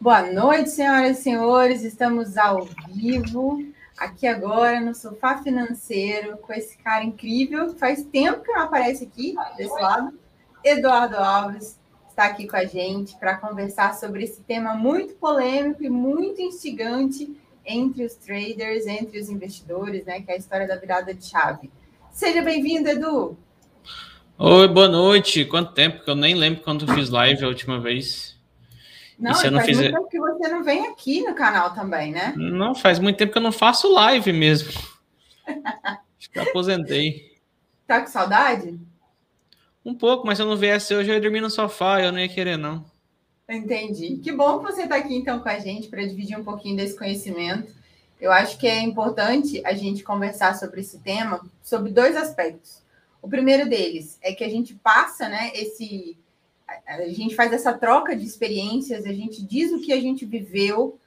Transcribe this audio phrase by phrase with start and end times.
[0.00, 1.82] Boa noite, senhoras e senhores.
[1.82, 3.64] Estamos ao vivo
[3.96, 7.74] aqui agora no Sofá Financeiro com esse cara incrível.
[7.74, 10.16] Faz tempo que não aparece aqui desse lado.
[10.64, 15.90] Eduardo Alves está aqui com a gente para conversar sobre esse tema muito polêmico e
[15.90, 17.36] muito instigante
[17.66, 20.20] entre os traders, entre os investidores, né?
[20.20, 21.72] Que é a história da virada de chave.
[22.12, 23.36] Seja bem-vindo, Edu.
[24.38, 25.44] Oi, boa noite.
[25.44, 28.37] Quanto tempo que eu nem lembro quando eu fiz live a última vez.
[29.18, 32.32] Não, e não faz muito tempo que você não vem aqui no canal também, né?
[32.36, 34.72] Não, faz muito tempo que eu não faço live mesmo.
[35.46, 37.36] Acho que eu aposentei.
[37.86, 38.78] Tá com saudade?
[39.84, 42.20] Um pouco, mas se eu não viesse hoje, eu ia dormir no sofá, eu não
[42.20, 42.84] ia querer, não.
[43.48, 44.18] Entendi.
[44.22, 46.96] Que bom que você está aqui então com a gente para dividir um pouquinho desse
[46.96, 47.72] conhecimento.
[48.20, 52.82] Eu acho que é importante a gente conversar sobre esse tema, sobre dois aspectos.
[53.22, 56.16] O primeiro deles é que a gente passa, né, esse
[56.86, 60.98] a gente faz essa troca de experiências, a gente diz o que a gente viveu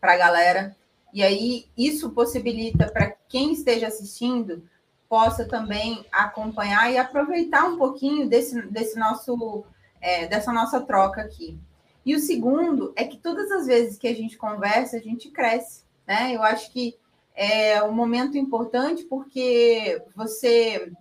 [0.00, 0.76] para a galera,
[1.12, 4.68] e aí isso possibilita para quem esteja assistindo
[5.08, 9.64] possa também acompanhar e aproveitar um pouquinho desse, desse nosso
[10.00, 11.58] é, dessa nossa troca aqui.
[12.04, 15.82] E o segundo é que todas as vezes que a gente conversa, a gente cresce,
[16.06, 16.34] né?
[16.34, 16.94] Eu acho que
[17.34, 20.92] é um momento importante porque você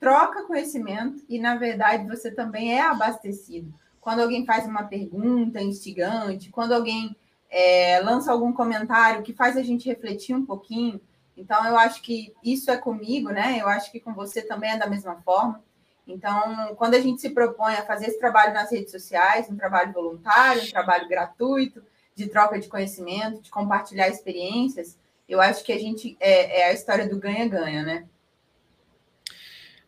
[0.00, 3.72] troca conhecimento e, na verdade, você também é abastecido.
[4.00, 7.14] Quando alguém faz uma pergunta instigante, quando alguém
[7.50, 10.98] é, lança algum comentário que faz a gente refletir um pouquinho.
[11.36, 13.58] Então, eu acho que isso é comigo, né?
[13.60, 15.62] Eu acho que com você também é da mesma forma.
[16.06, 19.92] Então, quando a gente se propõe a fazer esse trabalho nas redes sociais, um trabalho
[19.92, 21.82] voluntário, um trabalho gratuito,
[22.14, 24.98] de troca de conhecimento, de compartilhar experiências,
[25.28, 28.06] eu acho que a gente é, é a história do ganha-ganha, né?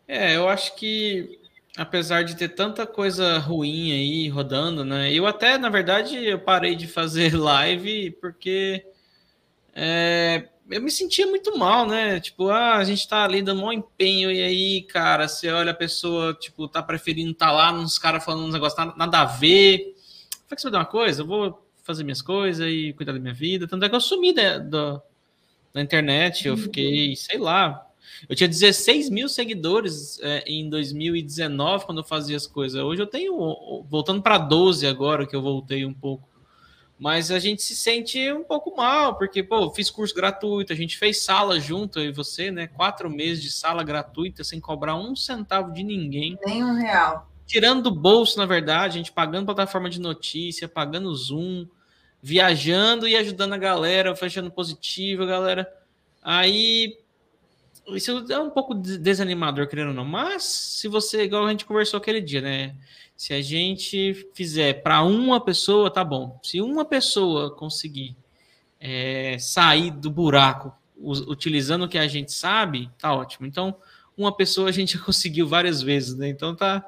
[0.07, 1.39] É, eu acho que
[1.77, 5.11] apesar de ter tanta coisa ruim aí rodando, né?
[5.11, 8.85] Eu até, na verdade, eu parei de fazer live porque
[9.75, 12.19] é, eu me sentia muito mal, né?
[12.19, 15.75] Tipo, ah, a gente tá ali dando um empenho e aí, cara, você olha a
[15.75, 19.95] pessoa, tipo, tá preferindo estar tá lá, uns caras falando uns negócios nada a ver.
[20.45, 23.19] Falei que você vai dar uma coisa, eu vou fazer minhas coisas e cuidar da
[23.19, 23.67] minha vida.
[23.67, 25.01] Tanto é que eu sumi da, da,
[25.73, 27.85] da internet, eu fiquei, sei lá,
[28.27, 32.81] eu tinha 16 mil seguidores é, em 2019, quando eu fazia as coisas.
[32.81, 36.27] Hoje eu tenho, voltando para 12 agora, que eu voltei um pouco.
[36.97, 40.97] Mas a gente se sente um pouco mal, porque, pô, fiz curso gratuito, a gente
[40.97, 42.67] fez sala junto, eu e você, né?
[42.67, 46.37] Quatro meses de sala gratuita, sem cobrar um centavo de ninguém.
[46.45, 47.29] Nem um real.
[47.45, 51.67] Tirando do bolso, na verdade, a gente pagando plataforma de notícia, pagando Zoom,
[52.21, 55.69] viajando e ajudando a galera, fechando positivo, galera.
[56.21, 56.97] Aí
[57.89, 60.05] isso é um pouco desanimador, querendo ou não.
[60.05, 62.75] Mas se você, igual a gente conversou aquele dia, né?
[63.15, 66.39] Se a gente fizer para uma pessoa, tá bom.
[66.43, 68.15] Se uma pessoa conseguir
[68.79, 73.45] é, sair do buraco utilizando o que a gente sabe, tá ótimo.
[73.45, 73.75] Então,
[74.17, 76.29] uma pessoa a gente conseguiu várias vezes, né?
[76.29, 76.85] Então tá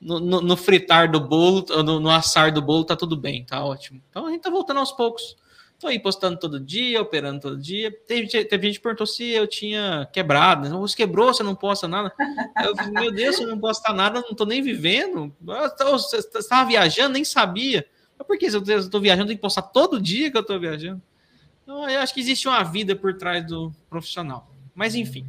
[0.00, 3.64] no, no, no fritar do bolo, no, no, assar do bolo, tá tudo bem, tá
[3.64, 4.00] ótimo.
[4.10, 5.36] Então a gente tá voltando aos poucos.
[5.78, 7.92] Tô aí postando todo dia, operando todo dia.
[8.06, 10.68] Teve, teve gente que perguntou se eu tinha quebrado.
[10.80, 12.12] Você quebrou, você não posta nada.
[12.64, 15.32] Eu falei, meu Deus, você não posta nada, não tô nem vivendo.
[15.40, 17.86] Você estava viajando, nem sabia.
[18.18, 20.58] Mas por que se eu estou viajando, tem que postar todo dia que eu estou
[20.58, 21.00] viajando?
[21.62, 24.50] Então, eu acho que existe uma vida por trás do profissional.
[24.74, 25.26] Mas enfim.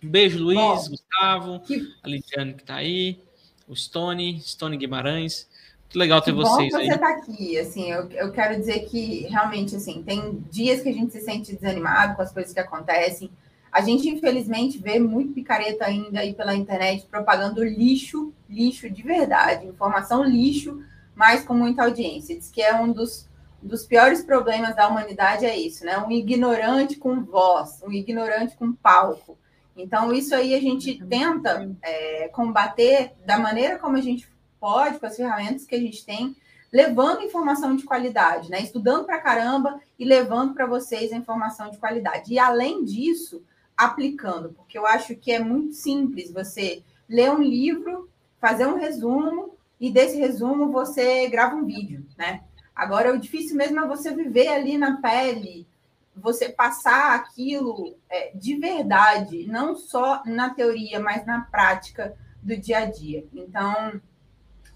[0.00, 1.92] Um beijo, Luiz, Bom, Gustavo, que...
[2.04, 3.18] a Lidiane que está aí,
[3.66, 5.48] o Stone, Stone Guimarães.
[5.88, 8.80] Que legal ter que vocês bom que você está aqui, assim, eu, eu quero dizer
[8.86, 12.60] que realmente, assim, tem dias que a gente se sente desanimado com as coisas que
[12.60, 13.30] acontecem.
[13.70, 19.66] A gente, infelizmente, vê muito picareta ainda aí pela internet propagando lixo, lixo de verdade,
[19.66, 20.82] informação lixo,
[21.14, 22.36] mas com muita audiência.
[22.36, 23.28] Diz que é um dos,
[23.62, 25.98] dos piores problemas da humanidade é isso, né?
[25.98, 29.38] Um ignorante com voz, um ignorante com palco.
[29.76, 34.26] Então, isso aí a gente tenta é, combater da maneira como a gente
[34.60, 36.36] pode, com as ferramentas que a gente tem,
[36.72, 38.60] levando informação de qualidade, né?
[38.60, 42.32] Estudando para caramba e levando para vocês a informação de qualidade.
[42.32, 43.42] E além disso,
[43.76, 48.10] aplicando, porque eu acho que é muito simples você ler um livro,
[48.40, 52.42] fazer um resumo e desse resumo você grava um vídeo, né?
[52.74, 55.66] Agora, o difícil mesmo é você viver ali na pele,
[56.14, 62.78] você passar aquilo é, de verdade, não só na teoria, mas na prática do dia
[62.78, 63.26] a dia.
[63.32, 64.00] Então,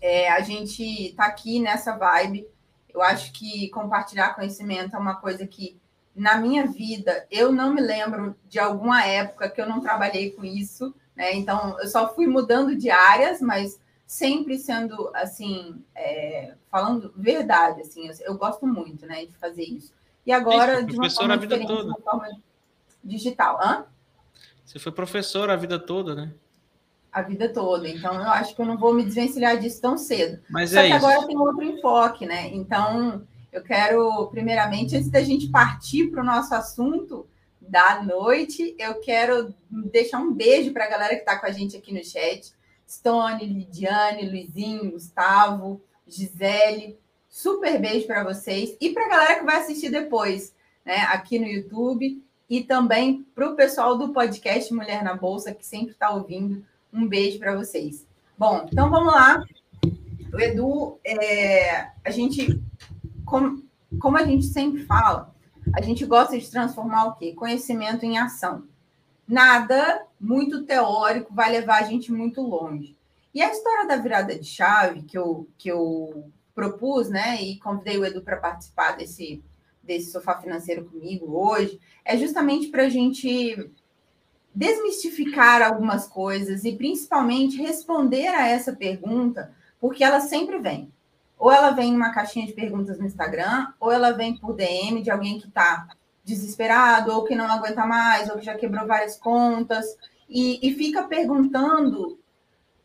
[0.00, 2.47] é, a gente está aqui nessa vibe.
[2.93, 5.79] Eu acho que compartilhar conhecimento é uma coisa que,
[6.14, 10.44] na minha vida, eu não me lembro de alguma época que eu não trabalhei com
[10.44, 10.94] isso.
[11.14, 11.35] Né?
[11.35, 18.08] Então, eu só fui mudando de áreas, mas sempre sendo assim, é, falando verdade, assim,
[18.08, 19.94] eu, eu, gosto muito, né, de fazer isso.
[20.26, 22.29] E agora, de uma forma diferente, de uma forma
[23.05, 23.61] digital.
[23.62, 23.85] Hã?
[24.64, 26.32] Você foi professor a vida toda, né?
[27.12, 27.89] A vida toda.
[27.89, 30.41] Então, eu acho que eu não vou me desvencilhar disso tão cedo.
[30.49, 31.07] Mas Só é que isso.
[31.07, 32.49] agora tem outro enfoque, né?
[32.49, 37.27] Então, eu quero, primeiramente, antes da gente partir para o nosso assunto
[37.61, 41.77] da noite, eu quero deixar um beijo para a galera que está com a gente
[41.77, 42.53] aqui no chat.
[42.89, 46.99] Stone, Lidiane, Luizinho, Gustavo, Gisele.
[47.29, 48.77] Super beijo para vocês.
[48.81, 50.53] E para a galera que vai assistir depois,
[50.85, 50.97] né?
[51.11, 52.23] Aqui no YouTube.
[52.49, 56.65] E também para o pessoal do podcast Mulher na Bolsa, que sempre está ouvindo.
[56.93, 58.07] Um beijo para vocês.
[58.39, 59.43] Bom, então vamos lá.
[60.33, 62.61] O Edu, é, a gente
[63.31, 63.63] como,
[64.01, 65.33] como a gente sempre fala,
[65.73, 67.33] a gente gosta de transformar o quê?
[67.33, 68.65] Conhecimento em ação.
[69.27, 72.97] Nada muito teórico vai levar a gente muito longe.
[73.33, 77.97] E a história da virada de chave que eu, que eu propus, né, e convidei
[77.97, 79.41] o Edu para participar desse,
[79.81, 83.71] desse sofá financeiro comigo hoje, é justamente para a gente
[84.55, 90.93] desmistificar algumas coisas e principalmente responder a essa pergunta, porque ela sempre vem.
[91.38, 95.11] Ou ela vem numa caixinha de perguntas no Instagram, ou ela vem por DM de
[95.11, 95.88] alguém que está
[96.25, 99.87] desesperado, ou que não aguenta mais, ou que já quebrou várias contas,
[100.29, 102.19] e, e fica perguntando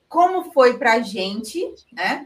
[0.07, 1.59] como foi para a gente,
[1.91, 2.25] né?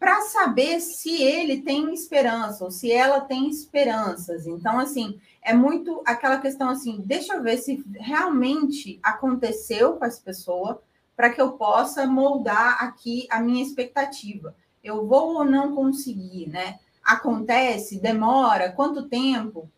[0.00, 4.46] Para saber se ele tem esperança, ou se ela tem esperanças.
[4.46, 10.20] Então, assim, é muito aquela questão assim: deixa eu ver se realmente aconteceu com essa
[10.20, 10.82] pessoa,
[11.14, 16.78] para que eu possa moldar aqui a minha expectativa eu vou ou não conseguir, né?
[17.02, 19.70] Acontece, demora, quanto tempo?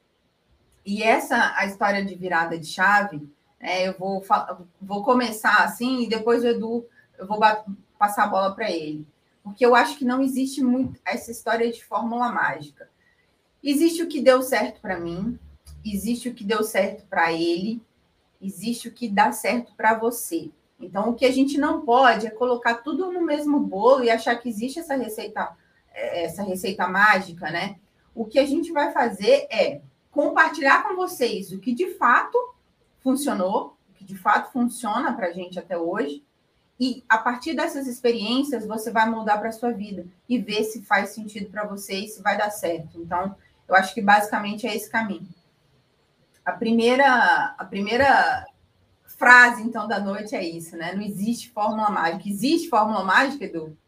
[0.85, 3.29] E essa a história de virada de chave,
[3.61, 3.89] né?
[3.89, 4.25] Eu vou,
[4.81, 6.87] vou começar assim e depois o Edu,
[7.19, 7.39] eu vou
[7.99, 9.07] passar a bola para ele.
[9.43, 12.89] Porque eu acho que não existe muito essa história de fórmula mágica.
[13.63, 15.39] Existe o que deu certo para mim,
[15.85, 17.81] existe o que deu certo para ele,
[18.41, 20.51] existe o que dá certo para você.
[20.81, 24.35] Então, o que a gente não pode é colocar tudo no mesmo bolo e achar
[24.37, 25.57] que existe essa receita,
[25.93, 27.77] é, essa receita mágica, né?
[28.15, 29.81] O que a gente vai fazer é
[30.11, 32.37] compartilhar com vocês o que de fato
[33.01, 36.23] funcionou, o que de fato funciona para a gente até hoje,
[36.83, 40.83] e a partir dessas experiências você vai moldar para a sua vida e ver se
[40.83, 43.01] faz sentido para você e se vai dar certo.
[43.01, 43.37] Então,
[43.69, 45.29] eu acho que basicamente é esse caminho.
[46.45, 48.45] A primeira, a primeira
[49.17, 50.93] frase, então, da noite é isso, né?
[50.93, 52.29] Não existe fórmula mágica.
[52.29, 53.79] Existe fórmula mágica, Edu?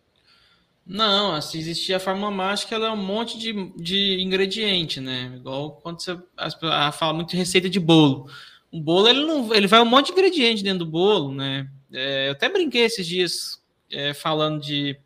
[0.86, 5.32] Não, se existir a fórmula mágica, ela é um monte de, de ingrediente, né?
[5.34, 8.30] Igual quando você a, fala muito de receita de bolo.
[8.72, 11.68] Um bolo, ele não ele vai um monte de ingrediente dentro do bolo, né?
[11.92, 14.98] É, eu até brinquei esses dias é, falando de.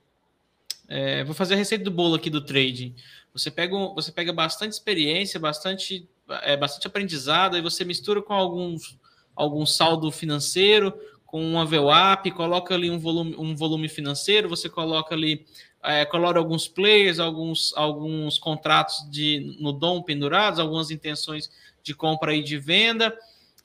[0.89, 2.95] É, vou fazer a receita do bolo aqui do trading.
[3.33, 6.09] Você pega, você pega bastante experiência, bastante,
[6.43, 8.99] é, bastante aprendizado, e você mistura com alguns
[9.39, 10.93] algum saldo financeiro
[11.29, 15.45] com uma VWAP, coloca ali um volume, um volume financeiro, você coloca ali,
[15.85, 21.51] é, coloca alguns players, alguns, alguns contratos de, no DOM pendurados, algumas intenções
[21.83, 23.15] de compra e de venda,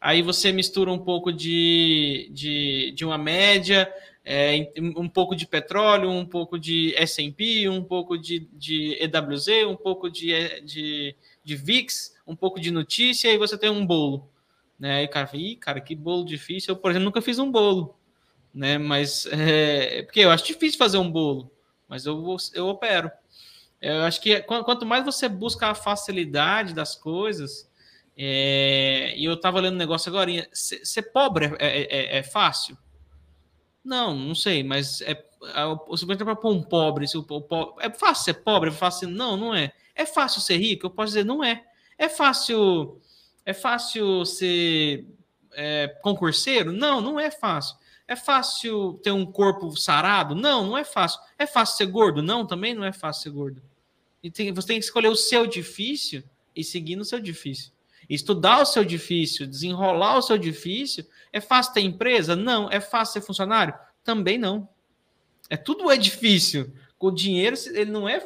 [0.03, 3.91] aí você mistura um pouco de, de, de uma média,
[4.25, 9.75] é, um pouco de petróleo, um pouco de S&P, um pouco de, de EWZ, um
[9.75, 14.29] pouco de, de, de VIX, um pouco de notícia, e você tem um bolo
[14.83, 14.97] né?
[14.97, 16.73] Aí o cara fala, Ih, cara, que bolo difícil.
[16.73, 17.95] Eu, por exemplo, nunca fiz um bolo,
[18.53, 18.77] né?
[18.77, 21.49] Mas é, porque eu acho difícil fazer um bolo,
[21.87, 23.09] mas eu, eu opero.
[23.81, 27.69] Eu acho que quanto mais você busca a facilidade das coisas,
[28.17, 32.23] é, e eu estava lendo um negócio agora, ser, ser pobre é, é, é, é,
[32.23, 32.77] fácil?
[33.83, 35.21] Não, não sei, mas é,
[35.87, 39.09] você vai para um pobre, se o, o, é fácil ser pobre, é fácil?
[39.09, 39.73] Não, não é.
[39.95, 40.85] É fácil ser rico?
[40.85, 41.63] Eu posso dizer, não é.
[41.97, 43.01] É fácil
[43.45, 45.05] é fácil ser
[45.53, 46.71] é, concurseiro?
[46.71, 47.77] Não, não é fácil.
[48.07, 50.35] É fácil ter um corpo sarado?
[50.35, 51.19] Não, não é fácil.
[51.37, 52.21] É fácil ser gordo?
[52.21, 53.61] Não, também não é fácil ser gordo.
[54.21, 56.23] E tem, você tem que escolher o seu difícil
[56.55, 57.71] e seguir no seu difícil.
[58.09, 61.05] Estudar o seu difícil, desenrolar o seu difícil.
[61.31, 62.35] É fácil ter empresa?
[62.35, 62.69] Não.
[62.69, 63.73] É fácil ser funcionário?
[64.03, 64.67] Também não.
[65.49, 66.73] É tudo é difícil.
[66.99, 68.25] O dinheiro, ele não é.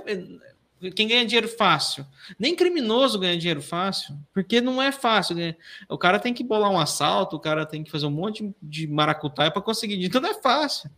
[0.96, 2.06] Quem ganha dinheiro fácil?
[2.38, 5.36] Nem criminoso ganha dinheiro fácil, porque não é fácil.
[5.36, 5.56] Né?
[5.90, 8.86] O cara tem que bolar um assalto, o cara tem que fazer um monte de
[8.86, 10.12] maracutaia para conseguir dinheiro.
[10.12, 10.92] Então não é fácil.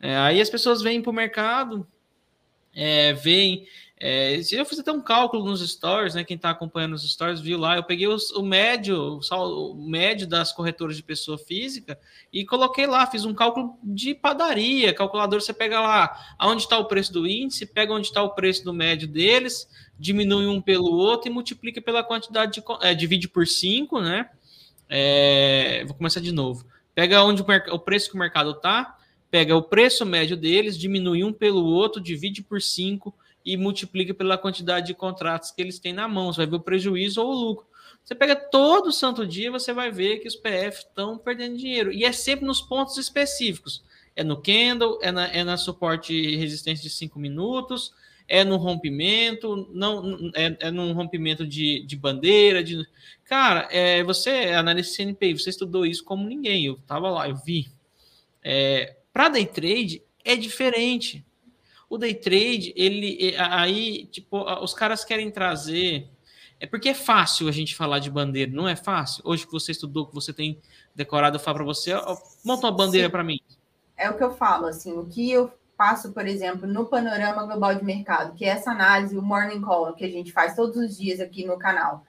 [0.00, 1.86] É, aí as pessoas vêm para o mercado,
[2.74, 3.12] é,
[4.00, 6.22] é, eu fiz até um cálculo nos stories, né?
[6.22, 7.76] Quem está acompanhando os stories viu lá.
[7.76, 11.98] Eu peguei os, o médio, o médio das corretoras de pessoa física
[12.32, 13.06] e coloquei lá.
[13.06, 14.94] Fiz um cálculo de padaria.
[14.94, 18.64] Calculador, você pega lá aonde está o preço do índice, pega onde está o preço
[18.64, 22.62] do médio deles, diminui um pelo outro e multiplica pela quantidade de.
[22.82, 24.30] É, divide por 5, né?
[24.88, 26.64] É, vou começar de novo.
[26.94, 28.96] Pega onde o, o preço que o mercado está,
[29.28, 33.12] pega o preço médio deles, diminui um pelo outro, divide por 5
[33.44, 36.32] e multiplica pela quantidade de contratos que eles têm na mão.
[36.32, 37.66] Você vai ver o prejuízo ou o lucro.
[38.04, 41.92] Você pega todo santo dia, você vai ver que os PF estão perdendo dinheiro.
[41.92, 43.84] E é sempre nos pontos específicos.
[44.16, 47.92] É no candle, é na, é na suporte e resistência de 5 minutos,
[48.26, 52.64] é no rompimento, não é, é no rompimento de, de bandeira.
[52.64, 52.86] De...
[53.24, 56.64] Cara, é, você é analista CNPI, você estudou isso como ninguém.
[56.64, 57.68] Eu estava lá, eu vi.
[58.42, 61.24] É, Para day trade é diferente.
[61.88, 66.08] O day trade, ele aí, tipo, os caras querem trazer.
[66.60, 69.22] É porque é fácil a gente falar de bandeira, não é fácil?
[69.24, 70.60] Hoje que você estudou, que você tem
[70.94, 71.94] decorado, eu falo para você,
[72.44, 73.38] monta uma bandeira para mim.
[73.96, 77.74] É o que eu falo, assim, o que eu passo, por exemplo, no panorama global
[77.76, 80.98] de mercado, que é essa análise, o morning call que a gente faz todos os
[80.98, 82.04] dias aqui no canal.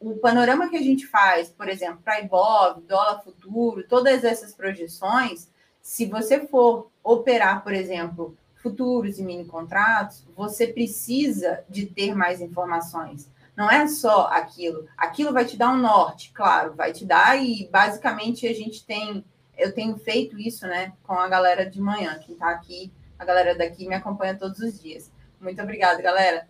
[0.00, 5.50] O panorama que a gente faz, por exemplo, para IBOV, dólar futuro, todas essas projeções,
[5.82, 12.40] se você for operar, por exemplo, futuros e mini contratos, você precisa de ter mais
[12.40, 13.28] informações.
[13.56, 14.86] Não é só aquilo.
[14.96, 19.24] Aquilo vai te dar um norte, claro, vai te dar e basicamente a gente tem,
[19.56, 23.54] eu tenho feito isso, né, com a galera de manhã, que está aqui, a galera
[23.54, 25.10] daqui me acompanha todos os dias.
[25.40, 26.48] Muito obrigada, galera.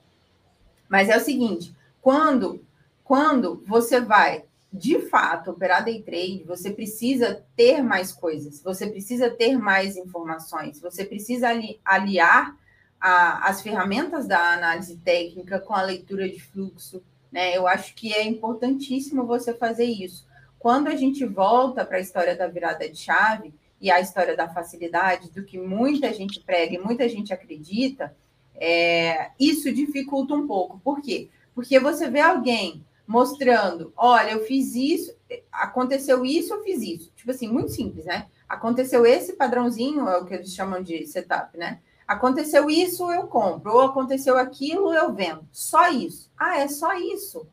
[0.89, 2.65] Mas é o seguinte, quando
[3.11, 9.29] quando você vai de fato operar day trade, você precisa ter mais coisas, você precisa
[9.29, 12.57] ter mais informações, você precisa ali, aliar
[13.01, 17.03] a, as ferramentas da análise técnica com a leitura de fluxo.
[17.33, 17.57] Né?
[17.57, 20.27] Eu acho que é importantíssimo você fazer isso.
[20.59, 24.49] Quando a gente volta para a história da virada de chave e a história da
[24.49, 28.15] facilidade, do que muita gente prega e muita gente acredita,
[28.55, 30.79] é, isso dificulta um pouco.
[30.85, 31.29] Por quê?
[31.55, 35.13] Porque você vê alguém mostrando, olha, eu fiz isso,
[35.51, 37.13] aconteceu isso, eu fiz isso.
[37.17, 38.29] Tipo assim, muito simples, né?
[38.49, 41.81] Aconteceu esse padrãozinho, é o que eles chamam de setup, né?
[42.07, 45.45] Aconteceu isso, eu compro, ou aconteceu aquilo, eu vendo.
[45.51, 46.31] Só isso.
[46.39, 47.49] Ah, é só isso?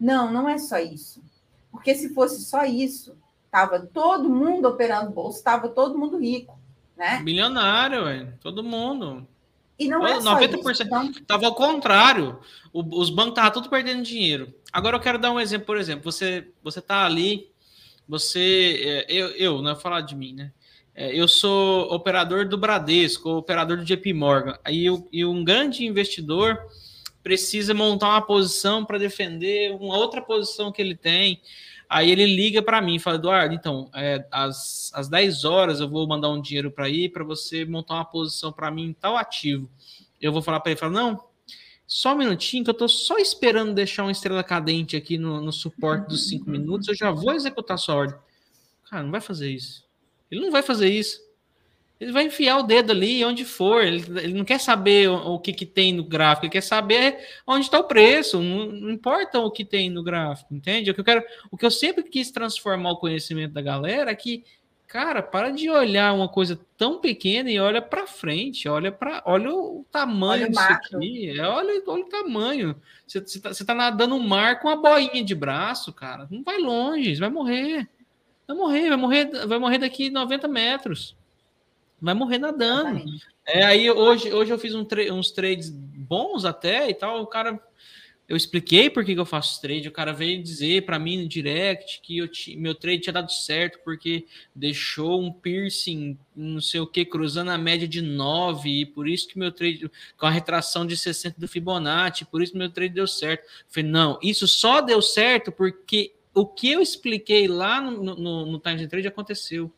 [0.00, 1.22] Não, não é só isso.
[1.70, 3.14] Porque se fosse só isso,
[3.50, 6.58] tava todo mundo operando bolsa, tava todo mundo rico,
[6.96, 7.20] né?
[7.20, 8.32] Milionário, ué.
[8.40, 9.28] todo mundo.
[9.78, 10.62] E não é 90%.
[10.62, 11.12] Só isso, então...
[11.26, 12.38] Tava ao contrário.
[12.72, 14.54] O, os bancos estavam tudo perdendo dinheiro.
[14.72, 17.50] Agora eu quero dar um exemplo, por exemplo, você você tá ali,
[18.08, 20.52] você é, eu, eu não vou falar de mim, né?
[20.94, 24.58] É, eu sou operador do Bradesco, operador do JP Morgan.
[24.64, 26.58] Aí eu, e um grande investidor
[27.22, 31.40] precisa montar uma posição para defender uma outra posição que ele tem.
[31.88, 35.88] Aí ele liga para mim e fala: Eduardo, então, é, às, às 10 horas eu
[35.88, 39.16] vou mandar um dinheiro para ir para você montar uma posição para mim em tal
[39.16, 39.70] ativo.
[40.20, 41.24] Eu vou falar para ele: falo, não,
[41.86, 45.52] só um minutinho, que eu estou só esperando deixar uma estrela cadente aqui no, no
[45.52, 48.18] suporte dos 5 minutos, eu já vou executar sua ordem.
[48.90, 49.84] Cara, não vai fazer isso.
[50.30, 51.20] Ele não vai fazer isso.
[51.98, 53.82] Ele vai enfiar o dedo ali onde for.
[53.82, 57.18] Ele, ele não quer saber o, o que, que tem no gráfico, ele quer saber
[57.46, 58.40] onde está o preço.
[58.40, 60.90] Não, não, importa o que tem no gráfico, entende?
[60.90, 64.14] O que eu quero, o que eu sempre quis transformar o conhecimento da galera é
[64.14, 64.44] que,
[64.86, 69.50] cara, para de olhar uma coisa tão pequena e olha para frente, olha para, olha
[69.50, 72.76] o tamanho olha disso aqui, é, olha, olha o tamanho.
[73.06, 76.28] Você, está tá nadando um mar com uma boinha de braço, cara.
[76.30, 77.88] Não vai longe, você vai morrer.
[78.46, 81.16] Vai morrer, vai morrer, vai morrer daqui 90 metros
[82.00, 83.04] vai morrer nadando.
[83.46, 87.22] É, aí hoje, hoje eu fiz um tra uns trades bons até e tal.
[87.22, 87.60] O cara,
[88.28, 89.88] eu expliquei por que, que eu faço trade.
[89.88, 93.78] O cara veio dizer para mim no direct que eu meu trade tinha dado certo
[93.84, 99.08] porque deixou um piercing, não sei o que, cruzando a média de 9, e por
[99.08, 99.88] isso que meu trade,
[100.18, 103.42] com a retração de 60 do Fibonacci, por isso que meu trade deu certo.
[103.42, 108.44] Eu falei, não, isso só deu certo porque o que eu expliquei lá no, no,
[108.44, 109.72] no Times Trade aconteceu.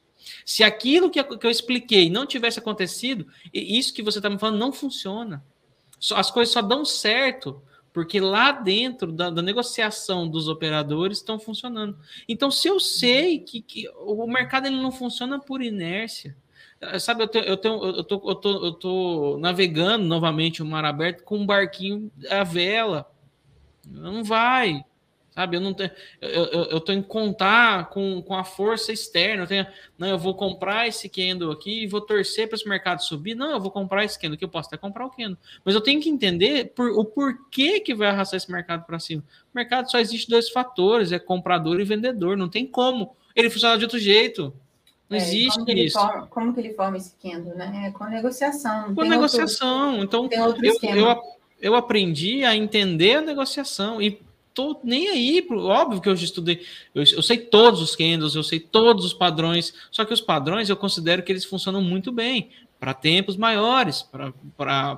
[0.44, 4.73] Se aquilo que eu expliquei não tivesse acontecido, isso que você está me falando não
[4.73, 5.44] funciona.
[6.14, 11.99] As coisas só dão certo porque lá dentro da, da negociação dos operadores estão funcionando.
[12.28, 16.37] Então, se eu sei que, que o mercado ele não funciona por inércia,
[16.80, 20.66] eh, sabe, eu, tenho, eu, tenho, eu, tô, eu, tô, eu tô navegando novamente o
[20.66, 23.11] mar aberto com um barquinho à vela.
[23.85, 24.85] Não vai,
[25.38, 25.92] Sabe, eu não tenho.
[26.21, 29.45] Eu, eu, eu tô em contar com, com a força externa.
[29.45, 29.66] Eu tenho,
[29.97, 33.37] não, eu vou comprar esse candle aqui e vou torcer para esse mercado subir.
[33.37, 35.38] Não, eu vou comprar esse candle aqui, eu posso até comprar o candle.
[35.64, 39.23] Mas eu tenho que entender por, o porquê que vai arrastar esse mercado para cima.
[39.54, 42.37] O mercado só existe dois fatores: é comprador e vendedor.
[42.37, 44.52] Não tem como ele funcionar de outro jeito.
[45.09, 46.00] Não é, existe como isso.
[46.00, 47.85] Forma, como que ele forma esse candle, né?
[47.87, 48.92] É com negociação.
[48.92, 50.00] Com negociação.
[50.00, 51.23] Outro, então, eu, eu,
[51.61, 54.26] eu aprendi a entender a negociação e
[54.58, 58.42] tô nem aí, óbvio que eu já estudei, eu, eu, sei todos os candles, eu
[58.42, 62.50] sei todos os padrões, só que os padrões eu considero que eles funcionam muito bem
[62.76, 64.02] para tempos maiores,
[64.56, 64.94] para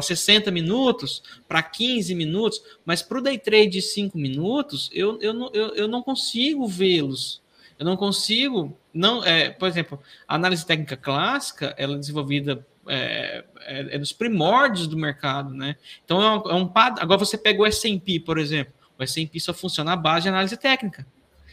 [0.00, 5.34] 60 minutos, para 15 minutos, mas para o day trade de 5 minutos, eu, eu,
[5.34, 7.42] não, eu, eu não consigo vê-los.
[7.76, 13.44] Eu não consigo, não, é, por exemplo, a análise técnica clássica, ela é desenvolvida é,
[13.60, 15.76] é, é, dos primórdios do mercado, né?
[16.04, 19.52] Então é um, é um agora você pega o S&P, por exemplo, o S&P só
[19.52, 21.06] funciona à base de análise técnica.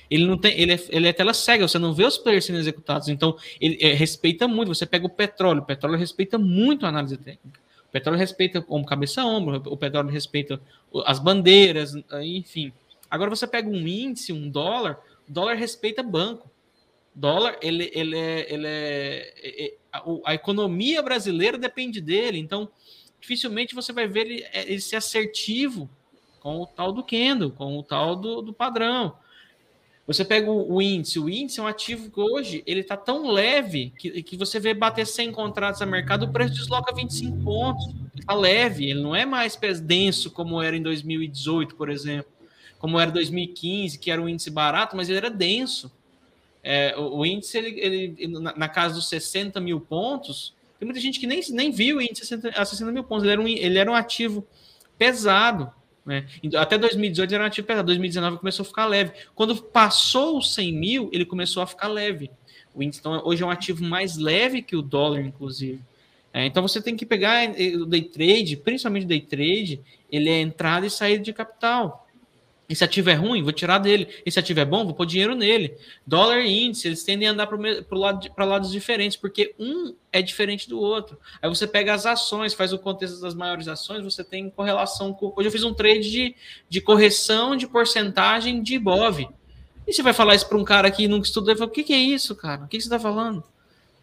[0.10, 2.60] Ele não tem, ele é, ele é tela cega, você não vê os players sendo
[2.60, 3.08] executados.
[3.08, 4.74] Então ele é, respeita muito.
[4.74, 7.60] Você pega o petróleo, o petróleo respeita muito a análise técnica.
[7.88, 10.60] O petróleo respeita como cabeça a ombro, o petróleo respeita
[11.06, 12.74] as bandeiras, enfim.
[13.10, 16.52] Agora você pega um índice, um dólar, dólar respeita banco
[17.14, 22.68] dólar, ele, ele, é, ele é, é, é a, a, economia brasileira depende dele, então
[23.22, 25.88] dificilmente você vai ver ele, é, ele ser assertivo
[26.40, 29.16] com o tal do Kendo, com o tal do, do padrão.
[30.06, 33.32] Você pega o, o, índice, o índice é um ativo que hoje ele está tão
[33.32, 37.86] leve que, que você vê bater 100 contratos a mercado, o preço desloca 25 pontos.
[38.14, 42.32] Está leve, ele não é mais denso como era em 2018, por exemplo,
[42.80, 45.90] como era em 2015, que era um índice barato, mas ele era denso.
[46.64, 47.80] É, o, o, índice, ele,
[48.18, 51.98] ele na, na, casa dos 60 mil pontos, tem muita gente que nem, nem viu
[51.98, 53.24] o índice a 60, a 60 mil pontos.
[53.24, 54.48] Ele era, um, ele era um ativo
[54.98, 55.72] pesado.
[56.06, 56.26] Né?
[56.42, 57.88] Então, até 2018 ele era um ativo pesado.
[57.88, 59.12] 2019 começou a ficar leve.
[59.36, 62.32] Quando passou os 100 mil, ele começou a ficar leve.
[62.74, 65.82] O índice, então, hoje é um ativo mais leve que o dólar, inclusive.
[66.34, 69.80] É, então você tem que pegar o day trade, principalmente o day trade,
[70.12, 72.03] ele é entrada e saída de capital.
[72.74, 74.08] Esse ativo é ruim, vou tirar dele.
[74.26, 75.78] Esse ativo é bom, vou pôr dinheiro nele.
[76.08, 80.68] Dólar e índice, eles tendem a andar para lado, lados diferentes, porque um é diferente
[80.68, 81.20] do outro.
[81.40, 85.32] Aí você pega as ações, faz o contexto das maiores ações, você tem correlação com.
[85.36, 86.36] Hoje eu fiz um trade de,
[86.68, 89.30] de correção de porcentagem de IBOV.
[89.88, 91.84] E você vai falar isso para um cara que nunca estudou, ele fala: o que,
[91.84, 92.64] que é isso, cara?
[92.64, 93.44] O que, que você está falando?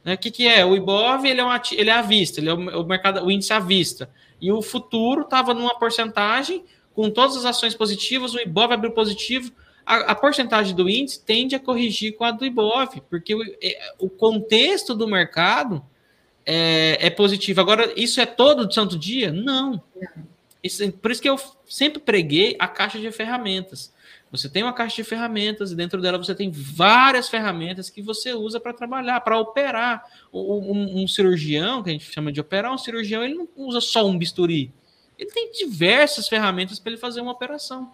[0.04, 0.64] Né, o que, que é?
[0.64, 3.24] O IBOV ele é, um ativo, ele é à vista, ele é o, o mercado,
[3.24, 4.08] o índice à vista.
[4.40, 9.52] E o futuro estava numa porcentagem com todas as ações positivas, o Ibov abriu positivo,
[9.84, 13.94] a, a, porcentagem do índice tende a corrigir com a do Ibov, porque o, é,
[13.98, 15.84] o contexto do mercado
[16.44, 17.60] é, é, positivo.
[17.60, 19.32] Agora, isso é todo do santo dia?
[19.32, 19.82] Não.
[20.62, 23.92] Isso, por isso que eu sempre preguei a caixa de ferramentas.
[24.30, 28.32] Você tem uma caixa de ferramentas e dentro dela você tem várias ferramentas que você
[28.32, 30.04] usa para trabalhar, para operar.
[30.32, 34.06] Um, um, cirurgião, que a gente chama de operar, um cirurgião, ele não usa só
[34.06, 34.72] um bisturi.
[35.20, 37.92] Ele tem diversas ferramentas para ele fazer uma operação.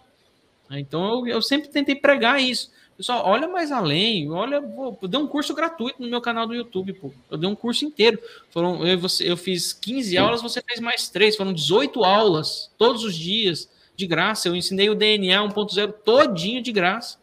[0.71, 2.71] Então eu, eu, sempre tentei pregar isso.
[2.95, 6.55] Pessoal, olha mais além, olha, pô, eu dei um curso gratuito no meu canal do
[6.55, 7.13] YouTube, pô.
[7.29, 8.19] Eu dei um curso inteiro.
[8.49, 10.17] Foram, eu, você, eu fiz 15 Sim.
[10.17, 14.47] aulas, você fez mais três, foram 18 aulas todos os dias, de graça.
[14.47, 17.19] Eu ensinei o DNA 1.0 todinho de graça.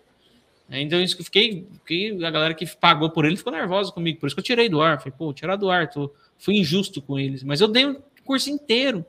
[0.71, 4.19] Então, isso que eu fiquei, fiquei, a galera que pagou por ele ficou nervosa comigo,
[4.19, 4.99] por isso que eu tirei do ar.
[4.99, 7.43] Falei, pô, tirar do ar, tô, fui injusto com eles.
[7.43, 9.05] Mas eu dei um curso inteiro.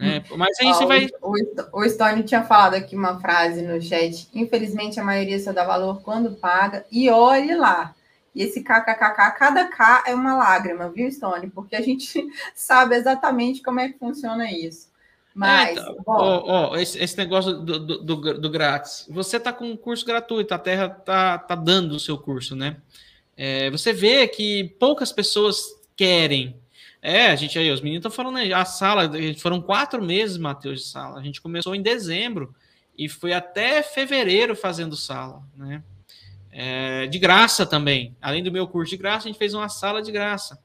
[0.00, 1.08] É, mas aí você vai.
[1.20, 4.28] O, o, Stone tinha falado aqui uma frase no chat.
[4.34, 6.86] Infelizmente, a maioria só dá valor quando paga.
[6.90, 7.94] E olhe lá.
[8.34, 11.50] E esse kkkk, cada K é uma lágrima, viu, Stone?
[11.50, 14.88] Porque a gente sabe exatamente como é que funciona isso.
[15.34, 19.06] Mas, é, então, ó, ó, esse, esse, negócio do, do, do, do grátis.
[19.10, 22.76] Você está com um curso gratuito, a Terra está tá dando o seu curso, né?
[23.36, 25.64] É, você vê que poucas pessoas
[25.96, 26.59] querem
[27.02, 30.80] é, a gente aí, os meninos estão falando aí, a sala, foram quatro meses, Matheus,
[30.80, 31.18] de sala.
[31.18, 32.54] A gente começou em dezembro
[32.96, 35.82] e foi até fevereiro fazendo sala, né?
[36.52, 38.16] É, de graça também.
[38.20, 40.60] Além do meu curso de graça, a gente fez uma sala de graça.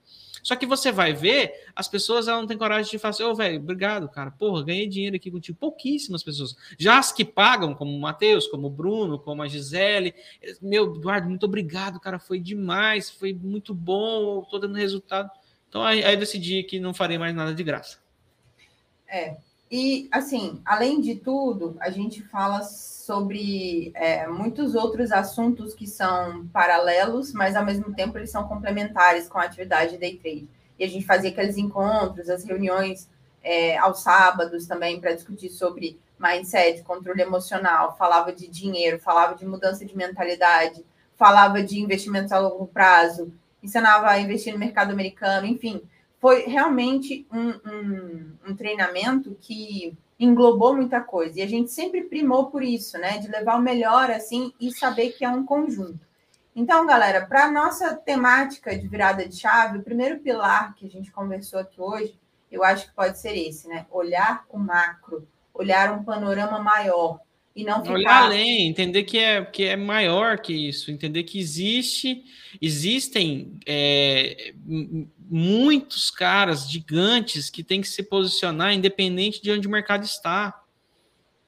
[0.45, 3.31] Só que você vai ver, as pessoas elas não têm coragem de falar assim, ô,
[3.31, 4.29] oh, velho, obrigado, cara.
[4.29, 5.57] Porra, ganhei dinheiro aqui contigo.
[5.57, 6.55] Pouquíssimas pessoas.
[6.77, 10.13] Já as que pagam, como o Matheus, como o Bruno, como a Gisele.
[10.61, 12.19] Meu, Eduardo, muito obrigado, cara.
[12.19, 15.31] Foi demais, foi muito bom, tô dando resultado.
[15.69, 17.97] Então aí, aí decidi que não farei mais nada de graça.
[19.07, 19.37] É.
[19.69, 26.47] E assim, além de tudo, a gente fala sobre é, muitos outros assuntos que são
[26.47, 30.47] paralelos, mas ao mesmo tempo eles são complementares com a atividade day trade.
[30.77, 33.09] E a gente fazia aqueles encontros, as reuniões
[33.43, 39.45] é, aos sábados também para discutir sobre mindset, controle emocional, falava de dinheiro, falava de
[39.45, 40.85] mudança de mentalidade,
[41.17, 43.33] falava de investimentos a longo prazo,
[43.65, 45.81] ensinava a investir no mercado americano, enfim,
[46.19, 51.39] foi realmente um, um, um treinamento que englobou muita coisa.
[51.39, 53.17] E a gente sempre primou por isso, né?
[53.17, 56.05] De levar o melhor assim e saber que é um conjunto.
[56.55, 60.89] Então, galera, para a nossa temática de virada de chave, o primeiro pilar que a
[60.89, 62.17] gente conversou aqui hoje,
[62.49, 63.85] eu acho que pode ser esse, né?
[63.91, 67.19] Olhar o macro, olhar um panorama maior
[67.55, 67.93] e não ficar...
[67.93, 72.23] Olhar além, entender que é, que é maior que isso, entender que existe,
[72.61, 74.53] existem é,
[75.29, 80.61] muitos caras gigantes que têm que se posicionar independente de onde o mercado está,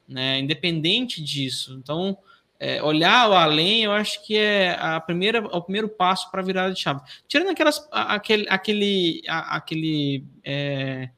[0.07, 0.39] né?
[0.39, 1.77] Independente disso.
[1.83, 2.17] Então,
[2.57, 6.45] é, olhar o além, eu acho que é a primeira, o primeiro passo para a
[6.45, 7.01] virada de chave.
[7.27, 11.09] Tirando aquelas, aquele, aquele, aquele é,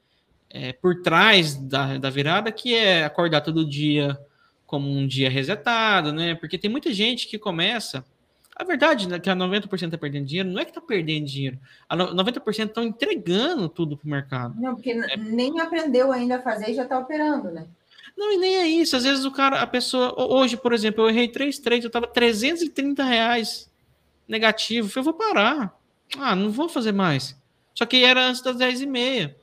[0.49, 4.19] é, por trás da, da virada, que é acordar todo dia
[4.69, 6.35] como um dia resetado, né?
[6.35, 8.05] Porque tem muita gente que começa.
[8.55, 11.57] A verdade é que a 90% está perdendo dinheiro, não é que está perdendo dinheiro.
[11.89, 14.61] A 90% estão entregando tudo para o mercado.
[14.61, 15.17] Não, porque é.
[15.17, 17.65] nem aprendeu ainda a fazer e já está operando, né?
[18.15, 18.95] Não, e nem é isso.
[18.95, 20.13] Às vezes o cara, a pessoa.
[20.31, 23.71] Hoje, por exemplo, eu errei três trades, eu tava 330 reais
[24.27, 24.85] negativo.
[24.87, 25.75] Eu falei, vou parar.
[26.15, 27.35] Ah, não vou fazer mais.
[27.73, 29.35] Só que era antes das 10 e meia.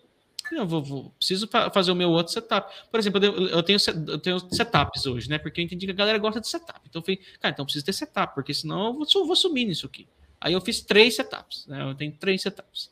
[0.52, 2.72] Eu vou, vou, preciso fazer o meu outro setup.
[2.90, 3.78] Por exemplo, eu, tenho,
[4.08, 5.38] eu tenho setups hoje, né?
[5.38, 6.80] Porque eu entendi que a galera gosta de setup.
[6.88, 9.86] Então eu falei, cara, então preciso ter setup, porque senão eu vou, vou sumir nisso
[9.86, 10.06] aqui.
[10.40, 11.82] Aí eu fiz três setups, né?
[11.82, 12.90] Eu tenho três setups.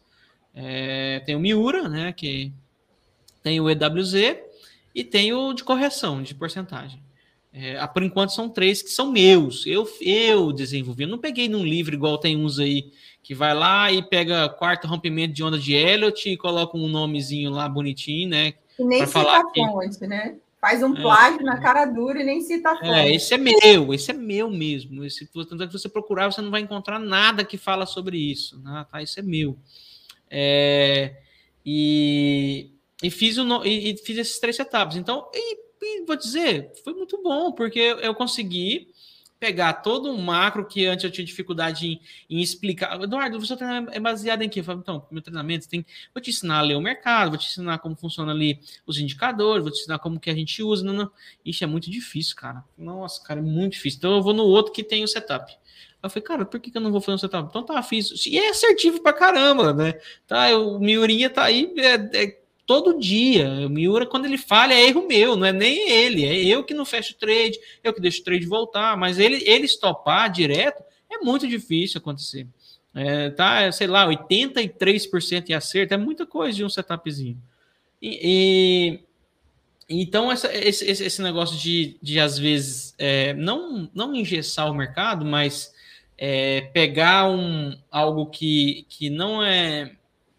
[0.55, 2.12] É, tem o Miura, né?
[2.12, 2.53] Que
[3.43, 4.14] tem o EWZ
[4.95, 7.03] e tenho de correção, de porcentagem.
[7.53, 9.64] É, por enquanto são três que são meus.
[9.67, 11.05] Eu, eu desenvolvi.
[11.05, 12.90] Eu não peguei num livro igual tem uns aí
[13.24, 17.50] que vai lá e pega quarto rompimento de onda de Elliot e coloca um nomezinho
[17.50, 18.52] lá bonitinho, né?
[18.78, 20.06] E nem cita falar a fonte, que...
[20.06, 20.37] né?
[20.60, 21.00] Faz um é.
[21.00, 22.90] plágio é, na cara dura e nem cita a fonte.
[22.90, 25.02] É, esse é meu, esse é meu mesmo.
[25.04, 28.60] Esse, tanto é que você procurar, você não vai encontrar nada que fala sobre isso.
[28.62, 28.87] Né?
[28.90, 29.58] Tá, isso é meu.
[30.30, 31.16] É,
[31.64, 32.70] e
[33.02, 34.96] e fiz, o, e, e fiz esses três etapas.
[34.96, 38.88] Então, e, e vou dizer, foi muito bom, porque eu consegui
[39.44, 42.98] pegar todo um macro que antes eu tinha dificuldade em, em explicar.
[43.02, 44.61] Eduardo, seu treinamento é baseado em quê?
[44.61, 45.85] Eu falo, então, meu treinamento tem.
[46.14, 49.62] Vou te ensinar a ler o mercado, vou te ensinar como funciona ali os indicadores,
[49.62, 50.83] vou te ensinar como que a gente usa.
[50.83, 51.11] Não, não.
[51.44, 52.64] Ixi, é muito difícil, cara.
[52.78, 53.98] Nossa, cara, é muito difícil.
[53.98, 55.54] Então eu vou no outro que tem o setup.
[56.02, 57.46] Eu falei, cara, por que, que eu não vou fazer um setup?
[57.50, 58.24] Então tá, fiz.
[58.24, 60.00] E é assertivo pra caramba, né?
[60.26, 61.70] Tá, o Miurinha tá aí.
[61.76, 63.48] É, é, todo dia.
[63.66, 66.74] O Miura, quando ele falha, é erro meu, não é nem ele, é eu que
[66.74, 70.83] não fecho o trade, eu que deixo o trade voltar, mas ele, ele estopar direto
[71.11, 72.46] é muito difícil acontecer.
[72.94, 77.40] É, tá, sei lá, 83% em acerto, é muita coisa de um setupzinho.
[78.00, 79.05] E, e
[79.88, 85.24] então, essa, esse, esse negócio de, de às vezes, é, não, não engessar o mercado,
[85.24, 85.72] mas
[86.16, 89.92] é, pegar um, algo que, que não é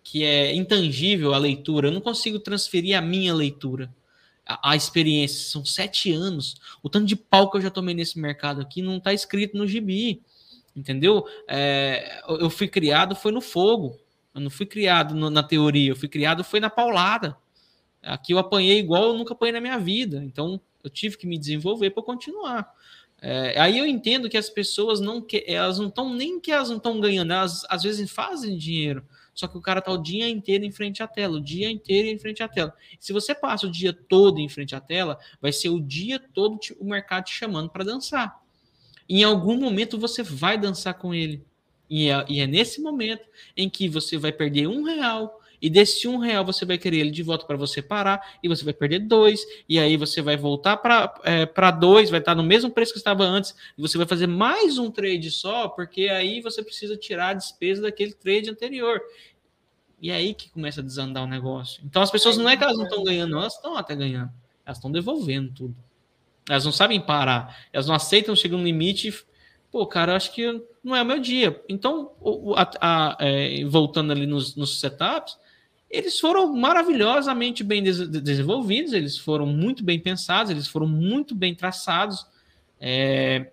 [0.06, 3.92] que é intangível a leitura, eu não consigo transferir a minha leitura,
[4.46, 5.50] a, a, experiência.
[5.50, 6.58] São sete anos.
[6.84, 9.66] O tanto de pau que eu já tomei nesse mercado aqui não está escrito no
[9.66, 10.22] gibi,
[10.76, 11.26] entendeu?
[11.50, 14.00] É, eu fui criado foi no fogo.
[14.36, 17.36] Eu não fui criado no, na teoria, eu fui criado foi na paulada.
[18.04, 20.24] Aqui eu apanhei igual eu nunca apanhei na minha vida.
[20.24, 22.72] Então eu tive que me desenvolver para continuar.
[23.20, 26.70] É, aí eu entendo que as pessoas não que elas não estão nem que elas
[26.70, 29.04] não estão ganhando, elas às vezes fazem dinheiro,
[29.36, 32.08] só que o cara tá o dia inteiro em frente à tela, o dia inteiro
[32.08, 32.74] em frente à tela.
[32.98, 36.58] Se você passa o dia todo em frente à tela, vai ser o dia todo
[36.80, 38.42] o mercado te chamando para dançar.
[39.08, 41.46] Em algum momento você vai dançar com ele.
[41.90, 46.08] E é, e é, nesse momento em que você vai perder um real, e desse
[46.08, 49.00] um real você vai querer ele de volta para você parar, e você vai perder
[49.00, 53.00] dois, e aí você vai voltar para é, dois, vai estar no mesmo preço que
[53.00, 57.30] estava antes, e você vai fazer mais um trade só, porque aí você precisa tirar
[57.30, 59.02] a despesa daquele trade anterior.
[60.02, 61.82] E é aí que começa a desandar o negócio.
[61.86, 64.32] Então as pessoas não é que elas não estão ganhando, elas estão até ganhando.
[64.66, 65.76] Elas estão devolvendo tudo.
[66.50, 67.58] Elas não sabem parar.
[67.72, 69.14] Elas não aceitam chegar no limite.
[69.72, 71.62] Pô, cara, acho que não é o meu dia.
[71.68, 72.12] Então,
[72.56, 75.38] a, a, é, voltando ali nos, nos setups,
[75.90, 81.54] eles foram maravilhosamente bem des desenvolvidos, eles foram muito bem pensados, eles foram muito bem
[81.56, 82.26] traçados.
[82.80, 83.52] É...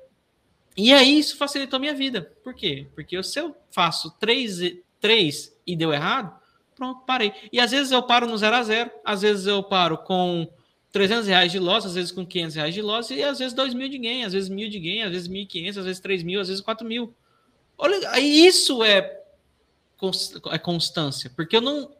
[0.76, 2.32] E aí isso facilitou a minha vida.
[2.42, 2.86] Por quê?
[2.94, 4.58] Porque se eu faço três,
[5.00, 6.34] três e deu errado,
[6.74, 7.32] pronto, parei.
[7.52, 10.48] E às vezes eu paro no zero a zero, às vezes eu paro com
[10.90, 13.74] 300 reais de loss, às vezes com 500 reais de loss, e às vezes 2
[13.74, 16.40] mil de gain, às vezes mil de gain, às vezes 1.500, às vezes 3 mil,
[16.40, 17.14] às vezes 4 mil.
[17.78, 19.20] Olha, isso é,
[20.50, 21.90] é constância, porque eu não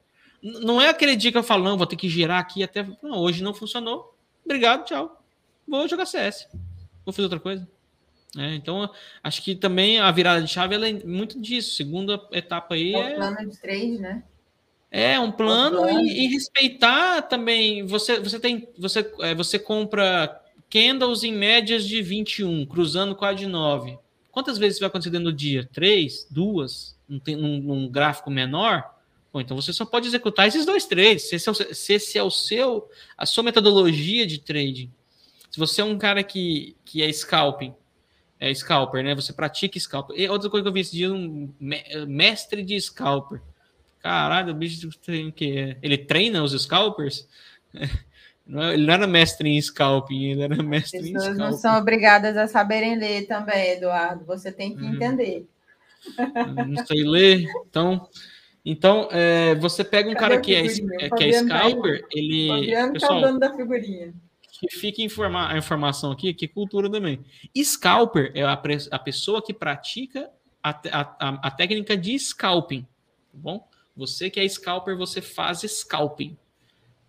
[0.42, 2.84] Não é aquele dia que eu falo, não, vou ter que girar aqui até.
[3.02, 4.16] Não, hoje não funcionou.
[4.44, 5.22] Obrigado, tchau.
[5.66, 6.48] Vou jogar CS.
[7.04, 7.66] Vou fazer outra coisa.
[8.36, 8.90] É, então,
[9.22, 11.76] acho que também a virada de chave é muito disso.
[11.76, 13.12] Segunda etapa aí é.
[13.12, 14.24] O plano de trade, né?
[14.90, 16.00] É, um plano, plano.
[16.00, 17.84] E, e, respeitar também.
[17.86, 18.68] Você, você tem.
[18.78, 23.98] Você, é, você compra candles em médias de 21, cruzando com a de 9.
[24.30, 25.68] Quantas vezes vai acontecer no dia?
[25.72, 26.26] Três?
[26.30, 26.96] Duas?
[27.06, 28.82] Num, num, num gráfico menor?
[29.32, 31.28] Bom, então você só pode executar esses dois trades.
[31.28, 34.92] Se esse, é o, se esse é o seu, a sua metodologia de trading.
[35.50, 37.74] Se você é um cara que, que é scalping,
[38.38, 39.14] é scalper, né?
[39.14, 40.18] Você pratica scalper.
[40.18, 41.52] E outra coisa que eu vi esse dia, um
[42.06, 43.40] mestre de scalper.
[44.00, 47.28] Caralho, o bicho tem que ele treina os scalpers?
[48.54, 51.78] É, ele não era mestre em scalping, ele era mestre As em pessoas não são
[51.78, 54.24] obrigadas a saberem ler também, Eduardo.
[54.24, 54.94] Você tem que uhum.
[54.94, 55.46] entender.
[56.66, 58.08] não sei ler, então.
[58.64, 60.66] Então, é, você pega um Cadê cara que é,
[61.00, 62.48] é que é scalper, ele.
[62.48, 64.14] Fabiano pessoal, tá o dono da figurinha.
[64.52, 67.24] Que fique informar, a informação aqui, que cultura também.
[67.56, 68.52] Scalper é a,
[68.92, 70.30] a pessoa que pratica
[70.62, 72.82] a, a, a, técnica de scalping.
[72.82, 73.68] Tá bom?
[73.96, 76.38] Você que é scalper, você faz scalping.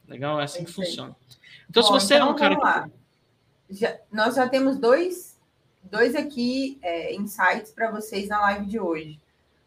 [0.08, 0.42] Legal?
[0.42, 1.16] É assim que funciona.
[1.70, 2.92] Então, bom, se você então, é um cara.
[3.70, 5.40] Já, nós já temos dois,
[5.84, 9.20] dois aqui é, insights para vocês na live de hoje.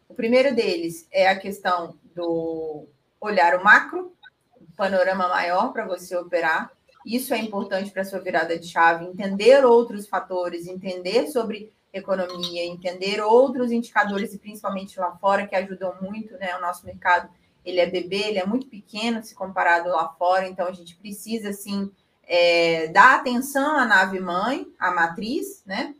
[0.09, 2.87] O primeiro deles é a questão do
[3.19, 4.13] olhar o macro,
[4.59, 6.71] o panorama maior para você operar.
[7.05, 12.65] Isso é importante para a sua virada de chave, entender outros fatores, entender sobre economia,
[12.65, 16.55] entender outros indicadores, e principalmente lá fora, que ajudam muito, né?
[16.57, 17.29] O nosso mercado,
[17.65, 21.49] ele é bebê, ele é muito pequeno se comparado lá fora, então a gente precisa,
[21.49, 21.91] assim,
[22.23, 25.95] é, dar atenção à nave mãe, à matriz, né?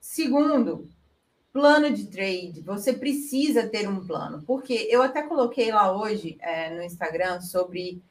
[0.00, 0.88] Segundo,
[1.56, 6.68] Plano de trade, você precisa ter um plano, porque eu até coloquei lá hoje é,
[6.76, 8.02] no Instagram sobre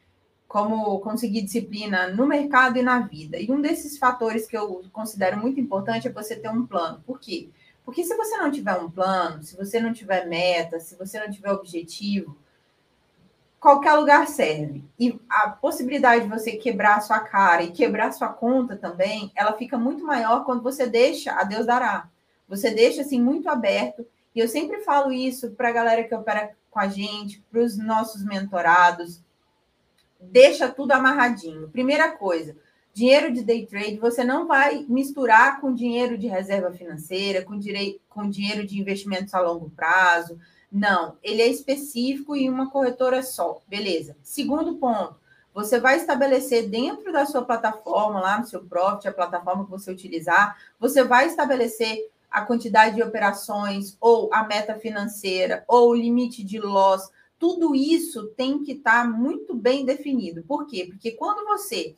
[0.48, 3.38] como conseguir disciplina no mercado e na vida.
[3.40, 7.04] E um desses fatores que eu considero muito importante é você ter um plano.
[7.06, 7.50] Por quê?
[7.86, 11.30] Porque se você não tiver um plano, se você não tiver meta, se você não
[11.30, 12.36] tiver objetivo,
[13.60, 14.84] qualquer lugar serve.
[15.00, 19.78] E a possibilidade de você quebrar sua cara e quebrar sua conta também, ela fica
[19.78, 22.10] muito maior quando você deixa a Deus dará.
[22.48, 24.06] Você deixa assim muito aberto.
[24.34, 27.78] E eu sempre falo isso para a galera que opera com a gente, para os
[27.78, 29.22] nossos mentorados.
[30.20, 31.70] Deixa tudo amarradinho.
[31.70, 32.56] Primeira coisa,
[32.94, 37.60] dinheiro de day trade você não vai misturar com dinheiro de reserva financeira, com,
[38.10, 40.40] com dinheiro de investimentos a longo prazo.
[40.72, 43.62] Não, ele é específico em uma corretora só.
[43.68, 44.18] Beleza.
[44.22, 45.16] Segundo ponto,
[45.54, 49.90] você vai estabelecer dentro da sua plataforma, lá no seu Profit, a plataforma que você
[49.90, 56.44] utilizar, você vai estabelecer a quantidade de operações, ou a meta financeira, ou o limite
[56.44, 60.44] de loss, tudo isso tem que estar tá muito bem definido.
[60.44, 60.86] Por quê?
[60.86, 61.96] Porque quando você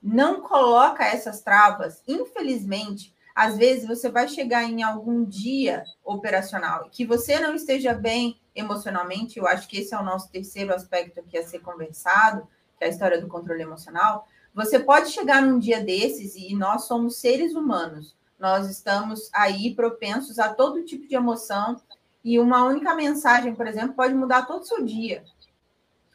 [0.00, 7.04] não coloca essas travas, infelizmente, às vezes você vai chegar em algum dia operacional que
[7.04, 9.36] você não esteja bem emocionalmente.
[9.36, 12.46] Eu acho que esse é o nosso terceiro aspecto aqui a ser conversado,
[12.78, 14.28] que é a história do controle emocional.
[14.54, 20.40] Você pode chegar num dia desses e nós somos seres humanos nós estamos aí propensos
[20.40, 21.80] a todo tipo de emoção
[22.24, 25.22] e uma única mensagem, por exemplo, pode mudar todo o seu dia.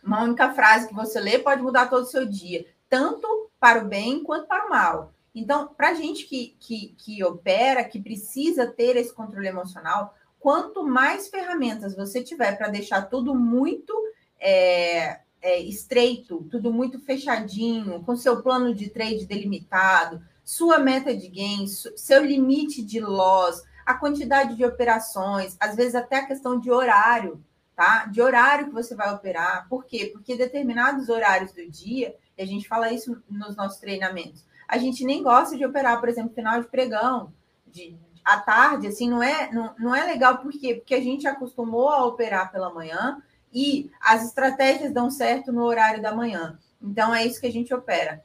[0.03, 3.87] Uma única frase que você lê pode mudar todo o seu dia, tanto para o
[3.87, 5.13] bem quanto para o mal.
[5.33, 10.85] Então, para a gente que, que, que opera, que precisa ter esse controle emocional, quanto
[10.85, 13.93] mais ferramentas você tiver para deixar tudo muito
[14.37, 21.27] é, é, estreito, tudo muito fechadinho, com seu plano de trade delimitado, sua meta de
[21.27, 26.71] gains, seu limite de loss, a quantidade de operações, às vezes até a questão de
[26.71, 27.43] horário,
[27.75, 28.05] tá?
[28.05, 29.67] De horário que você vai operar.
[29.67, 30.09] Por quê?
[30.13, 35.03] Porque determinados horários do dia, e a gente fala isso nos nossos treinamentos, a gente
[35.03, 37.33] nem gosta de operar, por exemplo, final de pregão,
[37.65, 40.75] de, à tarde, assim, não é, não, não é legal, por quê?
[40.75, 46.01] Porque a gente acostumou a operar pela manhã e as estratégias dão certo no horário
[46.01, 46.57] da manhã.
[46.81, 48.23] Então, é isso que a gente opera.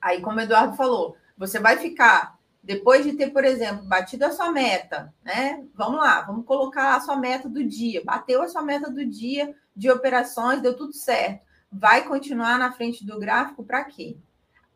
[0.00, 4.32] Aí, como o Eduardo falou, você vai ficar, depois de ter, por exemplo, batido a
[4.32, 5.64] sua meta, né?
[5.74, 8.02] Vamos lá, vamos colocar a sua meta do dia.
[8.04, 11.46] Bateu a sua meta do dia de operações, deu tudo certo.
[11.70, 14.16] Vai continuar na frente do gráfico para quê?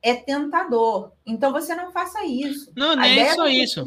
[0.01, 1.13] É tentador.
[1.27, 2.73] Então você não faça isso.
[2.77, 3.85] Não, nem é só isso.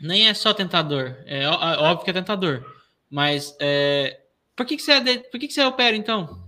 [0.00, 1.16] Nem é só tentador.
[1.24, 2.64] É óbvio que é tentador.
[3.08, 4.20] Mas é...
[4.56, 6.42] por, que, que, você, é por que, que você opera então?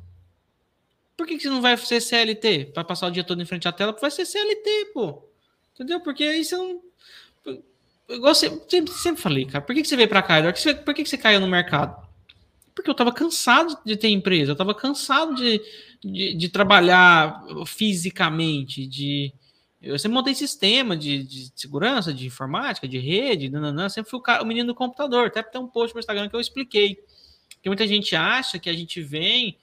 [1.17, 2.73] Por que, que você não vai ser CLT?
[2.75, 3.97] Para passar o dia todo em frente à tela?
[4.01, 5.34] Vai ser CLT, pô.
[5.74, 6.00] Entendeu?
[6.00, 6.80] Porque aí você não.
[8.08, 9.64] Igual sempre, sempre falei, cara.
[9.64, 10.58] Por que, que você veio para cá, Eduardo?
[10.84, 12.04] Por que, que você caiu no mercado?
[12.74, 15.60] Porque eu estava cansado de ter empresa, eu estava cansado de,
[16.02, 19.32] de, de, trabalhar fisicamente, de.
[19.80, 24.22] Eu sempre montei sistema de, de segurança, de informática, de rede, nananã, sempre fui o,
[24.22, 25.26] cara, o menino do computador.
[25.26, 26.96] Até tem um post no Instagram que eu expliquei.
[27.54, 29.58] Porque muita gente acha que a gente vem.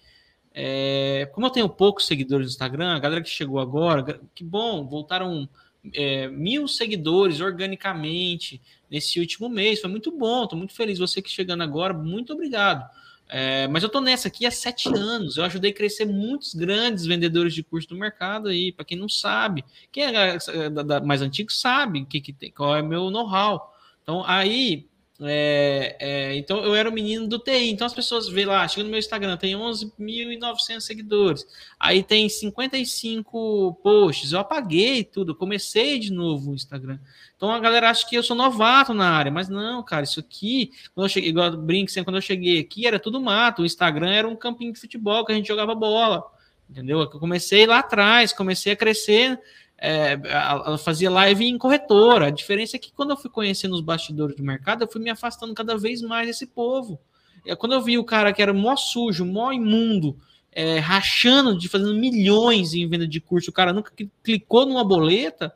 [0.54, 4.86] É, como eu tenho poucos seguidores no Instagram, a galera que chegou agora, que bom,
[4.88, 5.48] voltaram
[5.94, 9.82] é, mil seguidores organicamente nesse último mês.
[9.82, 11.00] Foi muito bom, estou muito feliz.
[11.00, 12.88] Você que chegando agora, muito obrigado.
[13.34, 15.38] É, mas eu estou nessa aqui há sete anos.
[15.38, 18.74] Eu ajudei a crescer muitos grandes vendedores de curso do mercado aí.
[18.74, 22.82] Para quem não sabe, quem é, é mais antigo sabe que, que tem, qual é
[22.82, 23.74] meu know-how.
[24.04, 24.86] Então aí
[25.24, 27.70] é, é, então eu era o menino do TI.
[27.70, 31.46] Então as pessoas vê lá, chega no meu Instagram, tem 11.900 seguidores.
[31.80, 34.32] Aí tem 55 posts.
[34.32, 36.98] Eu apaguei tudo, comecei de novo o Instagram.
[37.38, 40.72] Então a galera acha que eu sou novato na área, mas não, cara, isso aqui,
[40.94, 41.52] quando eu cheguei, igual
[41.88, 43.62] sempre, quando eu cheguei aqui era tudo mato.
[43.62, 46.24] O Instagram era um campinho de futebol que a gente jogava bola.
[46.70, 47.02] Entendeu?
[47.02, 49.38] Eu comecei lá atrás, comecei a crescer
[49.82, 52.28] é, ela fazia live em corretora.
[52.28, 55.10] A diferença é que quando eu fui conhecendo os bastidores do mercado, eu fui me
[55.10, 57.00] afastando cada vez mais desse povo.
[57.44, 60.16] É, quando eu vi o cara que era mó sujo, mó imundo,
[60.52, 63.92] é, rachando de fazendo milhões em venda de curso, o cara nunca
[64.24, 65.52] clicou numa boleta,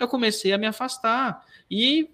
[0.00, 1.44] eu comecei a me afastar.
[1.70, 2.10] E,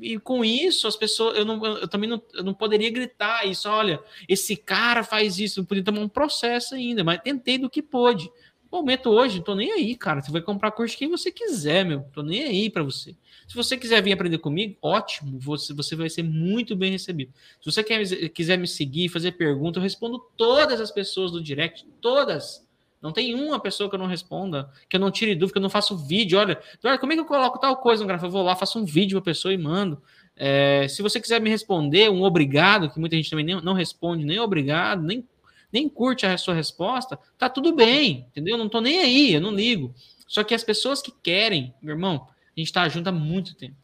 [0.00, 3.68] e com isso, as pessoas, eu, não, eu também não, eu não poderia gritar isso,
[3.68, 7.80] olha, esse cara faz isso, eu podia tomar um processo ainda, mas tentei do que
[7.80, 8.28] pôde.
[8.70, 10.20] Momento hoje, tô nem aí, cara.
[10.20, 12.02] Você vai comprar curso quem você quiser, meu.
[12.12, 13.16] Tô nem aí para você.
[13.46, 15.38] Se você quiser vir aprender comigo, ótimo.
[15.40, 17.32] Você, você vai ser muito bem recebido.
[17.60, 21.86] Se você quer, quiser me seguir, fazer pergunta, eu respondo todas as pessoas do direct.
[22.00, 22.66] Todas.
[23.00, 25.62] Não tem uma pessoa que eu não responda, que eu não tire dúvida, que eu
[25.62, 26.38] não faço vídeo.
[26.38, 26.58] Olha,
[26.98, 28.26] como é que eu coloco tal coisa no gráfico?
[28.26, 30.02] Eu vou lá, faço um vídeo para a pessoa e mando.
[30.36, 34.24] É, se você quiser me responder, um obrigado, que muita gente também nem, não responde,
[34.24, 35.26] nem obrigado, nem
[35.72, 38.54] nem curte a sua resposta, tá tudo bem, entendeu?
[38.54, 39.94] Eu não tô nem aí, eu não ligo.
[40.26, 43.76] Só que as pessoas que querem, meu irmão, a gente tá junto há muito tempo.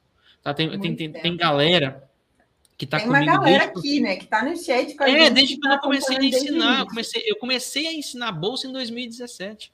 [0.43, 0.53] Tá?
[0.53, 1.21] Tem, muito tem, tempo.
[1.21, 2.09] tem galera
[2.77, 3.25] que tá tem comigo.
[3.25, 3.79] Tem uma galera desde...
[3.79, 4.17] aqui, né?
[4.17, 6.81] Que tá no chat com a É, desde que eu comecei a ensinar.
[6.81, 9.73] Eu comecei, eu comecei a ensinar bolsa em 2017.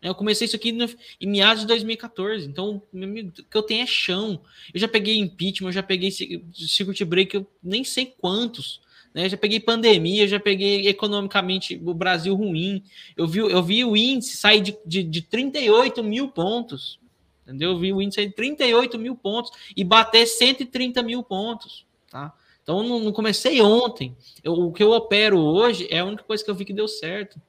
[0.00, 0.88] Eu comecei isso aqui no,
[1.20, 2.46] em meados de 2014.
[2.46, 4.40] Então, o que eu tenho é chão.
[4.72, 8.80] Eu já peguei impeachment, eu já peguei circuit break, eu nem sei quantos.
[9.16, 9.30] Né?
[9.30, 12.82] Já peguei pandemia, já peguei economicamente o Brasil ruim.
[13.16, 17.00] Eu vi, eu vi o índice sair de, de, de 38 mil pontos.
[17.42, 17.70] Entendeu?
[17.70, 21.86] Eu vi o índice sair de 38 mil pontos e bater 130 mil pontos.
[22.10, 22.30] Tá?
[22.62, 24.14] Então, não, comecei ontem.
[24.44, 26.86] Eu, o que eu opero hoje é a única coisa que eu vi que deu
[26.86, 27.40] certo.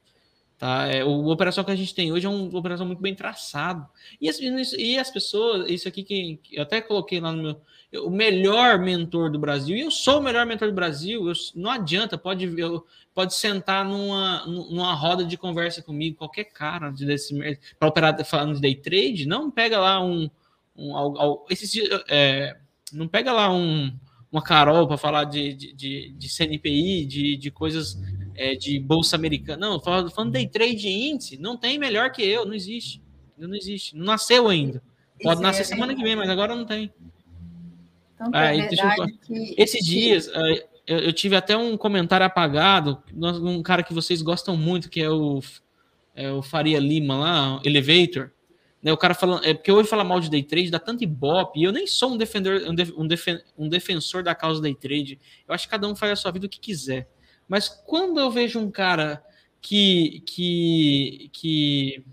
[0.57, 0.87] Tá?
[0.87, 3.87] É, o, operação que a gente tem hoje é uma operação muito bem traçada.
[4.19, 7.61] E as, e as pessoas, isso aqui que, eu até coloquei lá no meu,
[8.03, 11.69] o melhor mentor do Brasil, e eu sou o melhor mentor do Brasil, eu, não
[11.69, 17.35] adianta, pode, eu, pode sentar numa, numa roda de conversa comigo, qualquer cara desse
[17.79, 20.29] para operar falando de day trade, não pega lá um,
[20.75, 22.57] um esse, é,
[22.91, 23.91] não pega lá um,
[24.31, 27.97] uma Carol para falar de, de, de, de, CNPI, de, de coisas
[28.37, 29.67] é, de bolsa americana.
[29.67, 33.01] Não, falando, falando day trade índice, não tem melhor que eu, não existe.
[33.37, 34.81] Não existe, não nasceu ainda.
[35.21, 36.91] Pode nascer é semana que vem, mas agora não tem.
[38.15, 38.69] Então, ah, é eu...
[39.21, 39.55] que...
[39.57, 44.55] Esses dias ah, eu, eu, tive até um comentário apagado, um cara que vocês gostam
[44.55, 45.41] muito, que é o,
[46.15, 48.31] é o Faria Lima lá, Elevator.
[48.81, 51.59] Né, o cara falando, é porque hoje falar mal de day trade dá tanto ibope,
[51.59, 55.19] e eu nem sou um defensor, def, um, defen, um defensor da causa day trade.
[55.47, 57.07] Eu acho que cada um faz a sua vida o que quiser.
[57.47, 59.23] Mas quando eu vejo um cara
[59.61, 62.03] que que que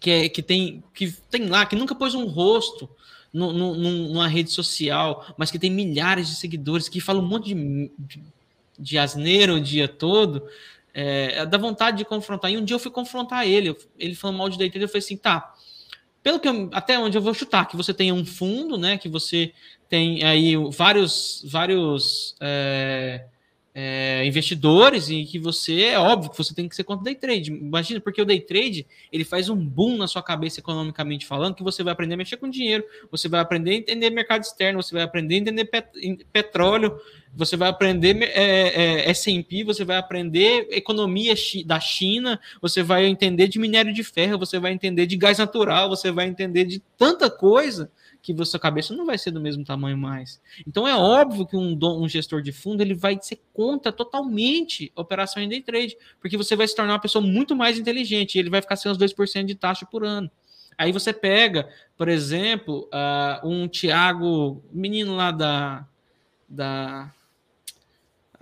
[0.00, 2.88] que, é, que tem que tem lá que nunca pôs um rosto
[3.32, 7.54] no, no, numa rede social, mas que tem milhares de seguidores, que falam um monte
[7.54, 8.22] de, de,
[8.78, 10.42] de asneira o dia todo,
[10.92, 12.50] é, dá vontade de confrontar.
[12.50, 15.04] E um dia eu fui confrontar ele, ele falou mal de day trade, eu falei
[15.04, 15.54] assim, tá,
[16.22, 19.08] pelo que eu, até onde eu vou chutar, que você tenha um fundo, né, que
[19.08, 19.52] você
[19.88, 23.24] tem aí vários, vários é,
[23.74, 27.14] é, investidores e que você, é óbvio que você tem que ser contra o day
[27.14, 27.52] trade.
[27.52, 31.62] Imagina, porque o day trade, ele faz um boom na sua cabeça economicamente falando, que
[31.62, 34.94] você vai aprender a mexer com dinheiro, você vai aprender a entender mercado externo, você
[34.94, 35.86] vai aprender a entender pet
[36.32, 36.98] petróleo,
[37.32, 43.46] você vai aprender é, é, S&P, você vai aprender economia da China, você vai entender
[43.46, 47.30] de minério de ferro, você vai entender de gás natural, você vai entender de tanta
[47.30, 47.90] coisa
[48.22, 50.40] que a sua cabeça não vai ser do mesmo tamanho mais.
[50.66, 55.00] Então é óbvio que um, um gestor de fundo ele vai ser contra totalmente a
[55.00, 58.50] operação em day trade, porque você vai se tornar uma pessoa muito mais inteligente ele
[58.50, 60.30] vai ficar sem os 2% de taxa por ano.
[60.76, 65.86] Aí você pega, por exemplo, uh, um Thiago, menino lá da,
[66.48, 67.12] da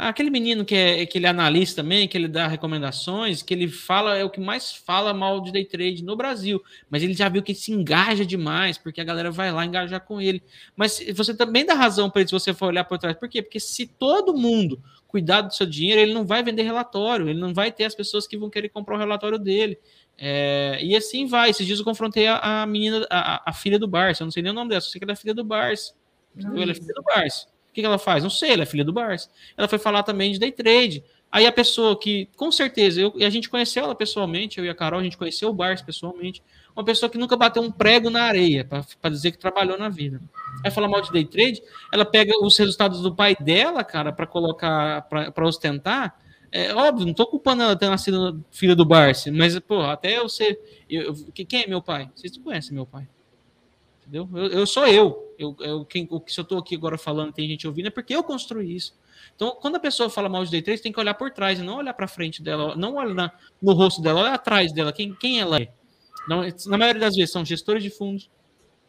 [0.00, 3.66] Aquele menino que, é, que ele é analista também, que ele dá recomendações, que ele
[3.66, 6.62] fala, é o que mais fala mal de day trade no Brasil.
[6.88, 10.00] Mas ele já viu que ele se engaja demais, porque a galera vai lá engajar
[10.00, 10.40] com ele.
[10.76, 13.16] Mas você também dá razão para ele se você for olhar por trás.
[13.16, 13.42] Por quê?
[13.42, 17.52] Porque se todo mundo cuidar do seu dinheiro, ele não vai vender relatório, ele não
[17.52, 19.76] vai ter as pessoas que vão querer comprar o relatório dele.
[20.16, 21.50] É, e assim vai.
[21.50, 24.22] Esses dias eu confrontei a, a menina, a, a, filha do Barça.
[24.22, 25.92] Eu não sei nem o nome dela, só sei que ela é filha do Barça.
[26.38, 27.48] Ela é filha do Barça
[27.82, 28.22] que, ela faz?
[28.22, 29.30] Não sei, ela é filha do Barça.
[29.56, 31.04] Ela foi falar também de day trade.
[31.30, 34.74] Aí a pessoa que, com certeza, eu, a gente conheceu ela pessoalmente, eu e a
[34.74, 36.42] Carol, a gente conheceu o Barça pessoalmente.
[36.74, 40.20] Uma pessoa que nunca bateu um prego na areia, para dizer que trabalhou na vida.
[40.64, 41.62] Aí falar mal de day trade,
[41.92, 46.18] ela pega os resultados do pai dela, cara, para colocar, para ostentar.
[46.50, 50.28] É óbvio, não tô culpando ela ter nascido filha do Barça, mas, pô, até eu
[50.28, 50.58] ser.
[50.88, 52.10] Eu, eu, quem é meu pai?
[52.14, 53.06] Vocês conhecem meu pai
[54.08, 54.28] entendeu?
[54.34, 55.34] Eu, eu sou eu.
[55.38, 58.24] Eu, eu quem, se eu estou aqui agora falando, tem gente ouvindo, é porque eu
[58.24, 58.94] construí isso.
[59.36, 61.76] Então, quando a pessoa fala mal de day trade, tem que olhar por trás, não
[61.76, 65.60] olhar para frente dela, não olhar no rosto dela, olhar atrás dela, quem, quem ela
[65.60, 65.68] é.
[66.26, 68.30] Não, na maioria das vezes, são gestores de fundos,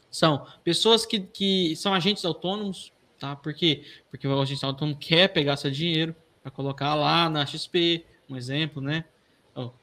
[0.09, 3.35] são pessoas que, que são agentes autônomos, tá?
[3.35, 3.83] Por quê?
[4.09, 8.81] Porque o agente autônomo quer pegar seu dinheiro para colocar lá na XP, um exemplo,
[8.81, 9.05] né?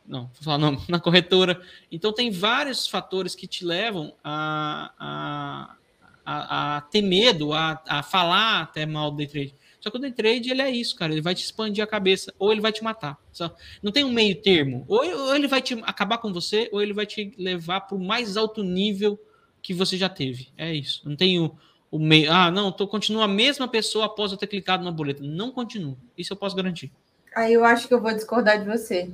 [0.07, 1.61] Não, vou falar não, na corretora.
[1.91, 5.77] Então tem vários fatores que te levam a, a,
[6.25, 9.55] a, a ter medo, a, a falar até mal do day trade.
[9.81, 11.13] Só que o day trade ele é isso, cara.
[11.13, 13.19] Ele vai te expandir a cabeça ou ele vai te matar.
[13.33, 14.85] Só, não tem um meio termo.
[14.89, 18.05] Ou, ou ele vai te acabar com você, ou ele vai te levar para o
[18.05, 19.19] mais alto nível
[19.63, 20.49] que você já teve.
[20.57, 21.09] É isso.
[21.09, 21.57] Não tem o,
[21.91, 22.33] o meio.
[22.33, 25.23] Ah, não, tô, continua a mesma pessoa após eu ter clicado na boleta.
[25.23, 25.97] Não continua.
[26.17, 26.91] Isso eu posso garantir.
[27.35, 29.13] Aí eu acho que eu vou discordar de você.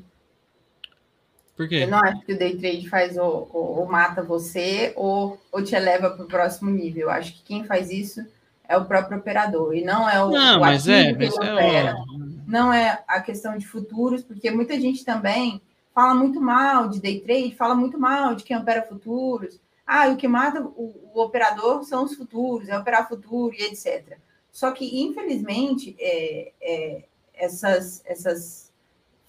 [1.62, 1.84] Por quê?
[1.84, 5.62] Eu não acho que o day trade faz ou, ou, ou mata você ou, ou
[5.62, 7.02] te eleva para o próximo nível.
[7.02, 8.26] Eu acho que quem faz isso
[8.68, 11.94] é o próprio operador e não é o, não, o mas é, mas é opera.
[12.48, 15.62] Não é a questão de futuros, porque muita gente também
[15.94, 19.60] fala muito mal de day trade, fala muito mal de quem opera futuros.
[19.86, 24.18] Ah, o que mata o, o operador são os futuros, é operar futuro e etc.
[24.50, 27.04] Só que, infelizmente, é, é,
[27.34, 28.71] essas, essas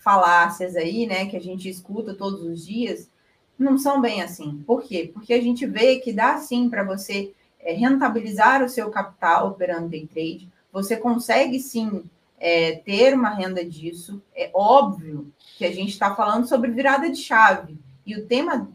[0.03, 3.09] falácias aí, né, que a gente escuta todos os dias,
[3.57, 4.61] não são bem assim.
[4.67, 5.09] Por quê?
[5.13, 9.89] Porque a gente vê que dá sim para você é, rentabilizar o seu capital operando
[9.89, 12.03] day trade, você consegue sim
[12.39, 14.21] é, ter uma renda disso.
[14.35, 17.77] É óbvio que a gente está falando sobre virada de chave.
[18.05, 18.69] E o tema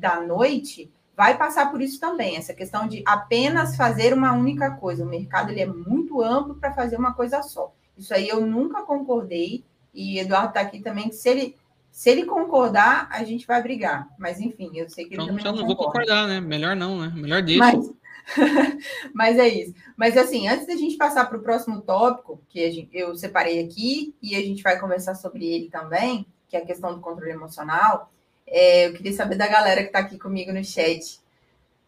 [0.00, 5.04] da noite vai passar por isso também, essa questão de apenas fazer uma única coisa.
[5.04, 7.72] O mercado ele é muito amplo para fazer uma coisa só.
[7.96, 9.64] Isso aí eu nunca concordei
[9.94, 11.56] e Eduardo está aqui também, que se ele,
[11.90, 14.08] se ele concordar, a gente vai brigar.
[14.18, 16.40] Mas, enfim, eu sei que ele então, também não, não vou concordar, né?
[16.40, 17.12] Melhor não, né?
[17.14, 17.60] Melhor deixa.
[17.60, 17.90] Mas,
[19.14, 19.74] mas é isso.
[19.96, 24.14] Mas, assim, antes da gente passar para o próximo tópico, que gente, eu separei aqui,
[24.20, 28.10] e a gente vai conversar sobre ele também, que é a questão do controle emocional,
[28.46, 31.20] é, eu queria saber da galera que está aqui comigo no chat.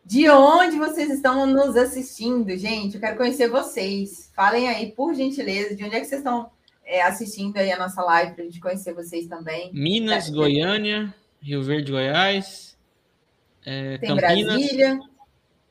[0.05, 2.95] De onde vocês estão nos assistindo, gente?
[2.95, 4.31] Eu quero conhecer vocês.
[4.37, 6.51] Falem aí, por gentileza, de onde é que vocês estão
[6.87, 9.70] é, assistindo aí a nossa live para a gente conhecer vocês também.
[9.72, 11.12] Minas, é, Goiânia,
[11.43, 12.78] Rio Verde, Goiás,
[13.64, 15.01] é, tem Campinas, Brasília.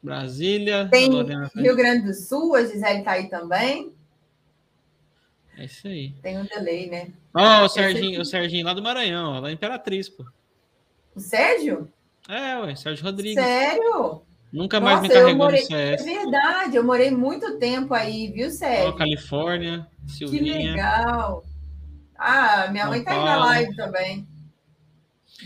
[0.04, 0.90] Brasília.
[0.92, 1.10] Tem
[1.56, 3.96] Rio Grande do Sul, a Gisele está aí também.
[5.58, 6.14] É isso aí.
[6.22, 7.14] Tem um delay, né?
[7.34, 10.26] Ó, oh, o Serginho, o Serginho lá do Maranhão, lá Imperatriz, pô.
[11.16, 11.90] O Sérgio?
[12.28, 13.42] É, ué, Sérgio Rodrigues.
[13.42, 14.22] Sério?
[14.56, 16.02] Nunca mais Nossa, me carregou morei, no CS.
[16.02, 18.88] É verdade, eu morei muito tempo aí, viu, Sérgio?
[18.88, 20.54] Oh, Califórnia, Silvinha.
[20.54, 21.44] Que legal.
[22.18, 24.28] Ah, minha São mãe tá aí na live também.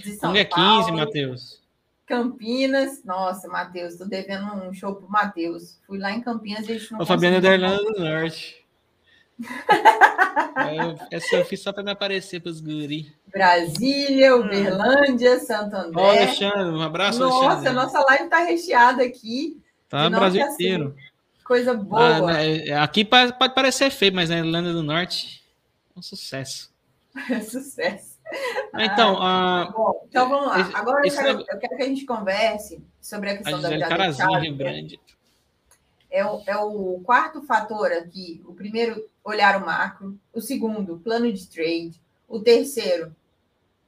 [0.03, 1.59] De São é 15, Matheus.
[2.05, 3.03] Campinas.
[3.03, 5.79] Nossa, Matheus, tô devendo um show pro Matheus.
[5.87, 8.63] Fui lá em Campinas e a gente não O Fabiano é da Irlanda do Norte.
[9.39, 13.13] Eu, essa eu fiz só para me aparecer para os guri.
[13.27, 14.41] Brasília, hum.
[14.41, 16.01] Uberlândia, Santo André.
[16.01, 17.73] Ó, Alexandre, um abraço, Nossa, Alexandre.
[17.73, 19.61] nossa live está recheada aqui.
[19.87, 20.95] Tá no Brasil assim, inteiro.
[21.43, 22.17] Coisa boa.
[22.17, 25.43] Ah, né, aqui pode, parecer feio, mas na Irlanda do Norte
[25.95, 26.69] é um sucesso.
[27.29, 28.17] É sucesso.
[28.75, 30.69] Então, ah, bom, então vamos lá.
[30.75, 34.39] Agora eu quero, eu quero, que a gente converse sobre a questão a da virada
[34.39, 34.99] Rio Grande.
[36.11, 38.41] É o, é o quarto fator aqui.
[38.47, 40.17] O primeiro, olhar o macro.
[40.33, 41.99] O segundo, plano de trade.
[42.27, 43.15] O terceiro,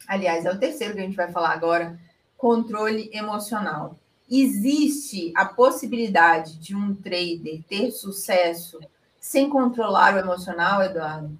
[0.07, 1.99] aliás, é o terceiro que a gente vai falar agora,
[2.37, 3.97] controle emocional.
[4.29, 8.79] Existe a possibilidade de um trader ter sucesso
[9.19, 11.37] sem controlar o emocional, Eduardo?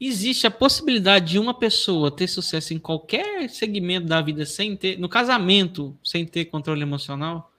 [0.00, 4.98] Existe a possibilidade de uma pessoa ter sucesso em qualquer segmento da vida sem ter,
[4.98, 7.50] no casamento, sem ter controle emocional?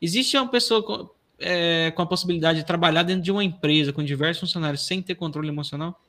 [0.00, 1.10] Existe uma pessoa
[1.42, 5.14] é, com a possibilidade de trabalhar dentro de uma empresa com diversos funcionários sem ter
[5.14, 6.00] controle emocional?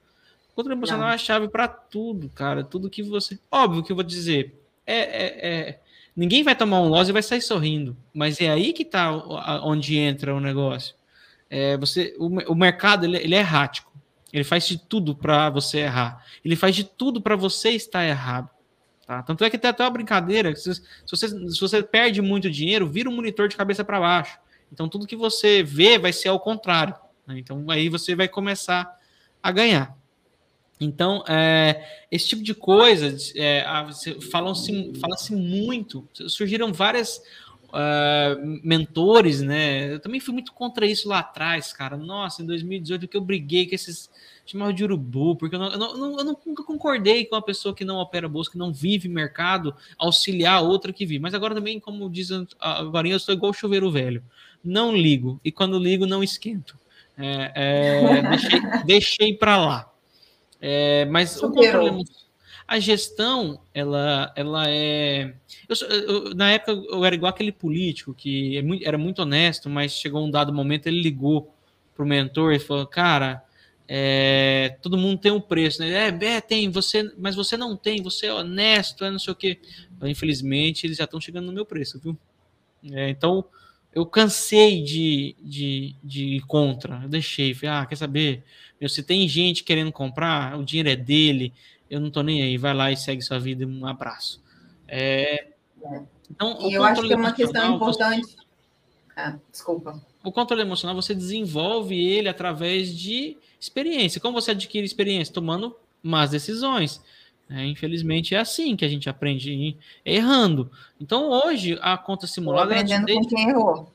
[0.55, 1.11] Controle emocional Não.
[1.11, 2.63] é a chave para tudo, cara.
[2.63, 3.39] Tudo que você.
[3.51, 4.55] Óbvio que eu vou dizer.
[4.85, 5.79] É, é, é,
[6.15, 7.97] Ninguém vai tomar um loss e vai sair sorrindo.
[8.13, 9.11] Mas é aí que tá
[9.63, 10.95] onde entra o negócio.
[11.49, 13.91] É, você, o, o mercado ele, ele, é errático.
[14.31, 16.23] Ele faz de tudo para você errar.
[16.43, 18.49] Ele faz de tudo para você estar errado.
[19.05, 19.21] Tá?
[19.23, 20.55] Tanto é que tem até uma brincadeira.
[20.55, 24.37] Se, se, você, se você perde muito dinheiro, vira um monitor de cabeça para baixo.
[24.73, 26.95] Então tudo que você vê vai ser ao contrário.
[27.27, 27.37] Né?
[27.37, 28.99] Então aí você vai começar
[29.41, 29.95] a ganhar.
[30.81, 33.63] Então, é, esse tipo de coisa, é,
[34.29, 37.21] falam-se fala muito, surgiram várias
[37.69, 39.93] uh, mentores, né?
[39.93, 41.97] Eu também fui muito contra isso lá atrás, cara.
[41.97, 44.09] Nossa, em 2018 que eu briguei com esses
[44.45, 47.85] chamavam de urubu, porque eu, não, eu, não, eu, nunca concordei com uma pessoa que
[47.85, 51.21] não opera bolsa, que não vive mercado, auxiliar outra que vive.
[51.21, 54.21] Mas agora também, como dizem agora, eu sou igual chuveiro velho.
[54.63, 56.77] Não ligo, e quando ligo, não esquento.
[57.17, 59.93] É, é, deixei, deixei para lá.
[60.61, 62.03] É, mas controle,
[62.67, 65.33] a gestão, ela, ela é.
[65.67, 69.91] Eu, eu, na época eu era igual aquele político que é era muito honesto, mas
[69.91, 71.53] chegou um dado momento ele ligou
[71.93, 73.43] pro mentor e falou: Cara,
[73.87, 76.09] é, todo mundo tem um preço, né?
[76.09, 79.35] É, é, tem, você, mas você não tem, você é honesto, é não sei o
[79.35, 79.59] quê.
[80.03, 82.17] Infelizmente, eles já estão chegando no meu preço, viu?
[82.91, 83.45] É, então,
[83.93, 88.43] eu cansei de, de, de ir contra, eu deixei, falei, ah, quer saber?
[88.79, 91.53] Meu, se tem gente querendo comprar, o dinheiro é dele,
[91.89, 94.41] eu não tô nem aí, vai lá e segue sua vida, um abraço.
[94.87, 95.47] É,
[96.29, 98.25] então, e eu acho que é uma questão importante.
[98.25, 98.37] Você...
[99.15, 100.01] Ah, desculpa.
[100.23, 104.19] O controle emocional você desenvolve ele através de experiência.
[104.19, 105.33] Como você adquire experiência?
[105.33, 107.01] Tomando más decisões.
[107.53, 110.71] É, infelizmente é assim que a gente aprende errando.
[110.99, 112.73] Então hoje a conta simulada.
[112.73, 113.21] Aprendendo deixa...
[113.21, 113.91] com quem errou.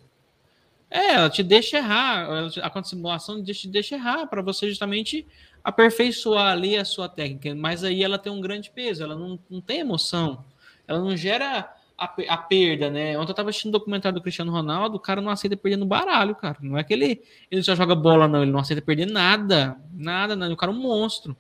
[0.89, 2.29] É, ela te deixa errar.
[2.63, 5.27] A conta simulação te deixa errar para você justamente
[5.63, 7.53] aperfeiçoar ali a sua técnica.
[7.55, 10.45] Mas aí ela tem um grande peso, ela não, não tem emoção,
[10.87, 13.19] ela não gera a, a perda, né?
[13.19, 15.85] Ontem eu tava assistindo um documentário do Cristiano Ronaldo, o cara não aceita perder no
[15.85, 16.59] baralho, cara.
[16.63, 20.37] Não é que ele, ele só joga bola, não, ele não aceita perder nada, nada,
[20.37, 20.55] nada.
[20.55, 21.37] O cara é um monstro.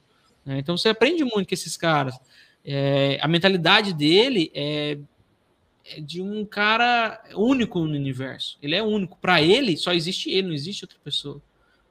[0.48, 0.58] Né?
[0.58, 2.18] Então você aprende muito com esses caras.
[2.64, 4.96] É, a mentalidade dele é,
[5.84, 8.56] é, de um cara único no universo.
[8.62, 9.18] Ele é único.
[9.18, 11.42] Para ele, só existe ele, não existe outra pessoa.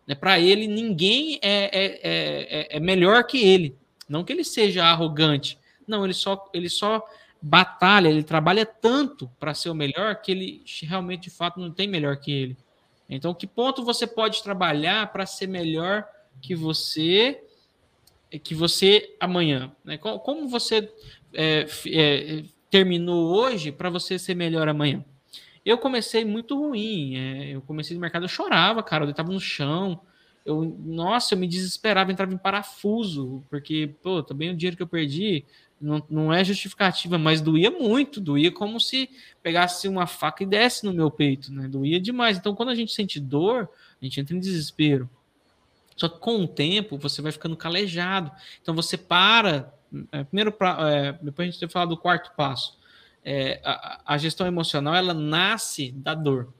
[0.08, 0.16] Né?
[0.16, 3.76] Para ele, ninguém é, é, é, é, melhor que ele.
[4.10, 5.60] Não que ele seja arrogante.
[5.88, 7.06] Não, ele só, ele só
[7.40, 11.88] batalha, ele trabalha tanto para ser o melhor que ele realmente, de fato, não tem
[11.88, 12.58] melhor que ele.
[13.08, 16.08] Então, que ponto você pode trabalhar para ser melhor
[16.42, 17.40] que você
[18.44, 19.72] que você amanhã?
[19.84, 19.98] Né?
[19.98, 20.92] Como você
[21.34, 25.04] é, é, terminou hoje para você ser melhor amanhã?
[25.66, 27.16] Eu comecei muito ruim.
[27.18, 29.06] É, eu comecei no mercado, eu chorava, cara.
[29.06, 30.02] Eu estava no chão.
[30.46, 34.88] Eu, nossa, eu me desesperava, entrava em parafuso, porque, pô, também o dinheiro que eu
[34.88, 35.44] perdi
[35.80, 39.10] não, não é justificativa, mas doía muito, doía como se
[39.44, 41.68] pegasse uma faca e desse no meu peito, né?
[41.68, 42.38] Doía demais.
[42.38, 43.70] Então, quando a gente sente dor,
[44.02, 45.10] a gente entra em desespero.
[45.98, 48.32] Só que com o tempo você vai ficando calejado.
[48.62, 49.74] Então você para.
[50.12, 52.78] É, primeiro, pra, é, depois a gente vai falar do quarto passo.
[53.26, 56.54] É, a, a, gestão emocional ela nasce da dor.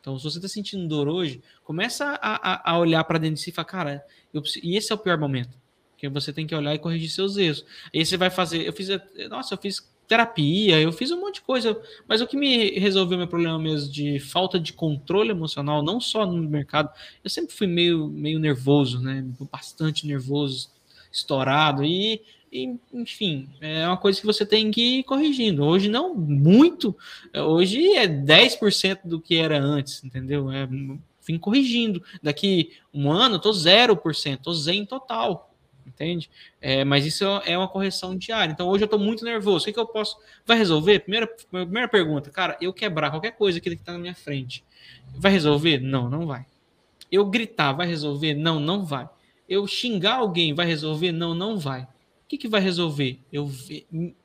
[0.00, 3.40] Então, se você está sentindo dor hoje, começa a, a, a olhar para dentro de
[3.40, 4.04] si e falar, cara,
[4.34, 5.56] eu, e esse é o pior momento.
[5.96, 7.64] Que você tem que olhar e corrigir seus erros.
[7.94, 8.66] Aí você vai fazer.
[8.66, 8.88] Eu fiz.
[9.30, 13.16] Nossa, eu fiz terapia, eu fiz um monte de coisa, mas o que me resolveu
[13.16, 16.90] meu problema mesmo de falta de controle emocional, não só no mercado,
[17.24, 19.24] eu sempre fui meio, meio nervoso, né?
[19.50, 20.68] Bastante nervoso,
[21.10, 22.20] estourado, e,
[22.52, 25.64] e enfim, é uma coisa que você tem que ir corrigindo.
[25.64, 26.94] Hoje não muito,
[27.34, 30.52] hoje é 10% do que era antes, entendeu?
[30.52, 30.68] É,
[31.26, 32.02] vim corrigindo.
[32.22, 35.51] Daqui um ano eu tô 0%, tô zen total
[35.94, 36.30] entende?
[36.60, 38.52] É, mas isso é uma correção diária.
[38.52, 39.62] Então hoje eu estou muito nervoso.
[39.62, 40.16] O que, que, eu posso.
[40.46, 41.00] Vai resolver?
[41.00, 44.64] Primeira, primeira pergunta, cara, eu quebrar qualquer coisa que está na minha frente.
[45.14, 45.78] Vai resolver?
[45.78, 46.46] Não, não vai.
[47.10, 48.34] Eu gritar, vai resolver?
[48.34, 49.08] Não, não vai.
[49.48, 51.12] Eu xingar alguém, vai resolver?
[51.12, 51.82] Não, não vai.
[51.82, 51.88] O
[52.28, 53.18] que, que vai resolver?
[53.30, 53.50] Eu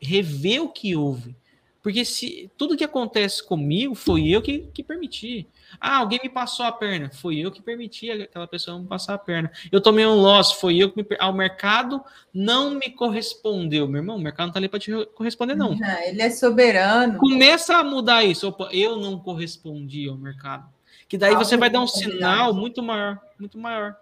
[0.01, 1.35] rever o que houve.
[1.81, 5.47] Porque se tudo que acontece comigo foi eu que, que permiti.
[5.79, 7.09] Ah, alguém me passou a perna.
[7.09, 9.51] Foi eu que permiti aquela pessoa me passar a perna.
[9.71, 11.07] Eu tomei um loss, foi eu que me.
[11.19, 12.03] Ah, o mercado
[12.33, 13.87] não me correspondeu.
[13.87, 15.75] Meu irmão, o mercado não tá ali para te corresponder, não.
[15.75, 15.99] não.
[16.01, 17.19] Ele é soberano.
[17.19, 18.47] Começa a mudar isso.
[18.47, 20.67] Opa, eu não correspondi ao mercado.
[21.07, 23.95] Que daí você vai dar um sinal muito maior, muito maior.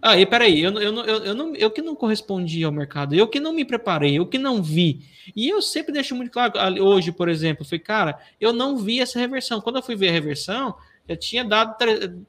[0.00, 3.26] Ah, e peraí, eu, eu, eu, eu, não, eu que não correspondi ao mercado, eu
[3.26, 5.04] que não me preparei, eu que não vi.
[5.34, 9.18] E eu sempre deixo muito claro, hoje, por exemplo, foi, cara, eu não vi essa
[9.18, 9.60] reversão.
[9.60, 10.76] Quando eu fui ver a reversão,
[11.08, 11.76] eu tinha dado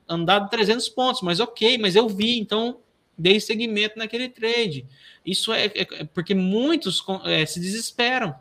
[0.07, 2.79] andado 300 pontos, mas ok, mas eu vi, então
[3.17, 4.85] dei segmento naquele trade.
[5.25, 8.33] Isso é, é, é porque muitos é, se desesperam.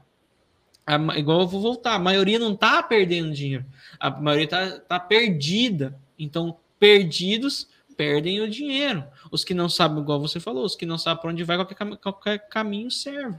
[0.86, 3.66] A, igual eu vou voltar, a maioria não está perdendo dinheiro,
[4.00, 5.98] a maioria está tá perdida.
[6.18, 9.04] Então, perdidos perdem o dinheiro.
[9.30, 11.96] Os que não sabem, igual você falou, os que não sabem para onde vai, qualquer,
[11.98, 13.38] qualquer caminho serve.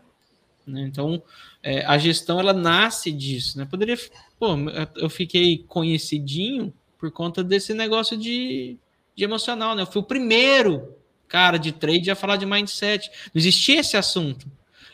[0.66, 0.82] Né?
[0.84, 1.22] Então,
[1.64, 3.58] é, a gestão ela nasce disso.
[3.58, 3.66] Né?
[3.66, 3.98] Poderia,
[4.40, 4.56] pô,
[4.96, 8.78] eu fiquei conhecidinho por conta desse negócio de,
[9.16, 9.76] de emocional.
[9.76, 9.82] Né?
[9.82, 10.96] Eu fui o primeiro
[11.28, 13.10] cara de trade a falar de mindset.
[13.34, 14.48] Não existia esse assunto.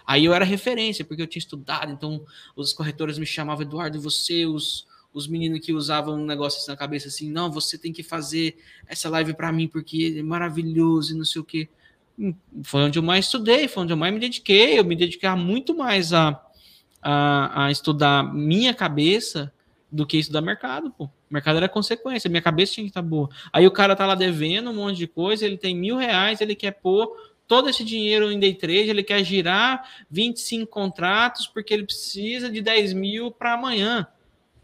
[0.05, 2.23] Aí eu era referência, porque eu tinha estudado, então
[2.55, 4.85] os corretores me chamavam, Eduardo, você, os,
[5.16, 8.57] os meninos que usavam um negócio assim na cabeça assim, não, você tem que fazer
[8.86, 11.70] essa live para mim, porque é maravilhoso e não sei o quê.
[12.20, 15.30] Hum, foi onde eu mais estudei, foi onde eu mais me dediquei, eu me dediquei
[15.30, 16.39] muito mais a,
[17.01, 19.53] a, a estudar minha cabeça
[19.89, 21.09] do que estudar mercado, pô.
[21.30, 23.30] Mercado era consequência, minha cabeça tinha que estar tá boa.
[23.53, 26.55] Aí o cara tá lá devendo um monte de coisa, ele tem mil reais, ele
[26.55, 27.16] quer pôr
[27.47, 32.61] todo esse dinheiro em day trade, ele quer girar 25 contratos porque ele precisa de
[32.61, 34.05] 10 mil para amanhã.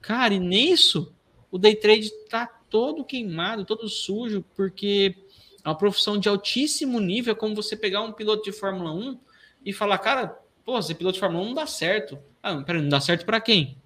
[0.02, 1.14] Cara, e nisso
[1.52, 5.16] o day trade está todo queimado, todo sujo, porque
[5.64, 9.20] é uma profissão de altíssimo nível, é como você pegar um piloto de Fórmula 1
[9.66, 12.18] e falar, cara, pô, esse piloto de Fórmula 1 não dá certo.
[12.42, 13.78] Ah, peraí, não dá certo para quem?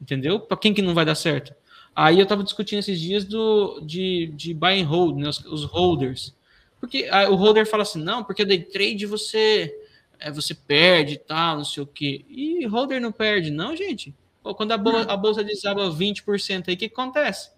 [0.00, 0.38] Entendeu?
[0.38, 1.54] Para quem que não vai dar certo?
[1.94, 5.64] Aí eu estava discutindo esses dias do, de, de buy and hold, né, os, os
[5.64, 6.36] holders.
[6.78, 9.74] Porque o holder fala assim, não, porque day trade você
[10.20, 12.24] é, você perde e tal, não sei o quê.
[12.28, 14.14] E holder não perde, não, gente.
[14.42, 17.50] Pô, quando a, bolsa, a bolsa desaba 20% aí, o que acontece?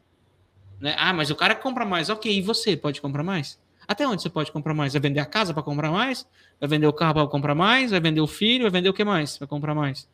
[0.80, 0.94] Né?
[0.98, 2.08] Ah, mas o cara compra mais.
[2.08, 3.58] Ok, e você pode comprar mais?
[3.86, 4.92] Até onde você pode comprar mais?
[4.92, 6.26] Vai vender a casa para comprar mais?
[6.58, 7.90] Vai vender o carro para comprar mais?
[7.90, 8.62] Vai vender o filho?
[8.62, 9.36] Vai vender o que mais?
[9.36, 10.08] Vai comprar mais?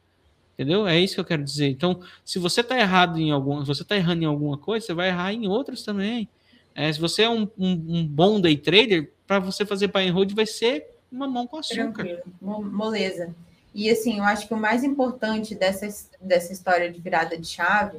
[0.55, 0.87] Entendeu?
[0.87, 1.69] É isso que eu quero dizer.
[1.69, 5.09] Então, se você está errado em alguma, você está errando em alguma coisa, você vai
[5.09, 6.27] errar em outras também.
[6.75, 10.13] É, se você é um, um, um bom day trader, para você fazer buy and
[10.13, 11.93] hold vai ser uma mão com açúcar.
[11.93, 13.35] Tranquilo, moleza.
[13.77, 15.87] E assim, eu acho que o mais importante dessa,
[16.19, 17.99] dessa história de virada de chave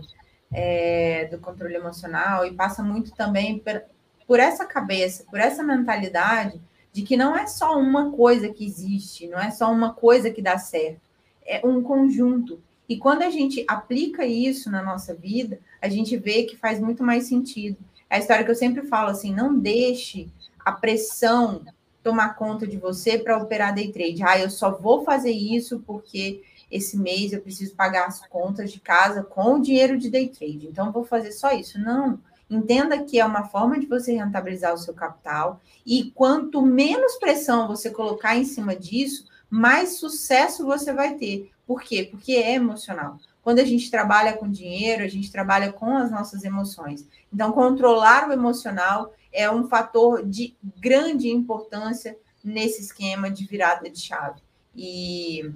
[0.52, 3.84] é, do controle emocional e passa muito também por,
[4.26, 6.60] por essa cabeça, por essa mentalidade
[6.92, 10.42] de que não é só uma coisa que existe, não é só uma coisa que
[10.42, 11.00] dá certo,
[11.46, 12.60] é um conjunto.
[12.90, 17.04] E quando a gente aplica isso na nossa vida, a gente vê que faz muito
[17.04, 17.78] mais sentido.
[18.10, 20.28] É a história que eu sempre falo assim: não deixe
[20.66, 21.62] a pressão
[22.08, 24.24] tomar conta de você para operar day trade.
[24.24, 26.42] Ah, eu só vou fazer isso porque
[26.72, 30.68] esse mês eu preciso pagar as contas de casa com o dinheiro de day trade.
[30.68, 31.78] Então, vou fazer só isso.
[31.78, 32.18] Não.
[32.50, 37.68] Entenda que é uma forma de você rentabilizar o seu capital e quanto menos pressão
[37.68, 41.52] você colocar em cima disso, mais sucesso você vai ter.
[41.66, 42.08] Por quê?
[42.10, 43.18] Porque é emocional.
[43.44, 47.06] Quando a gente trabalha com dinheiro, a gente trabalha com as nossas emoções.
[47.34, 54.00] Então, controlar o emocional é um fator de grande importância nesse esquema de virada de
[54.00, 54.42] chave.
[54.76, 55.52] E,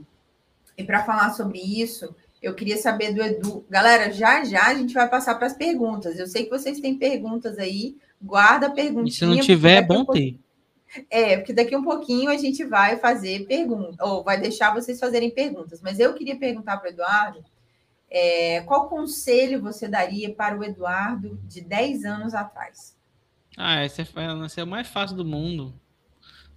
[0.78, 3.66] e para falar sobre isso, eu queria saber do Edu.
[3.68, 6.20] Galera, já já a gente vai passar para as perguntas.
[6.20, 7.98] Eu sei que vocês têm perguntas aí.
[8.22, 9.10] Guarda a perguntinha.
[9.10, 10.38] E se não tiver, é bom ter.
[11.10, 15.32] É, porque daqui um pouquinho a gente vai fazer perguntas, ou vai deixar vocês fazerem
[15.32, 15.82] perguntas.
[15.82, 17.44] Mas eu queria perguntar para o Eduardo
[18.12, 23.01] é, qual conselho você daria para o Eduardo de 10 anos atrás?
[23.58, 24.06] Ah, esse é,
[24.46, 25.74] esse é o mais fácil do mundo.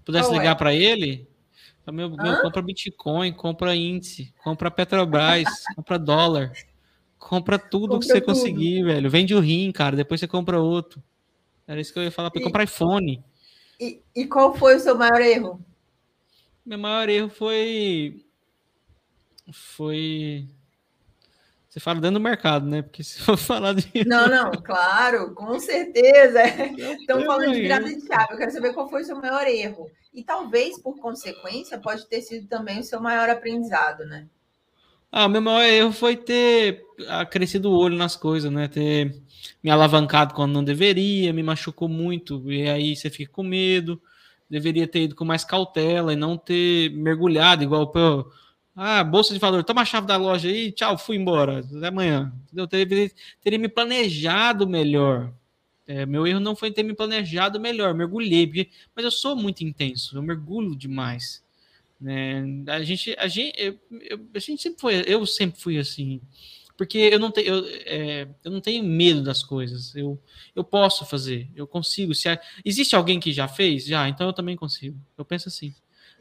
[0.04, 0.54] Pudesse Qual ligar é?
[0.54, 1.26] para ele,
[1.92, 5.44] meu, meu, compra Bitcoin, compra índice, compra Petrobras,
[5.76, 6.52] compra dólar,
[7.18, 8.34] compra tudo compra que você tudo.
[8.34, 9.10] conseguir, velho.
[9.10, 11.02] Vende o rim, cara, depois você compra outro.
[11.66, 13.22] Era isso que eu ia falar para comprar iPhone.
[13.80, 15.64] E, e qual foi o seu maior erro?
[16.64, 18.24] Meu maior erro foi
[19.52, 20.48] foi
[21.74, 22.82] você fala dentro do mercado, né?
[22.82, 24.06] Porque se for falar de.
[24.06, 26.40] Não, não, claro, com certeza.
[27.00, 28.28] Estamos falando de virada de chave.
[28.30, 29.90] Eu quero saber qual foi o seu maior erro.
[30.14, 34.28] E talvez, por consequência, pode ter sido também o seu maior aprendizado, né?
[35.10, 36.80] Ah, o meu maior erro foi ter
[37.28, 38.68] crescido o olho nas coisas, né?
[38.68, 39.12] Ter
[39.60, 44.00] me alavancado quando não deveria, me machucou muito, e aí você fica com medo.
[44.48, 48.30] Deveria ter ido com mais cautela e não ter mergulhado, igual, pô,
[48.76, 51.60] ah, bolsa de valor, toma a chave da loja aí, tchau, fui embora.
[51.60, 52.32] Até amanhã.
[52.54, 53.10] Eu teria,
[53.40, 55.32] teria me planejado melhor.
[55.86, 59.62] É, meu erro não foi ter me planejado melhor, mergulhei, porque, mas eu sou muito
[59.62, 61.44] intenso, eu mergulho demais.
[62.00, 62.42] Né?
[62.68, 66.22] A gente, a gente, eu, eu, a gente sempre foi, eu sempre fui assim,
[66.76, 69.94] porque eu não tenho, eu, é, eu não tenho medo das coisas.
[69.94, 70.20] Eu,
[70.56, 72.14] eu posso fazer, eu consigo.
[72.14, 72.28] Se
[72.64, 74.98] existe alguém que já fez, já, então eu também consigo.
[75.16, 75.72] Eu penso assim.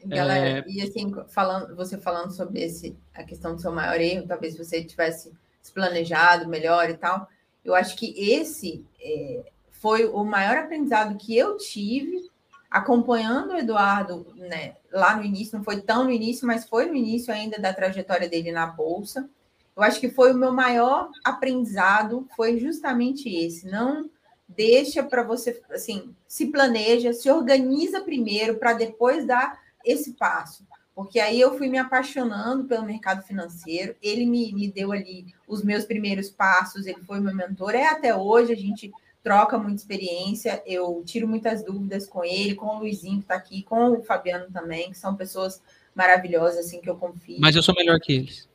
[0.04, 0.64] Galera, é...
[0.66, 4.84] e assim, falando, você falando sobre esse, a questão do seu maior erro, talvez você
[4.84, 7.28] tivesse se planejado melhor e tal.
[7.64, 12.30] Eu acho que esse é, foi o maior aprendizado que eu tive
[12.70, 16.94] acompanhando o Eduardo né, lá no início, não foi tão no início, mas foi no
[16.96, 19.30] início ainda da trajetória dele na Bolsa.
[19.76, 23.66] Eu acho que foi o meu maior aprendizado, foi justamente esse.
[23.66, 24.10] Não
[24.48, 30.66] deixa para você, assim, se planeja, se organiza primeiro para depois dar esse passo.
[30.94, 35.64] Porque aí eu fui me apaixonando pelo mercado financeiro, ele me, me deu ali os
[35.64, 40.62] meus primeiros passos, ele foi meu mentor, é até hoje, a gente troca muita experiência,
[40.66, 44.46] eu tiro muitas dúvidas com ele, com o Luizinho que está aqui, com o Fabiano
[44.52, 45.60] também, que são pessoas
[45.94, 47.38] maravilhosas, assim, que eu confio.
[47.40, 48.48] Mas eu sou melhor que eles.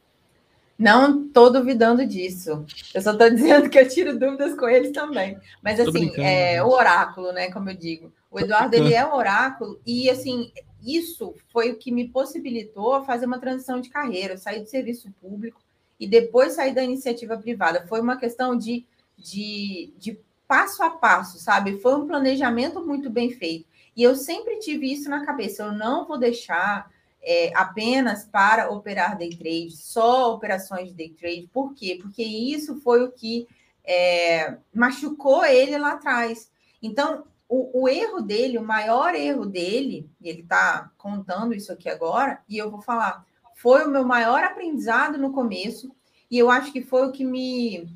[0.77, 2.65] Não estou duvidando disso.
[2.93, 5.38] Eu só estou dizendo que eu tiro dúvidas com eles também.
[5.61, 7.51] Mas assim, é o oráculo, né?
[7.51, 8.13] Como eu digo.
[8.32, 10.51] O Eduardo ele é o oráculo e assim
[10.86, 15.61] isso foi o que me possibilitou fazer uma transição de carreira, sair do serviço público
[15.99, 17.86] e depois sair da iniciativa privada.
[17.88, 18.86] Foi uma questão de,
[19.17, 21.80] de, de passo a passo, sabe?
[21.80, 23.67] Foi um planejamento muito bem feito.
[23.95, 25.63] E eu sempre tive isso na cabeça.
[25.63, 26.89] Eu não vou deixar
[27.21, 31.49] é, apenas para operar day trade, só operações de day trade.
[31.53, 31.99] Por quê?
[32.01, 33.47] Porque isso foi o que
[33.84, 36.49] é, machucou ele lá atrás.
[36.82, 41.89] Então, o, o, erro dele, o maior erro dele, e ele está contando isso aqui
[41.89, 43.26] agora, e eu vou falar,
[43.56, 45.91] foi o meu maior aprendizado no começo,
[46.30, 47.89] e eu acho que foi o que me,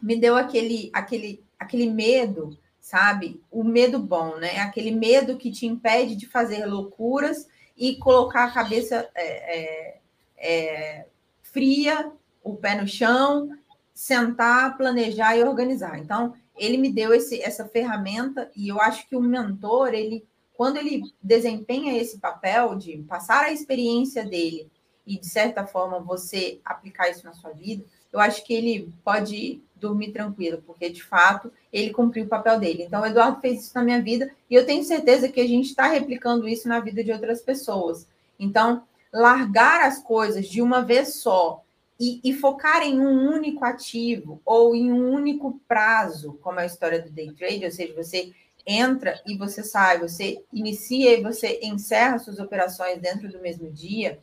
[0.00, 3.42] me deu aquele, aquele, aquele medo, sabe?
[3.50, 4.60] O medo bom, né?
[4.60, 10.00] Aquele medo que te impede de fazer loucuras e colocar a cabeça é, é,
[10.38, 11.06] é,
[11.42, 12.10] fria,
[12.42, 13.50] o pé no chão,
[13.92, 15.98] sentar, planejar e organizar.
[15.98, 20.76] Então, ele me deu esse, essa ferramenta e eu acho que o mentor, ele, quando
[20.76, 24.68] ele desempenha esse papel de passar a experiência dele
[25.06, 29.60] e, de certa forma, você aplicar isso na sua vida, eu acho que ele pode
[29.76, 32.84] dormir tranquilo, porque de fato ele cumpriu o papel dele.
[32.84, 35.66] Então, o Eduardo fez isso na minha vida e eu tenho certeza que a gente
[35.66, 38.06] está replicando isso na vida de outras pessoas.
[38.38, 38.82] Então,
[39.12, 41.62] largar as coisas de uma vez só
[41.98, 46.66] e, e focar em um único ativo ou em um único prazo, como é a
[46.66, 48.32] história do day trade, ou seja, você
[48.66, 54.18] entra e você sai, você inicia e você encerra suas operações dentro do mesmo dia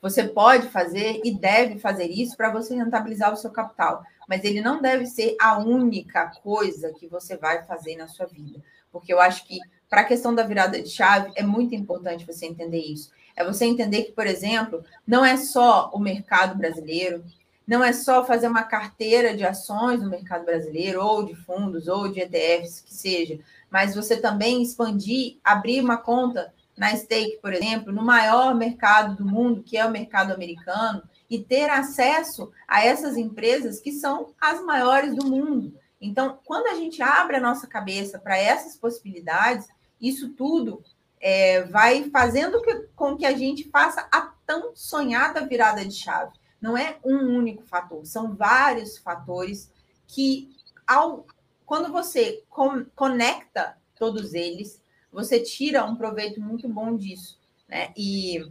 [0.00, 4.60] você pode fazer e deve fazer isso para você rentabilizar o seu capital, mas ele
[4.60, 9.20] não deve ser a única coisa que você vai fazer na sua vida, porque eu
[9.20, 9.58] acho que
[9.88, 13.10] para a questão da virada de chave é muito importante você entender isso.
[13.34, 17.24] É você entender que, por exemplo, não é só o mercado brasileiro,
[17.66, 22.08] não é só fazer uma carteira de ações no mercado brasileiro, ou de fundos, ou
[22.08, 23.38] de ETFs, que seja,
[23.70, 29.26] mas você também expandir, abrir uma conta na stake, por exemplo, no maior mercado do
[29.26, 34.62] mundo, que é o mercado americano, e ter acesso a essas empresas que são as
[34.64, 35.74] maiores do mundo.
[36.00, 39.68] Então, quando a gente abre a nossa cabeça para essas possibilidades,
[40.00, 40.82] isso tudo
[41.20, 46.32] é, vai fazendo que, com que a gente faça a tão sonhada virada de chave.
[46.60, 49.70] Não é um único fator, são vários fatores
[50.06, 50.50] que,
[50.86, 51.26] ao,
[51.64, 54.80] quando você com, conecta todos eles,
[55.12, 57.38] você tira um proveito muito bom disso.
[57.68, 57.92] Né?
[57.96, 58.44] E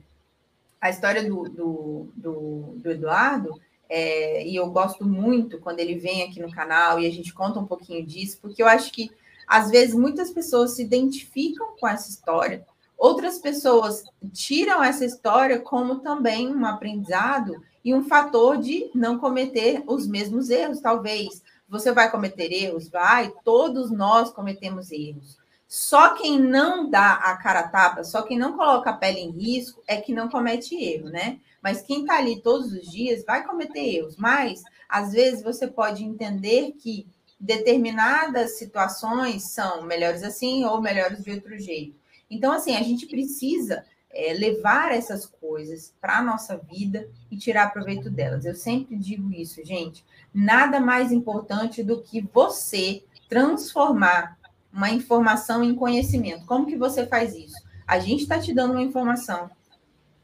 [0.80, 6.24] a história do, do, do, do Eduardo, é, e eu gosto muito quando ele vem
[6.24, 9.12] aqui no canal e a gente conta um pouquinho disso, porque eu acho que
[9.48, 12.66] às vezes muitas pessoas se identificam com essa história,
[12.98, 19.82] outras pessoas tiram essa história como também um aprendizado e um fator de não cometer
[19.88, 21.42] os mesmos erros, talvez.
[21.70, 22.90] Você vai cometer erros?
[22.90, 25.38] Vai, todos nós cometemos erros.
[25.68, 29.32] Só quem não dá a cara a tapa, só quem não coloca a pele em
[29.32, 31.40] risco é que não comete erro, né?
[31.62, 34.16] Mas quem está ali todos os dias vai cometer erros.
[34.16, 37.06] Mas, às vezes, você pode entender que
[37.40, 41.96] determinadas situações são melhores assim ou melhores de outro jeito.
[42.30, 47.72] Então, assim, a gente precisa é, levar essas coisas para a nossa vida e tirar
[47.72, 48.46] proveito delas.
[48.46, 50.04] Eu sempre digo isso, gente.
[50.34, 54.38] Nada mais importante do que você transformar
[54.74, 56.46] uma informação em conhecimento.
[56.46, 57.58] Como que você faz isso?
[57.86, 59.50] A gente está te dando uma informação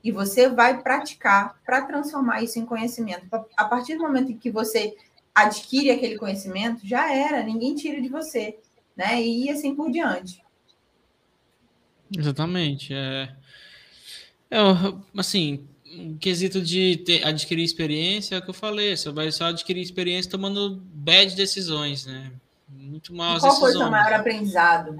[0.03, 3.25] e você vai praticar para transformar isso em conhecimento.
[3.55, 4.95] A partir do momento em que você
[5.33, 8.57] adquire aquele conhecimento, já era, ninguém tira de você,
[8.95, 9.21] né?
[9.21, 10.43] E assim por diante.
[12.15, 12.93] Exatamente.
[12.93, 13.35] É,
[14.51, 14.57] é
[15.17, 19.45] assim, o quesito de ter, adquirir experiência é o que eu falei, você vai só
[19.45, 22.31] adquirir experiência tomando bad decisões, né?
[22.69, 23.39] Muito mal.
[23.39, 24.97] qual foi o seu maior aprendizado?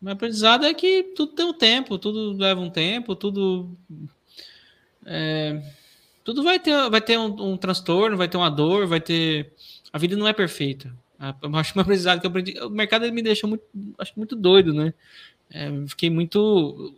[0.00, 3.76] O meu aprendizado é que tudo tem um tempo, tudo leva um tempo, tudo.
[5.04, 5.60] É,
[6.26, 9.52] tudo vai ter, vai ter um, um transtorno, vai ter uma dor, vai ter.
[9.92, 10.92] A vida não é perfeita.
[11.40, 12.58] Eu acho uma aprendizado que eu aprendi.
[12.60, 13.62] O mercado me deixou muito,
[13.96, 14.92] acho muito doido, né?
[15.48, 16.92] É, fiquei muito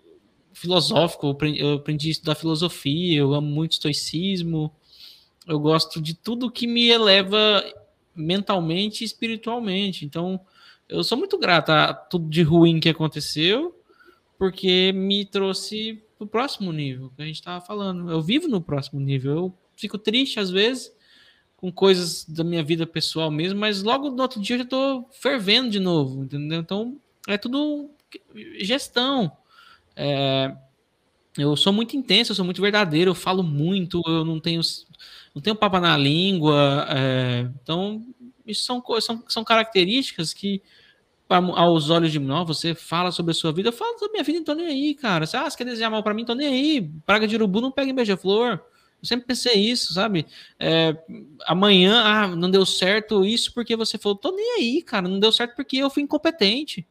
[0.54, 4.72] filosófico, eu aprendi a estudar filosofia, eu amo muito estoicismo,
[5.46, 7.62] eu gosto de tudo que me eleva
[8.16, 10.06] mentalmente e espiritualmente.
[10.06, 10.40] Então,
[10.88, 13.78] eu sou muito grato a tudo de ruim que aconteceu,
[14.38, 18.10] porque me trouxe para o próximo nível que a gente estava falando.
[18.10, 19.32] Eu vivo no próximo nível.
[19.32, 20.92] Eu fico triste às vezes
[21.56, 25.08] com coisas da minha vida pessoal mesmo, mas logo no outro dia eu já estou
[25.12, 26.60] fervendo de novo, entendeu?
[26.60, 27.90] Então, é tudo
[28.60, 29.32] gestão.
[29.96, 30.54] É,
[31.36, 34.60] eu sou muito intenso, eu sou muito verdadeiro, eu falo muito, eu não tenho,
[35.34, 36.86] não tenho papo na língua.
[36.90, 38.06] É, então,
[38.46, 40.62] isso são, são, são características que,
[41.28, 44.38] aos olhos de nós, você fala sobre a sua vida, eu falo sobre minha vida,
[44.38, 45.26] não tô nem aí, cara.
[45.26, 46.90] Você, ah, você quer desejar mal para mim, tô nem aí.
[47.04, 48.60] Praga de urubu não pega em beija-flor.
[49.00, 50.26] Eu sempre pensei isso, sabe?
[50.58, 50.96] É,
[51.46, 55.30] amanhã, ah, não deu certo isso porque você falou, tô nem aí, cara, não deu
[55.30, 56.86] certo porque eu fui incompetente.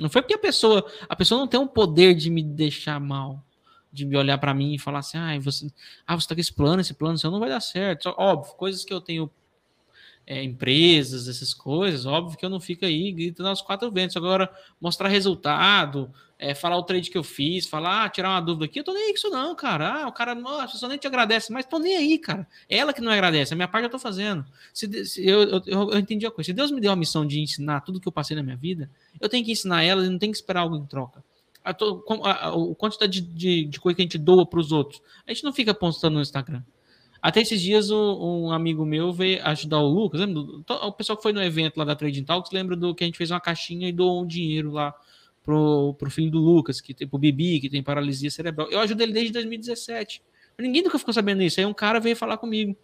[0.00, 3.44] Não foi porque a pessoa, a pessoa não tem o poder de me deixar mal,
[3.92, 5.70] de me olhar para mim e falar assim, ah, você,
[6.06, 8.12] ah, você tá com esse plano, esse plano seu não vai dar certo.
[8.16, 9.30] Óbvio, coisas que eu tenho
[10.26, 14.16] é, empresas, essas coisas, óbvio que eu não fico aí gritando aos quatro ventos.
[14.16, 14.50] Agora,
[14.80, 18.80] mostrar resultado, é, falar o trade que eu fiz, falar, ah, tirar uma dúvida aqui,
[18.80, 20.02] eu tô nem aí com isso não, cara.
[20.02, 22.46] Ah, o cara, nossa, pessoa nem te agradece, mas tô nem aí, cara.
[22.68, 24.44] Ela que não agradece, a minha parte eu tô fazendo.
[24.72, 26.46] Se, se eu, eu, eu, entendi a coisa.
[26.46, 28.90] Se Deus me deu a missão de ensinar tudo que eu passei na minha vida,
[29.20, 31.22] eu tenho que ensinar ela e não tenho que esperar algo em troca.
[31.62, 34.72] A, a, a, a quantidade de, de, de coisa que a gente doa para os
[34.72, 35.00] outros.
[35.26, 36.62] A gente não fica postando no Instagram.
[37.24, 40.42] Até esses dias um, um, amigo meu veio ajudar o Lucas, lembra?
[40.42, 43.16] O pessoal que foi no evento lá da Trading Talks lembra do que a gente
[43.16, 44.94] fez uma caixinha e doou um dinheiro lá
[45.42, 48.70] pro, pro filho do Lucas, que tem pro Bibi, que tem paralisia cerebral.
[48.70, 50.20] Eu ajudo ele desde 2017.
[50.58, 51.58] Ninguém nunca ficou sabendo disso.
[51.60, 52.76] Aí um cara veio falar comigo.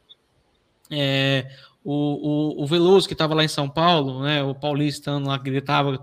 [0.91, 4.43] É, o, o, o, Veloso, que estava lá em São Paulo, né?
[4.43, 6.01] O paulistano lá gritava,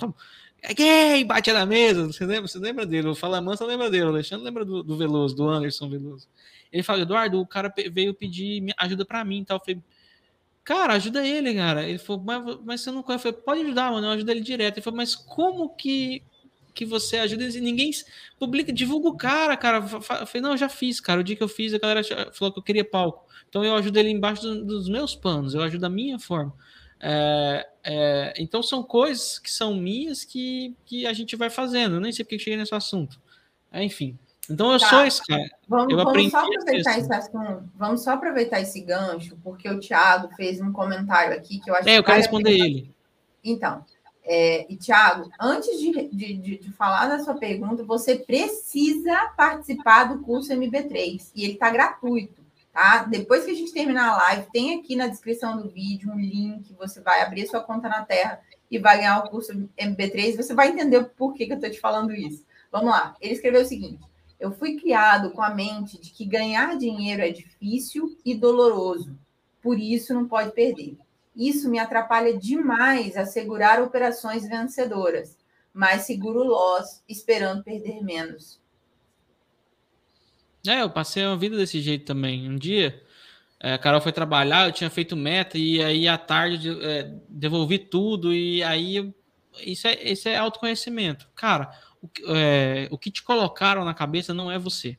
[0.62, 2.06] é gay, batia na mesa.
[2.06, 3.08] Você lembra, você lembra dele?
[3.08, 4.06] O Fala Mansa lembra dele.
[4.06, 6.28] O Alexandre lembra do, do Veloso, do Anderson Veloso.
[6.72, 9.58] Ele falou, Eduardo, o cara veio pedir ajuda para mim e tal.
[9.58, 9.84] Eu falei,
[10.64, 11.88] cara, ajuda ele, cara.
[11.88, 13.28] Ele falou, mas, mas você não conhece?
[13.28, 14.78] Eu falei, pode ajudar, mano, eu ajudo ele direto.
[14.78, 16.24] Ele falou, mas como que,
[16.74, 17.62] que você ajuda ele?
[17.62, 17.92] Ninguém
[18.40, 19.78] publica, divulga o cara, cara.
[19.78, 21.22] Eu falei, não, eu já fiz, cara.
[21.22, 22.04] O dia que eu fiz, a galera
[22.34, 23.28] falou que eu queria palco.
[23.50, 26.54] Então eu ajudo ele embaixo do, dos meus panos, eu ajudo da minha forma.
[27.00, 31.96] É, é, então são coisas que são minhas que, que a gente vai fazendo.
[31.96, 33.20] Eu nem sei porque cheguei nesse assunto.
[33.72, 34.18] É, enfim,
[34.50, 34.90] então eu tá.
[34.90, 35.50] sou esse cara.
[35.68, 37.64] Vamos, vamos só aproveitar esse assunto.
[37.76, 41.88] Vamos só aproveitar esse gancho, porque o Thiago fez um comentário aqui que eu acho
[41.88, 42.96] É, eu quero responder ele.
[43.44, 43.84] Então,
[44.30, 50.20] é, e Thiago, antes de, de, de, falar da sua pergunta, você precisa participar do
[50.20, 52.42] curso MB3 e ele está gratuito,
[52.74, 53.04] tá?
[53.04, 56.74] Depois que a gente terminar a live, tem aqui na descrição do vídeo um link,
[56.74, 60.36] você vai abrir sua conta na Terra e vai ganhar o curso MB3.
[60.36, 62.46] Você vai entender por que, que eu estou te falando isso.
[62.70, 63.16] Vamos lá.
[63.22, 64.04] Ele escreveu o seguinte:
[64.40, 69.18] eu fui criado com a mente de que ganhar dinheiro é difícil e doloroso,
[69.62, 70.98] por isso não pode perder.
[71.36, 75.38] Isso me atrapalha demais a segurar operações vencedoras,
[75.74, 78.60] mas seguro loss esperando perder menos.
[80.68, 82.50] É, eu passei uma vida desse jeito também.
[82.50, 83.02] Um dia,
[83.60, 87.78] é, a Carol foi trabalhar, eu tinha feito meta, e aí à tarde é, devolvi
[87.80, 89.14] tudo, e aí
[89.60, 91.30] isso é, isso é autoconhecimento.
[91.36, 91.72] Cara,
[92.26, 94.98] o, é, o que te colocaram na cabeça não é você.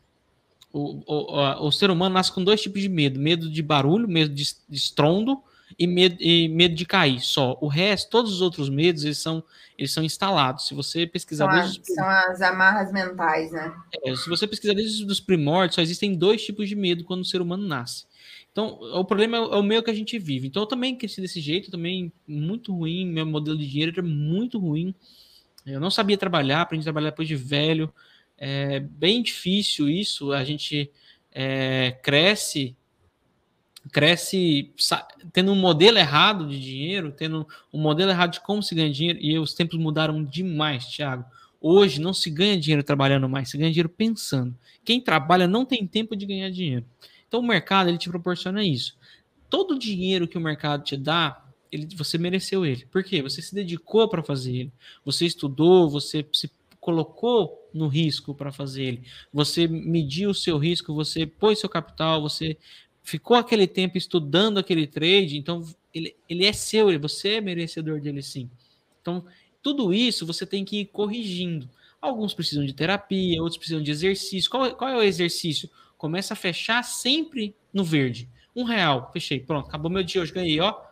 [0.73, 4.35] O, o, o, ser humano nasce com dois tipos de medo: medo de barulho, medo
[4.35, 5.43] de, de estrondo
[5.79, 7.21] e medo, e medo de cair.
[7.21, 7.57] Só.
[7.61, 9.43] O resto, todos os outros medos, eles são,
[9.77, 10.67] eles são instalados.
[10.67, 11.51] Se você pesquisar.
[11.51, 13.75] São, as, são as amarras mentais, né?
[14.05, 17.25] É, se você pesquisar desde os primórdios, só existem dois tipos de medo quando o
[17.27, 18.07] ser humano nasce.
[18.53, 20.49] Então, o problema é, é o meio que a gente vive.
[20.49, 23.07] Então, eu também cresci desse jeito, também muito ruim.
[23.07, 24.95] Meu modelo de dinheiro era muito ruim.
[25.73, 27.93] Eu não sabia trabalhar, aprendi a trabalhar depois de velho.
[28.37, 30.33] É bem difícil isso.
[30.33, 30.91] A gente
[31.33, 32.77] é, cresce,
[33.93, 34.73] cresce
[35.33, 39.19] tendo um modelo errado de dinheiro, tendo um modelo errado de como se ganha dinheiro.
[39.21, 41.25] E os tempos mudaram demais, Thiago.
[41.61, 44.57] Hoje não se ganha dinheiro trabalhando mais, se ganha dinheiro pensando.
[44.85, 46.87] Quem trabalha não tem tempo de ganhar dinheiro.
[47.27, 48.97] Então o mercado ele te proporciona isso.
[49.51, 52.87] Todo o dinheiro que o mercado te dá, ele, você mereceu ele.
[52.87, 53.23] Por quê?
[53.23, 54.73] Você se dedicou para fazer ele.
[55.05, 56.51] Você estudou, você se
[56.81, 59.03] colocou no risco para fazer ele.
[59.33, 62.57] Você mediu o seu risco, você pôs seu capital, você
[63.03, 65.65] ficou aquele tempo estudando aquele trade, então
[65.95, 68.51] ele, ele é seu, você é merecedor dele sim.
[69.01, 69.25] Então,
[69.63, 71.69] tudo isso você tem que ir corrigindo.
[72.01, 74.51] Alguns precisam de terapia, outros precisam de exercício.
[74.51, 75.69] Qual, qual é o exercício?
[75.97, 78.29] Começa a fechar sempre no verde.
[78.55, 80.88] Um real, fechei, pronto, acabou meu dia hoje, ganhei, ó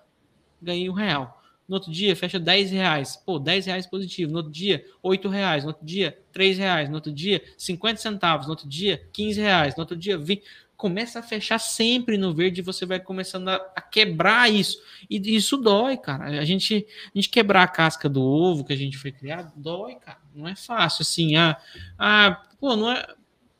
[0.60, 1.42] ganhei um real.
[1.68, 3.16] no outro dia fecha 10 reais.
[3.16, 4.30] Pô, 10 reais positivo.
[4.32, 5.64] No outro dia, 8 reais.
[5.64, 6.88] No outro dia, 3 reais.
[6.88, 8.46] No outro dia, 50 centavos.
[8.46, 9.76] No outro dia, 15 reais.
[9.76, 10.42] No outro dia, 20.
[10.76, 14.78] Começa a fechar sempre no verde e você vai começando a, a, quebrar isso.
[15.08, 16.38] E isso dói, cara.
[16.38, 19.94] A gente, a gente quebrar a casca do ovo que a gente foi criado, dói,
[19.94, 20.18] cara.
[20.34, 21.34] Não é fácil assim.
[21.34, 21.56] Ah,
[21.98, 23.06] ah pô, não é.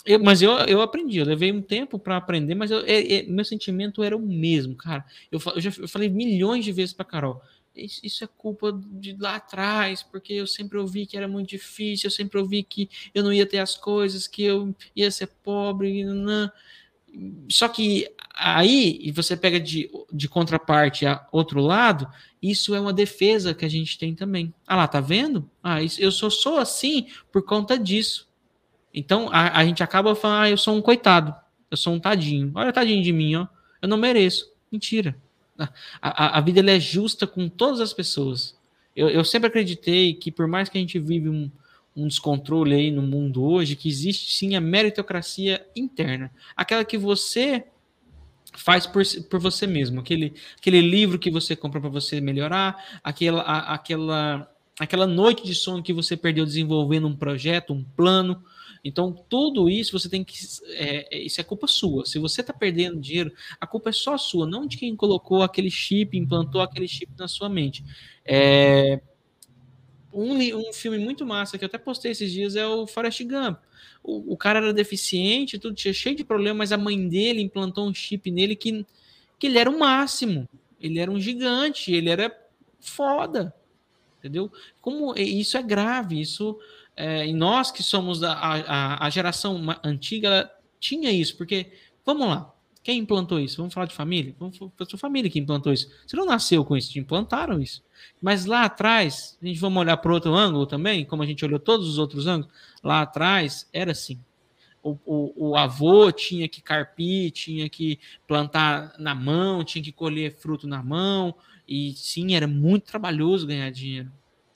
[0.07, 3.23] Eu, mas eu, eu aprendi, eu levei um tempo para aprender, mas eu, é, é,
[3.25, 5.05] meu sentimento era o mesmo, cara.
[5.31, 7.43] Eu, eu já eu falei milhões de vezes para Carol
[7.77, 12.11] isso é culpa de lá atrás, porque eu sempre ouvi que era muito difícil, eu
[12.11, 16.05] sempre ouvi que eu não ia ter as coisas, que eu ia ser pobre.
[16.05, 16.51] Não.
[17.49, 22.09] Só que aí, e você pega de, de contraparte a outro lado,
[22.43, 24.53] isso é uma defesa que a gente tem também.
[24.67, 25.49] Ah lá, tá vendo?
[25.63, 28.27] Ah, isso, eu só sou assim por conta disso.
[28.97, 31.35] Então a, a gente acaba falando, ah, eu sou um coitado,
[31.71, 32.51] eu sou um tadinho.
[32.55, 33.47] Olha, tadinho de mim, ó.
[33.83, 34.51] Eu não mereço.
[34.73, 35.15] Mentira.
[36.01, 38.57] A, a, vida é justa com todas as pessoas.
[38.95, 41.51] Eu, eu, sempre acreditei que, por mais que a gente vive um,
[41.95, 46.31] um descontrole aí no mundo hoje, que existe sim a meritocracia interna.
[46.55, 47.65] Aquela que você
[48.55, 50.01] faz por, por você mesmo.
[50.01, 55.55] Aquele, aquele livro que você compra para você melhorar, aquela, a, aquela, aquela noite de
[55.55, 58.43] sono que você perdeu desenvolvendo um projeto, um plano
[58.87, 60.37] então, tudo isso você tem que.
[60.69, 62.07] É, é, isso é culpa sua.
[62.07, 65.71] Se você está perdendo dinheiro, a culpa é só sua, não de quem colocou aquele
[65.71, 67.85] chip, implantou aquele chip na sua mente.
[68.25, 69.01] É,
[70.13, 73.59] um, um filme muito massa que eu até postei esses dias é o Forrest Gump.
[74.05, 77.89] O, o cara era deficiente, tudo tinha cheio de problema, mas a mãe dele implantou
[77.89, 78.87] um chip nele que,
[79.37, 80.49] que ele era o máximo.
[80.81, 82.33] Ele era um gigante, ele era
[82.79, 83.53] foda.
[84.21, 84.51] Entendeu?
[84.81, 86.57] Como isso é grave, isso
[86.97, 91.71] é, e nós que somos a, a, a geração antiga, tinha isso, porque,
[92.05, 93.57] vamos lá, quem implantou isso?
[93.57, 94.35] Vamos falar de família?
[94.39, 95.91] Vamos falar sua família que implantou isso.
[96.07, 97.83] Você não nasceu com isso, te implantaram isso.
[98.23, 101.59] Mas lá atrás, a gente vamos olhar para outro ângulo também, como a gente olhou
[101.59, 104.21] todos os outros ângulos, lá atrás era assim.
[104.83, 110.37] O, o, o, avô tinha que carpir, tinha que plantar na mão, tinha que colher
[110.37, 111.35] fruto na mão,
[111.67, 114.13] e sim, era muito trabalhoso ganhar dinheiro.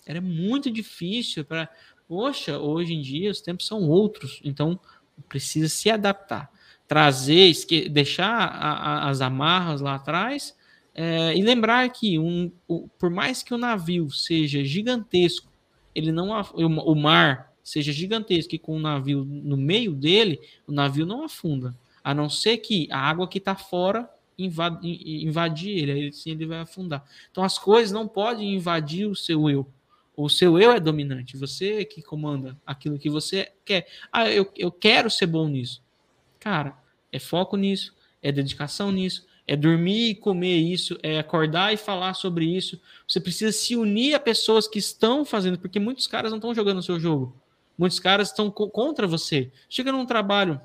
[0.06, 1.68] Era muito difícil para
[2.10, 4.80] Poxa, hoje em dia os tempos são outros, então
[5.28, 6.50] precisa se adaptar,
[6.88, 7.52] trazer,
[7.88, 10.56] deixar a, a, as amarras lá atrás
[10.92, 15.46] é, e lembrar que um, o, por mais que o navio seja gigantesco,
[15.94, 21.06] ele não o, mar seja gigantesco e com o navio no meio dele, o navio
[21.06, 26.32] não afunda, a não ser que a água que está fora invadir ele, aí sim
[26.32, 27.04] ele vai afundar.
[27.30, 29.64] Então as coisas não podem invadir o seu eu.
[30.16, 33.86] O seu eu é dominante, você é que comanda aquilo que você quer.
[34.12, 35.82] Ah, eu, eu quero ser bom nisso.
[36.38, 36.76] Cara,
[37.12, 42.14] é foco nisso, é dedicação nisso, é dormir e comer isso, é acordar e falar
[42.14, 42.80] sobre isso.
[43.06, 46.78] Você precisa se unir a pessoas que estão fazendo, porque muitos caras não estão jogando
[46.78, 47.34] o seu jogo.
[47.76, 49.50] Muitos caras estão co contra você.
[49.68, 50.60] Chega num trabalho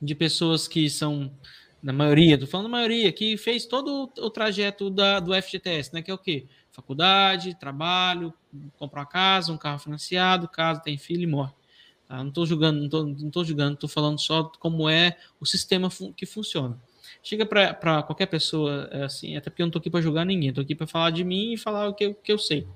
[0.00, 1.32] de pessoas que são,
[1.80, 6.02] na maioria, tô falando maioria, que fez todo o trajeto da, do FGTS, né?
[6.02, 6.46] Que é o quê?
[6.72, 8.32] faculdade, trabalho,
[8.76, 11.52] compra uma casa, um carro financiado, casa, tem filho e morre.
[12.08, 12.18] Tá?
[12.18, 15.90] Não estou julgando, não estou não tô julgando, estou falando só como é o sistema
[15.90, 16.78] fun que funciona.
[17.22, 20.48] Chega para qualquer pessoa, é assim, até porque eu não estou aqui para julgar ninguém,
[20.48, 22.66] estou aqui para falar de mim e falar o que, eu, que eu sei.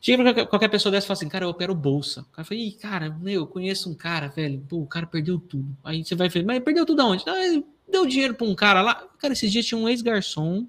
[0.00, 2.20] Chega para qualquer pessoa dessa e fala assim, cara, eu opero bolsa.
[2.20, 5.40] O cara fala, Ih, cara, meu, eu conheço um cara, velho, pô, o cara perdeu
[5.40, 5.76] tudo.
[5.82, 7.24] Aí você vai falar, mas perdeu tudo aonde?
[7.26, 8.94] Ah, deu dinheiro para um cara lá.
[9.18, 10.66] Cara, esses dias tinha um ex-garçom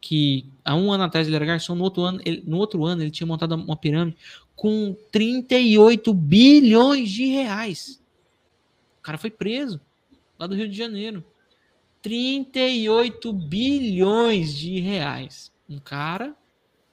[0.00, 3.02] que há um ano atrás ele era garçom, no outro ano ele, no outro ano
[3.02, 4.16] ele tinha montado uma pirâmide
[4.54, 8.02] com 38 bilhões de reais.
[8.98, 9.80] O cara foi preso
[10.38, 11.24] lá do Rio de Janeiro.
[12.02, 15.52] 38 bilhões de reais.
[15.68, 16.36] Um cara,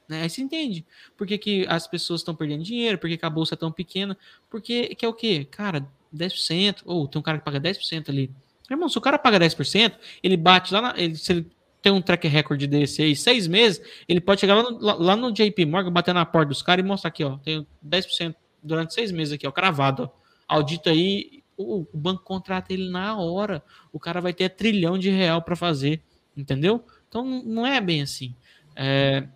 [0.08, 0.24] né?
[0.24, 0.86] Aí você entende
[1.16, 3.72] por que, que as pessoas estão perdendo dinheiro, por que, que a bolsa é tão
[3.72, 4.18] pequena,
[4.50, 5.48] porque que é o quê?
[5.50, 8.32] Cara, 10%, ou tem um cara que paga 10% ali.
[8.70, 11.52] Irmão, se o cara paga 10%, ele bate lá na, ele, se ele
[11.84, 15.34] tem um track record desse aí, seis meses, ele pode chegar lá no, lá no
[15.34, 19.12] JP Morgan, bater na porta dos caras e mostrar aqui, ó, tenho 10% durante seis
[19.12, 20.24] meses aqui, ó, cravado, ó.
[20.48, 23.64] Audita aí, o, o, banco contrata ele na hora.
[23.92, 26.02] O cara vai ter trilhão de real para fazer,
[26.36, 26.84] entendeu?
[27.10, 28.36] Então não é bem assim.
[28.76, 29.28] É,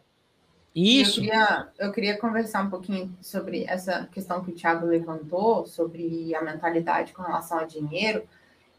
[0.76, 1.20] isso.
[1.20, 6.34] Eu queria, eu queria conversar um pouquinho sobre essa questão que o Thiago levantou, sobre
[6.36, 8.24] a mentalidade com relação ao dinheiro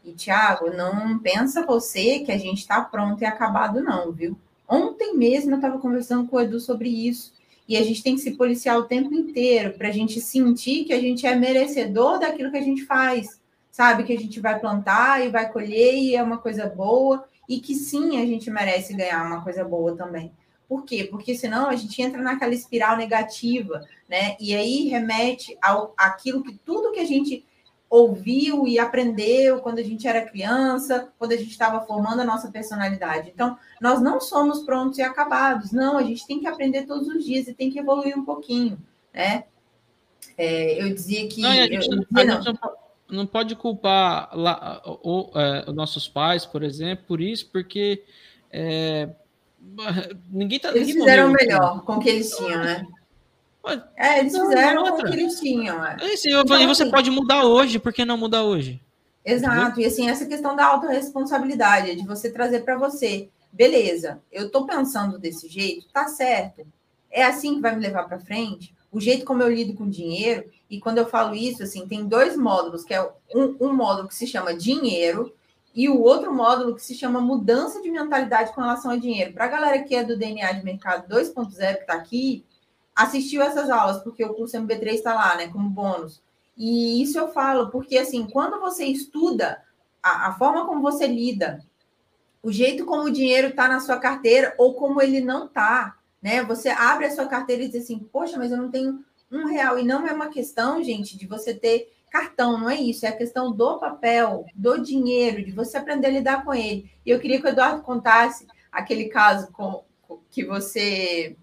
[0.03, 4.37] e, Tiago, não pensa você que a gente está pronto e acabado, não, viu?
[4.67, 7.33] Ontem mesmo eu estava conversando com o Edu sobre isso.
[7.67, 10.93] E a gente tem que se policiar o tempo inteiro para a gente sentir que
[10.93, 13.39] a gente é merecedor daquilo que a gente faz.
[13.71, 14.03] Sabe?
[14.03, 17.25] Que a gente vai plantar e vai colher e é uma coisa boa.
[17.47, 20.31] E que sim, a gente merece ganhar uma coisa boa também.
[20.67, 21.07] Por quê?
[21.09, 24.37] Porque senão a gente entra naquela espiral negativa, né?
[24.39, 27.43] E aí remete ao aquilo que tudo que a gente
[27.89, 32.51] ouviu e aprendeu quando a gente era criança, quando a gente estava formando a nossa
[32.51, 33.31] personalidade.
[33.33, 35.71] Então, nós não somos prontos e acabados.
[35.71, 38.79] Não, a gente tem que aprender todos os dias e tem que evoluir um pouquinho,
[39.13, 39.45] né?
[40.37, 41.41] É, eu dizia que.
[41.41, 42.43] Não, gente, eu, eu não.
[43.09, 43.25] não.
[43.25, 48.03] pode culpar lá, o, é, os nossos pais, por exemplo, por isso, porque
[48.51, 49.09] é,
[50.29, 50.69] ninguém tá.
[50.69, 52.85] Eles ninguém fizeram melhor com o que eles tinham, né?
[53.95, 55.85] É, eles fizeram com o que eles tinham.
[55.85, 55.97] É.
[55.99, 58.81] É, sim, eu então, você assim, pode mudar hoje, por que não mudar hoje?
[59.23, 64.65] Exato, e assim, essa questão da autorresponsabilidade, de você trazer para você, beleza, eu estou
[64.65, 66.65] pensando desse jeito, tá certo,
[67.11, 70.45] é assim que vai me levar para frente, o jeito como eu lido com dinheiro,
[70.69, 73.03] e quando eu falo isso, assim, tem dois módulos, que é
[73.35, 75.33] um, um módulo que se chama dinheiro,
[75.75, 79.33] e o outro módulo que se chama mudança de mentalidade com relação ao dinheiro.
[79.33, 82.43] Para a galera que é do DNA de mercado 2.0 que está aqui,
[82.99, 86.21] assistiu essas aulas, porque o curso MB3 está lá, né, como bônus.
[86.57, 89.63] E isso eu falo, porque assim, quando você estuda
[90.03, 91.63] a, a forma como você lida,
[92.43, 96.43] o jeito como o dinheiro está na sua carteira ou como ele não está, né?
[96.43, 98.99] Você abre a sua carteira e diz assim, poxa, mas eu não tenho
[99.31, 99.79] um real.
[99.79, 103.17] E não é uma questão, gente, de você ter cartão, não é isso, é a
[103.17, 106.91] questão do papel, do dinheiro, de você aprender a lidar com ele.
[107.05, 109.83] E eu queria que o Eduardo contasse aquele caso com,
[110.29, 111.37] que você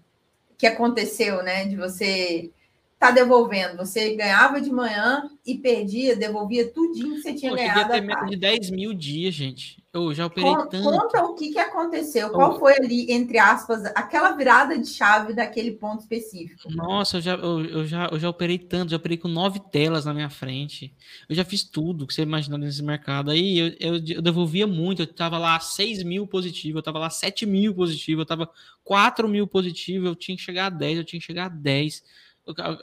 [0.57, 1.65] que aconteceu, né?
[1.65, 2.51] De você
[2.99, 3.77] tá devolvendo.
[3.77, 7.91] Você ganhava de manhã e perdia, devolvia tudinho que você tinha Pô, ganhado.
[7.91, 9.83] Ter medo de 10 mil dias, gente.
[9.93, 10.83] Eu já operei Con tanto.
[10.83, 12.29] Conta o que, que aconteceu.
[12.29, 16.71] Qual foi ali, entre aspas, aquela virada de chave daquele ponto específico?
[16.71, 20.05] Nossa, eu já, eu, eu já, eu já operei tanto, já operei com nove telas
[20.05, 20.93] na minha frente.
[21.27, 23.31] Eu já fiz tudo que você imaginou nesse mercado.
[23.31, 25.03] Aí eu, eu, eu devolvia muito.
[25.03, 28.49] Eu tava lá 6 mil positivo, eu tava lá 7 mil positivo, eu tava
[28.83, 32.03] 4 mil positivo, eu tinha que chegar a 10, eu tinha que chegar a 10.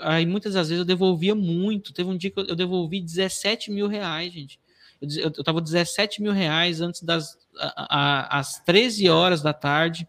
[0.00, 1.92] Aí muitas das vezes eu devolvia muito.
[1.92, 4.60] Teve um dia que eu devolvi 17 mil reais, gente.
[5.00, 10.06] Eu, eu tava 17 mil reais antes das a, a, às 13 horas da tarde.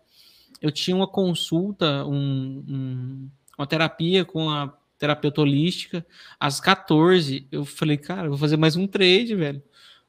[0.61, 6.05] Eu tinha uma consulta, um, um, uma terapia com a terapeuta holística.
[6.39, 9.61] Às 14, eu falei, cara, eu vou fazer mais um trade, velho.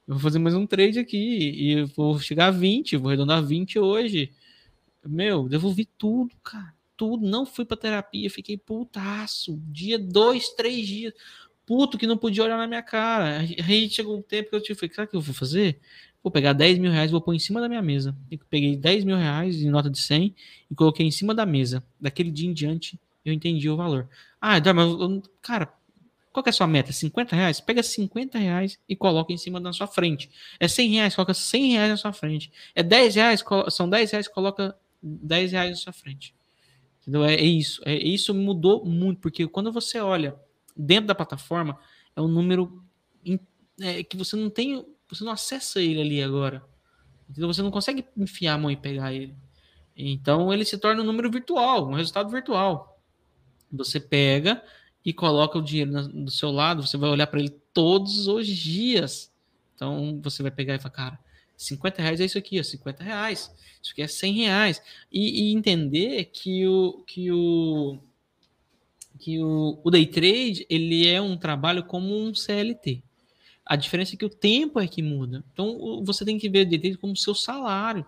[0.07, 3.79] Eu vou fazer mais um trade aqui e vou chegar a 20, vou arredondar 20
[3.79, 4.33] hoje.
[5.05, 11.13] Meu, devolvi tudo, cara tudo, não fui para terapia, fiquei putaço, dia, dois, três dias,
[11.67, 13.41] puto que não podia olhar na minha cara.
[13.67, 15.81] Aí chegou um tempo que eu tive, sabe o que eu vou fazer?
[16.23, 18.17] Vou pegar 10 mil reais, vou pôr em cima da minha mesa.
[18.31, 20.35] Eu peguei 10 mil reais em nota de 100
[20.71, 21.85] e coloquei em cima da mesa.
[22.01, 24.09] Daquele dia em diante, eu entendi o valor.
[24.41, 25.73] Ah, mas, cara,
[26.33, 26.93] qual é a sua meta?
[26.93, 27.61] 50 reais?
[27.61, 30.29] Pega 50 reais e coloca em cima da sua frente.
[30.61, 32.53] É 100 reais, coloca 100 reais na sua frente.
[32.75, 36.35] É 10 reais, são 10 reais, coloca 10 reais na sua frente.
[37.07, 37.25] Entendeu?
[37.25, 37.81] É, é isso.
[37.85, 40.37] É, isso mudou muito, porque quando você olha
[40.77, 41.79] dentro da plataforma,
[42.17, 42.83] é um número
[43.81, 46.65] é, que você não tem, você não acessa ele ali agora.
[47.31, 47.53] Entendeu?
[47.53, 49.35] Você não consegue enfiar a mão e pegar ele.
[49.97, 53.01] Então ele se torna um número virtual, um resultado virtual.
[53.73, 54.63] Você pega
[55.05, 59.33] e coloca o dinheiro do seu lado, você vai olhar para ele todos os dias.
[59.75, 61.21] Então você vai pegar e falar, cara,
[61.57, 63.51] 50 reais é isso aqui, ó, 50 reais.
[63.83, 64.83] Isso aqui é 100 reais.
[65.11, 67.99] E, e entender que o, que o
[69.19, 73.03] que o, o day trade ele é um trabalho como um CLT.
[73.65, 75.45] A diferença é que o tempo é que muda.
[75.53, 78.05] Então você tem que ver o day trade como seu salário.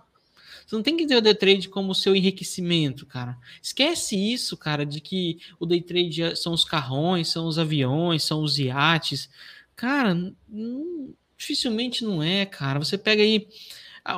[0.66, 3.38] Você não tem que ver o day trade como seu enriquecimento, cara.
[3.62, 8.42] Esquece isso, cara, de que o day trade são os carrões, são os aviões, são
[8.42, 9.30] os iates.
[9.74, 12.78] Cara, não, Dificilmente não é, cara.
[12.80, 13.46] Você pega aí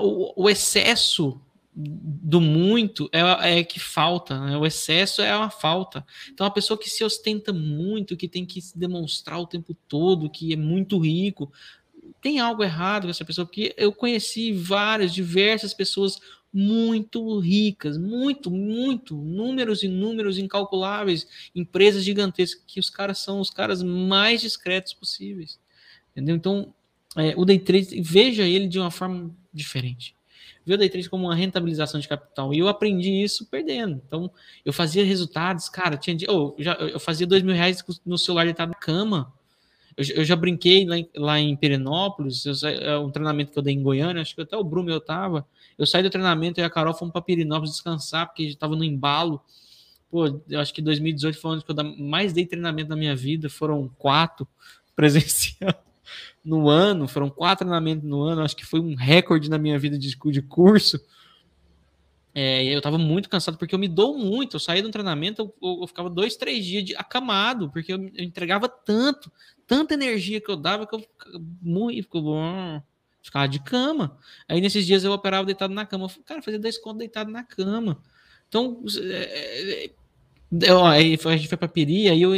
[0.01, 1.41] o, o excesso
[1.73, 4.57] do muito é, é que falta, né?
[4.57, 6.05] o excesso é uma falta.
[6.33, 10.29] Então, a pessoa que se ostenta muito, que tem que se demonstrar o tempo todo,
[10.29, 11.53] que é muito rico,
[12.21, 16.19] tem algo errado com essa pessoa, porque eu conheci várias, diversas pessoas
[16.53, 23.51] muito ricas, muito, muito, números e números incalculáveis, empresas gigantescas, que os caras são os
[23.51, 25.61] caras mais discretos possíveis.
[26.11, 26.35] Entendeu?
[26.35, 26.75] Então,
[27.17, 30.15] é, o day trade, veja ele de uma forma diferente.
[30.65, 32.55] Vê o day trade como uma rentabilização de capital.
[32.55, 34.01] E eu aprendi isso perdendo.
[34.07, 34.31] Então,
[34.65, 38.45] eu fazia resultados, cara, tinha oh, eu, já, eu fazia dois mil reais no celular
[38.45, 39.33] deitado na cama.
[39.97, 43.75] Eu, eu já brinquei lá em, lá em eu, é um treinamento que eu dei
[43.75, 45.47] em Goiânia, acho que até o Bruno eu tava.
[45.77, 49.43] Eu saí do treinamento e a Carol fomos para Perinópolis descansar, porque estava no embalo.
[50.11, 53.17] Pô, eu acho que 2018 foi o ano que eu mais dei treinamento na minha
[53.17, 54.47] vida, foram quatro
[54.95, 55.90] presenciais
[56.45, 59.99] no ano, foram quatro treinamentos no ano, acho que foi um recorde na minha vida
[59.99, 61.01] de, de curso.
[62.33, 64.57] É, eu tava muito cansado porque eu me dou muito.
[64.57, 68.25] Eu saía do treinamento, eu, eu ficava dois, três dias de acamado, porque eu, eu,
[68.25, 69.31] entregava tanto,
[69.67, 71.05] tanta energia que eu dava que eu
[71.61, 72.09] muito,
[73.23, 74.17] ficava de cama.
[74.49, 76.07] Aí nesses dias eu operava deitado na cama.
[76.07, 78.01] Eu, cara, fazia 10 contos deitado na cama.
[78.49, 79.91] Então, é, é
[80.53, 82.33] eu, aí a gente foi pra Peri, aí eu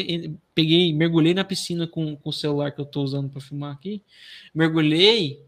[0.55, 4.03] peguei, mergulhei na piscina com, com o celular que eu tô usando para filmar aqui.
[4.55, 5.43] Mergulhei,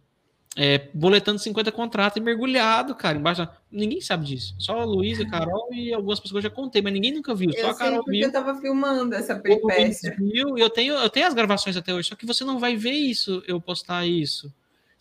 [0.56, 3.46] é, boletando 50 contratos e mergulhado, cara, embaixo.
[3.70, 4.54] Ninguém sabe disso.
[4.58, 7.50] Só a Luísa, Carol e algumas pessoas que eu já contei, mas ninguém nunca viu.
[7.50, 8.26] Eu só a Carol porque viu.
[8.28, 10.16] eu tava filmando essa peripécia.
[10.18, 12.92] Viu, eu tenho, eu tenho as gravações até hoje, só que você não vai ver
[12.92, 14.52] isso, eu postar isso.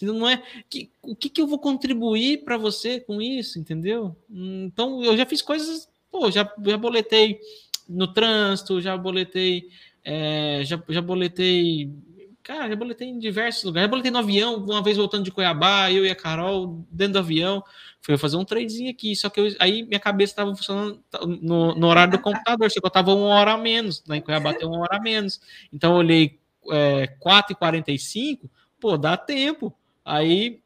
[0.01, 4.13] Não é que, o que, que eu vou contribuir para você com isso, entendeu?
[4.29, 7.39] Então eu já fiz coisas Pô, já, já boletei
[7.89, 9.67] no trânsito, já boletei,
[10.05, 11.91] é, já, já boletei,
[12.43, 13.87] cara, já boletei em diversos lugares.
[13.87, 17.19] Já boletei no avião, uma vez voltando de Cuiabá, eu e a Carol dentro do
[17.19, 17.63] avião.
[17.99, 21.03] Fui fazer um tradezinho aqui, só que eu, aí minha cabeça estava funcionando
[21.41, 24.21] no, no, horário do computador, só que eu estava uma hora a menos, lá em
[24.21, 25.41] Cuiabá tem uma hora a menos.
[25.73, 28.41] Então eu olhei é, 4h45,
[28.79, 29.73] pô, dá tempo.
[30.05, 30.61] Aí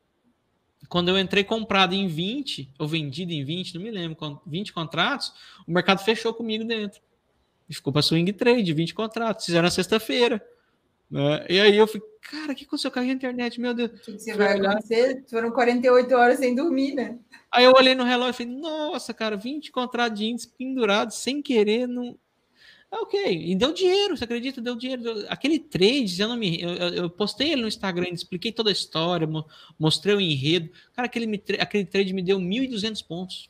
[0.89, 5.33] quando eu entrei comprado em 20, ou vendido em 20, não me lembro, 20 contratos,
[5.67, 7.01] o mercado fechou comigo dentro.
[7.69, 9.45] E ficou para swing trade, 20 contratos.
[9.45, 10.41] Fizeram na sexta-feira.
[11.09, 11.45] Né?
[11.49, 13.59] E aí eu falei, cara, o que aconteceu com a internet?
[13.59, 13.91] Meu Deus.
[13.91, 15.23] O que, que você vai acontecer?
[15.29, 17.17] Foram 48 horas sem dormir, né?
[17.51, 21.41] Aí eu olhei no relógio e falei, nossa, cara, 20 contratos de índice pendurados sem
[21.41, 22.17] querer, não,
[22.91, 24.61] ok, e deu dinheiro, você acredita?
[24.61, 25.25] Deu dinheiro.
[25.29, 29.27] Aquele trade, eu, não me, eu, eu postei ele no Instagram, expliquei toda a história,
[29.77, 30.69] mostrei o enredo.
[30.93, 33.49] Cara, aquele, aquele trade me deu 1.200 pontos.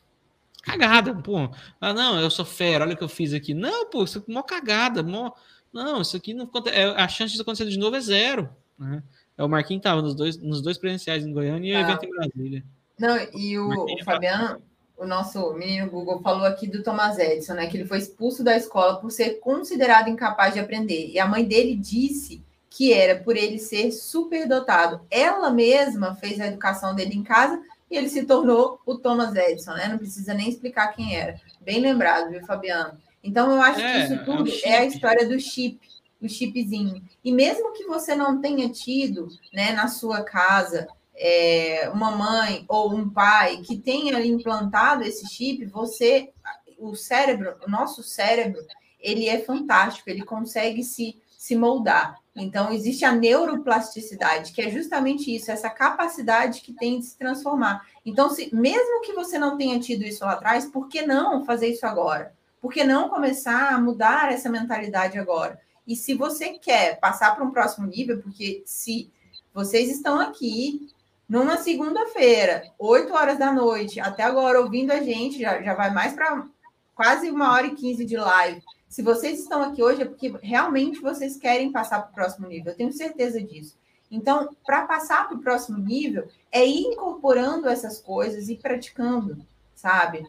[0.62, 1.50] Cagada, pô.
[1.80, 3.54] Ah, não, eu sou fera, olha o que eu fiz aqui.
[3.54, 5.02] Não, pô, isso é mó cagada.
[5.02, 5.32] Mó...
[5.72, 8.50] Não, isso aqui não é, A chance de acontecer de novo é zero.
[8.78, 9.02] Né?
[9.36, 12.10] É, o Marquinhos estava nos dois, nos dois presenciais em Goiânia e o evento em
[12.10, 12.64] Brasília.
[12.98, 14.60] Não, e o, o Fabiano,
[14.98, 17.68] o nosso menino Google falou aqui do Thomas Edison, né?
[17.68, 21.10] Que ele foi expulso da escola por ser considerado incapaz de aprender.
[21.10, 25.00] E a mãe dele disse que era por ele ser superdotado.
[25.10, 29.72] Ela mesma fez a educação dele em casa e ele se tornou o Thomas Edison,
[29.72, 29.88] né?
[29.88, 31.40] Não precisa nem explicar quem era.
[31.60, 32.98] Bem lembrado, viu, Fabiano?
[33.22, 35.78] Então, eu acho é, que isso tudo é, é a história do chip,
[36.20, 37.02] o chipzinho.
[37.24, 40.88] E mesmo que você não tenha tido, né, na sua casa,
[41.18, 46.30] é, uma mãe ou um pai que tenha implantado esse chip, você,
[46.78, 48.64] o cérebro, o nosso cérebro,
[49.00, 52.18] ele é fantástico, ele consegue se, se moldar.
[52.36, 57.84] Então, existe a neuroplasticidade, que é justamente isso, essa capacidade que tem de se transformar.
[58.06, 61.66] Então, se, mesmo que você não tenha tido isso lá atrás, por que não fazer
[61.66, 62.32] isso agora?
[62.60, 65.60] Por que não começar a mudar essa mentalidade agora?
[65.86, 69.10] E se você quer passar para um próximo nível, porque se
[69.52, 70.88] vocês estão aqui
[71.28, 76.14] numa segunda-feira, 8 horas da noite, até agora ouvindo a gente, já, já vai mais
[76.14, 76.46] para
[76.94, 78.62] quase uma hora e quinze de live.
[78.88, 82.72] Se vocês estão aqui hoje é porque realmente vocês querem passar para o próximo nível,
[82.72, 83.76] eu tenho certeza disso.
[84.10, 89.36] Então, para passar para o próximo nível, é ir incorporando essas coisas e praticando,
[89.74, 90.26] sabe?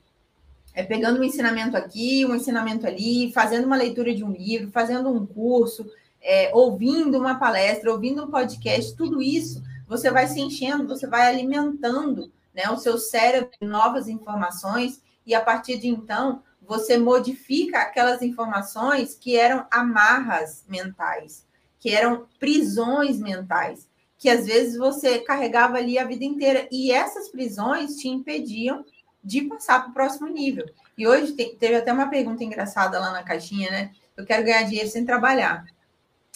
[0.74, 5.10] É pegando um ensinamento aqui, um ensinamento ali, fazendo uma leitura de um livro, fazendo
[5.10, 5.90] um curso,
[6.22, 11.28] é, ouvindo uma palestra, ouvindo um podcast, tudo isso você vai se enchendo, você vai
[11.28, 17.80] alimentando né, o seu cérebro de novas informações, e a partir de então você modifica
[17.80, 21.44] aquelas informações que eram amarras mentais,
[21.80, 23.90] que eram prisões mentais,
[24.20, 28.86] que às vezes você carregava ali a vida inteira, e essas prisões te impediam
[29.24, 30.70] de passar para o próximo nível.
[30.96, 33.92] E hoje tem, teve até uma pergunta engraçada lá na caixinha, né?
[34.16, 35.66] Eu quero ganhar dinheiro sem trabalhar.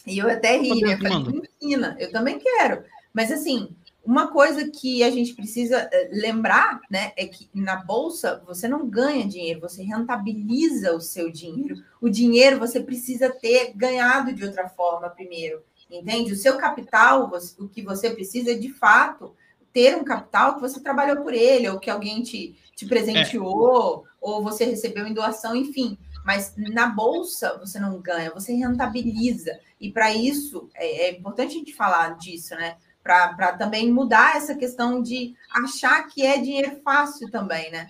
[0.07, 0.93] E eu até ri, né?
[0.93, 2.84] Eu falei, ensina, eu também quero.
[3.14, 3.69] Mas assim,
[4.03, 8.88] uma coisa que a gente precisa eh, lembrar, né, é que na bolsa você não
[8.88, 11.81] ganha dinheiro, você rentabiliza o seu dinheiro.
[12.02, 16.34] O dinheiro você precisa ter ganhado de outra forma primeiro, entende?
[16.34, 19.34] O seu capital, o que você precisa é de fato
[19.72, 24.10] ter um capital que você trabalhou por ele, ou que alguém te, te presenteou, é.
[24.22, 25.98] ou você recebeu em doação, enfim.
[26.26, 29.57] Mas na bolsa você não ganha, você rentabiliza.
[29.81, 32.77] E para isso é, é importante a gente falar disso, né?
[33.03, 37.89] Para também mudar essa questão de achar que é dinheiro fácil também, né?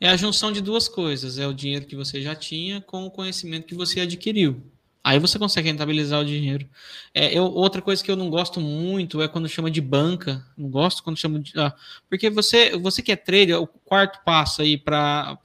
[0.00, 3.10] É a junção de duas coisas: é o dinheiro que você já tinha com o
[3.10, 4.62] conhecimento que você adquiriu.
[5.06, 6.68] Aí você consegue rentabilizar o dinheiro.
[7.14, 10.44] É, eu, outra coisa que eu não gosto muito é quando chama de banca.
[10.58, 11.52] Não gosto quando chama de.
[11.56, 11.72] Ah,
[12.10, 15.38] porque você, você que é trader, o quarto passo aí para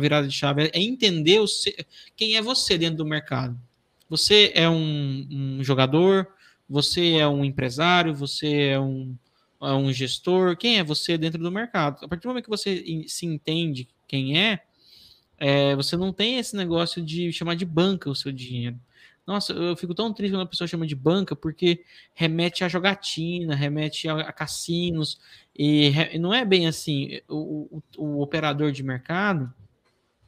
[0.00, 1.44] virada de chave é entender o,
[2.16, 3.60] quem é você dentro do mercado.
[4.08, 6.26] Você é um, um jogador,
[6.68, 9.16] você é um empresário, você é um,
[9.62, 12.04] é um gestor, quem é você dentro do mercado.
[12.04, 14.60] A partir do momento que você se entende quem é,
[15.38, 18.78] é, você não tem esse negócio de chamar de banca o seu dinheiro.
[19.26, 21.82] Nossa, eu fico tão triste quando a pessoa chama de banca, porque
[22.14, 25.18] remete a jogatina, remete a, a cassinos,
[25.56, 27.20] e re, não é bem assim.
[27.28, 29.52] O, o, o, operador de mercado,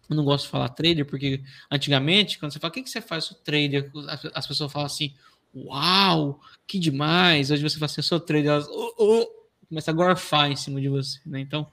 [0.08, 3.02] eu não gosto de falar trader, porque antigamente, quando você fala, o que, que você
[3.02, 3.24] faz?
[3.24, 5.14] Sou trader, as, as, pessoas falam assim,
[5.56, 7.50] uau, que demais.
[7.50, 9.26] Hoje você fala assim, eu sou trader, elas oh, oh,
[9.68, 11.40] começa a gorfar em cima de você, né?
[11.40, 11.66] Então,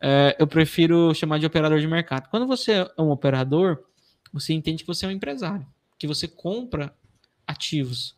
[0.00, 2.28] é, eu prefiro chamar de operador de mercado.
[2.28, 3.84] Quando você é um operador,
[4.32, 5.66] você entende que você é um empresário
[6.02, 6.92] que você compra
[7.46, 8.16] ativos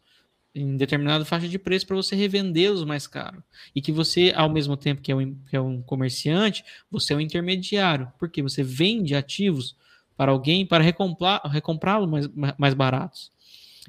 [0.55, 3.45] em determinada faixa de preço para você revendê-los mais caro.
[3.75, 7.17] E que você, ao mesmo tempo que é, um, que é um comerciante, você é
[7.17, 9.77] um intermediário, porque você vende ativos
[10.17, 13.31] para alguém para recomprá-los mais, mais baratos.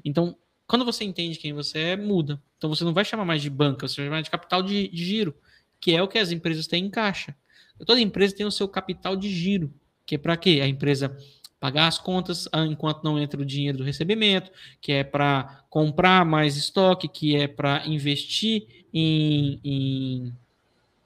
[0.04, 0.36] Então,
[0.66, 2.42] quando você entende quem você é, muda.
[2.56, 5.04] Então, você não vai chamar mais de banca, você vai chamar de capital de, de
[5.04, 5.34] giro,
[5.80, 7.36] que é o que as empresas têm em caixa.
[7.84, 9.72] Toda empresa tem o seu capital de giro,
[10.04, 10.60] que é para quê?
[10.62, 11.16] A empresa
[11.60, 16.24] pagar as contas ah, enquanto não entra o dinheiro do recebimento, que é para comprar
[16.24, 20.32] mais estoque, que é para investir em, em,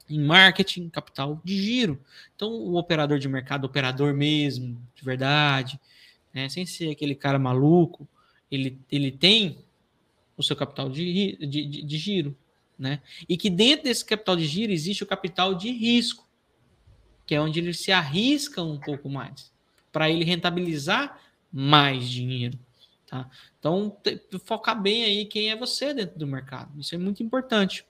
[0.09, 2.01] em, marketing, capital de giro.
[2.35, 5.81] Então, o operador de mercado, operador mesmo, de verdade,
[6.33, 8.09] né, sem ser aquele cara maluco,
[8.51, 9.59] ele, ele tem
[10.37, 12.37] o seu capital de, de, de, de giro.
[12.79, 13.01] Né?
[13.29, 16.27] E que dentro desse capital de giro existe o capital de risco,
[17.27, 19.53] que é onde ele se arrisca um pouco mais
[19.93, 21.21] para ele rentabilizar
[21.53, 22.59] mais dinheiro.
[23.07, 23.29] Tá?
[23.59, 23.97] Então,
[24.45, 26.79] focar bem aí quem é você dentro do mercado.
[26.81, 27.85] Isso é muito importante.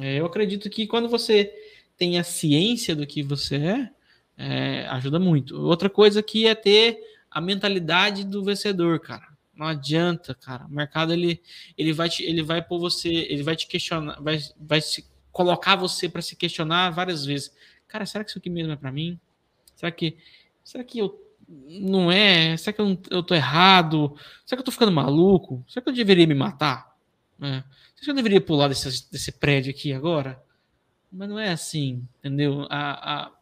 [0.00, 1.52] É, eu acredito que quando você
[1.96, 3.90] tem a ciência do que você é,
[4.36, 5.60] é, ajuda muito.
[5.60, 6.98] Outra coisa que é ter
[7.30, 9.35] a mentalidade do vencedor, cara.
[9.56, 10.66] Não adianta, cara.
[10.66, 11.40] O mercado ele,
[11.78, 15.76] ele vai te, ele vai por você, ele vai te questionar, vai, vai se colocar
[15.76, 17.52] você para se questionar várias vezes.
[17.88, 19.18] Cara, será que isso aqui mesmo é para mim?
[19.74, 20.18] Será que
[20.62, 22.56] será que eu não é?
[22.56, 24.14] Será que eu, eu tô errado?
[24.44, 25.64] Será que eu tô ficando maluco?
[25.68, 26.94] Será que eu deveria me matar?
[27.40, 27.62] É.
[27.94, 30.42] Será que eu deveria pular desse, desse prédio aqui agora?
[31.10, 32.66] Mas não é assim, entendeu?
[32.68, 33.32] A, a,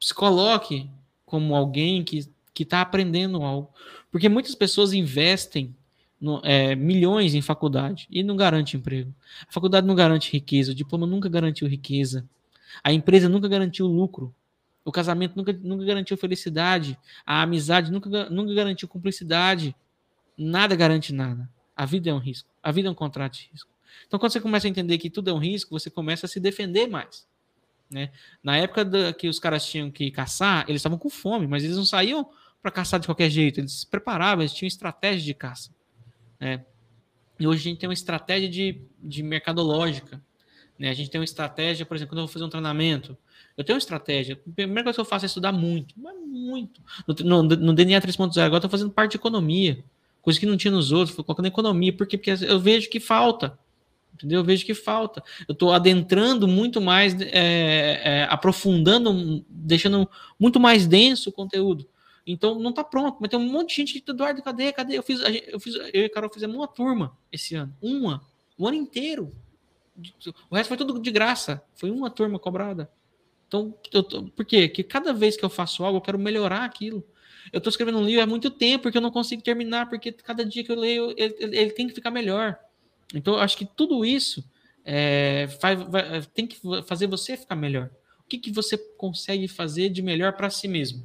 [0.00, 0.90] se coloque
[1.24, 2.28] como alguém que
[2.62, 3.70] está aprendendo algo.
[4.10, 5.74] Porque muitas pessoas investem
[6.20, 9.14] no, é, milhões em faculdade e não garante emprego.
[9.48, 12.28] A faculdade não garante riqueza, o diploma nunca garantiu riqueza.
[12.84, 14.34] A empresa nunca garantiu lucro.
[14.84, 16.98] O casamento nunca, nunca garantiu felicidade.
[17.24, 19.74] A amizade nunca, nunca garantiu cumplicidade.
[20.36, 21.48] Nada garante nada.
[21.76, 22.48] A vida é um risco.
[22.62, 23.70] A vida é um contrato de risco.
[24.06, 26.40] Então, quando você começa a entender que tudo é um risco, você começa a se
[26.40, 27.26] defender mais.
[27.90, 28.10] Né?
[28.42, 31.76] Na época da, que os caras tinham que caçar, eles estavam com fome, mas eles
[31.76, 32.28] não saíam
[32.62, 33.60] para caçar de qualquer jeito.
[33.60, 35.70] Eles se preparavam, eles tinham estratégia de caça.
[36.38, 36.64] Né?
[37.38, 40.22] E hoje a gente tem uma estratégia de, de mercadológica.
[40.78, 40.90] Né?
[40.90, 43.16] A gente tem uma estratégia, por exemplo, quando eu vou fazer um treinamento,
[43.56, 44.40] eu tenho uma estratégia.
[44.46, 46.80] A primeira coisa que eu faço é estudar muito, mas muito.
[47.06, 49.84] No, no, no DNA 3.0, agora estou fazendo parte de economia,
[50.22, 53.58] coisa que não tinha nos outros, colocando economia, porque, porque eu vejo que falta.
[54.14, 54.40] Entendeu?
[54.40, 55.22] Eu vejo que falta.
[55.48, 60.08] Eu estou adentrando muito mais, é, é, aprofundando, deixando
[60.38, 61.86] muito mais denso o conteúdo.
[62.32, 64.72] Então não está pronto, mas tem um monte de gente, Eduardo, cadê?
[64.72, 64.96] Cadê?
[64.96, 67.74] Eu fiz, eu fiz, eu e a Carol fizemos uma turma esse ano.
[67.82, 68.24] Uma.
[68.56, 69.32] O ano inteiro.
[70.48, 71.62] O resto foi tudo de graça.
[71.74, 72.90] Foi uma turma cobrada.
[73.48, 74.68] Então, eu tô, por quê?
[74.68, 77.04] Porque cada vez que eu faço algo, eu quero melhorar aquilo.
[77.52, 80.44] Eu estou escrevendo um livro há muito tempo, porque eu não consigo terminar, porque cada
[80.44, 82.56] dia que eu leio, ele, ele, tem que ficar melhor.
[83.12, 84.44] Então, eu acho que tudo isso
[84.84, 85.76] é, vai,
[86.32, 87.90] tem que fazer você ficar melhor.
[88.20, 91.02] O que, que você consegue fazer de melhor para si mesmo?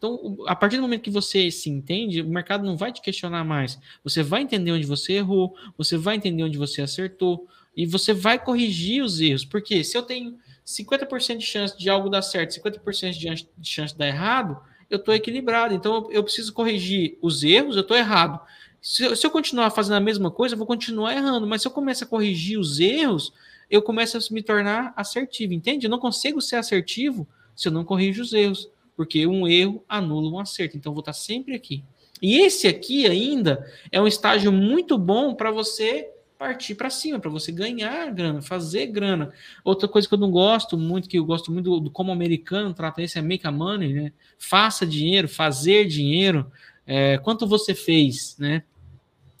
[0.00, 3.44] Então, a partir do momento que você se entende, o mercado não vai te questionar
[3.44, 3.78] mais.
[4.02, 7.46] Você vai entender onde você errou, você vai entender onde você acertou,
[7.76, 9.44] e você vai corrigir os erros.
[9.44, 13.12] Porque se eu tenho 50% de chance de algo dar certo, 50%
[13.58, 14.58] de chance de dar errado,
[14.88, 15.74] eu estou equilibrado.
[15.74, 18.40] Então eu preciso corrigir os erros, eu estou errado.
[18.80, 21.46] Se eu, se eu, continuar fazendo a mesma coisa, eu vou continuar errando.
[21.46, 23.34] Mas se eu começar a corrigir os erros,
[23.70, 25.84] eu começo a me tornar assertivo, entende?
[25.84, 28.70] Eu não consigo ser assertivo se eu não corrijo os erros,
[29.00, 30.76] porque um erro anula um acerto.
[30.76, 31.82] Então vou estar sempre aqui.
[32.20, 37.30] E esse aqui ainda é um estágio muito bom para você partir para cima, para
[37.30, 39.32] você ganhar grana, fazer grana.
[39.64, 42.12] Outra coisa que eu não gosto muito, que eu gosto muito do, do como o
[42.12, 44.12] americano trata isso, é make a money, né?
[44.36, 46.52] Faça dinheiro, fazer dinheiro.
[46.86, 48.64] É, quanto você fez, né?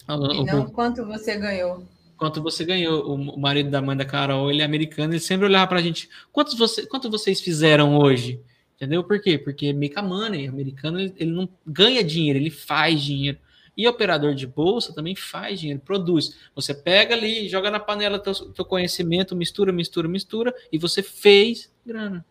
[0.08, 1.86] E não o, quanto você ganhou.
[2.16, 3.14] Quanto você ganhou.
[3.14, 6.08] O marido da Amanda Carol, ele é americano, ele sempre olhava para a gente.
[6.32, 8.40] Quantos você, quanto vocês fizeram hoje?
[8.80, 9.04] Entendeu?
[9.04, 9.36] Por quê?
[9.36, 13.38] Porque make money, americano, ele, ele não ganha dinheiro, ele faz dinheiro.
[13.76, 16.34] E operador de bolsa também faz dinheiro, produz.
[16.54, 21.70] Você pega ali, joga na panela teu, teu conhecimento, mistura, mistura, mistura, e você fez
[21.84, 22.24] grana.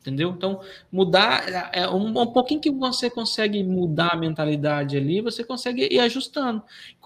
[0.00, 0.30] Entendeu?
[0.30, 5.44] Então, mudar é, é um, um pouquinho que você consegue mudar a mentalidade ali, você
[5.44, 6.62] consegue ir ajustando.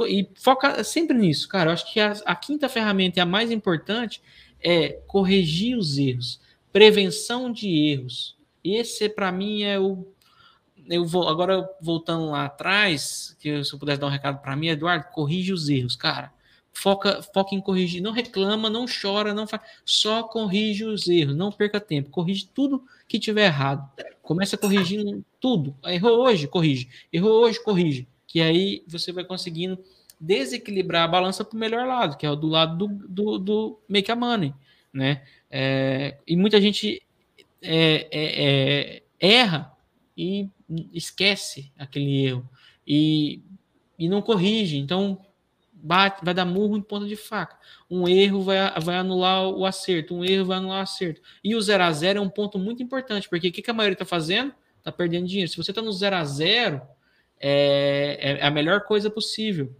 [0.06, 1.70] E foca sempre nisso, cara.
[1.70, 4.22] Eu acho que a, a quinta ferramenta e a mais importante
[4.62, 6.40] é corrigir os erros,
[6.72, 8.36] prevenção de erros.
[8.64, 10.06] Esse, para mim, é o.
[10.88, 14.68] Eu vou agora voltando lá atrás, que se eu pudesse dar um recado para mim,
[14.68, 16.32] Eduardo, corrige os erros, cara
[16.74, 21.50] foca, foca em corrigir, não reclama, não chora, não faz, só corrige os erros, não
[21.50, 23.88] perca tempo, corrige tudo que tiver errado.
[24.20, 25.74] Começa corrigindo tudo.
[25.84, 26.88] Errou hoje, corrige.
[27.12, 28.08] Errou hoje, corrige.
[28.26, 29.78] Que aí você vai conseguindo
[30.18, 33.78] desequilibrar a balança para o melhor lado, que é o do lado do, do, do
[33.88, 34.54] make a money,
[34.92, 35.22] né?
[35.50, 37.02] É, e muita gente
[37.64, 39.72] é, é, é erra
[40.16, 40.48] e
[40.92, 42.48] esquece aquele erro
[42.86, 43.42] e,
[43.98, 44.76] e não corrige.
[44.78, 45.20] Então
[45.72, 47.58] bate, vai dar murro em ponta de faca.
[47.90, 51.20] Um erro vai, vai anular o acerto, um erro vai anular o acerto.
[51.42, 53.74] E o 0 a 0 é um ponto muito importante, porque o que, que a
[53.74, 54.54] maioria está fazendo?
[54.78, 55.50] Está perdendo dinheiro.
[55.50, 56.82] Se você está no 0 a 0
[57.38, 59.74] é, é, a melhor coisa possível.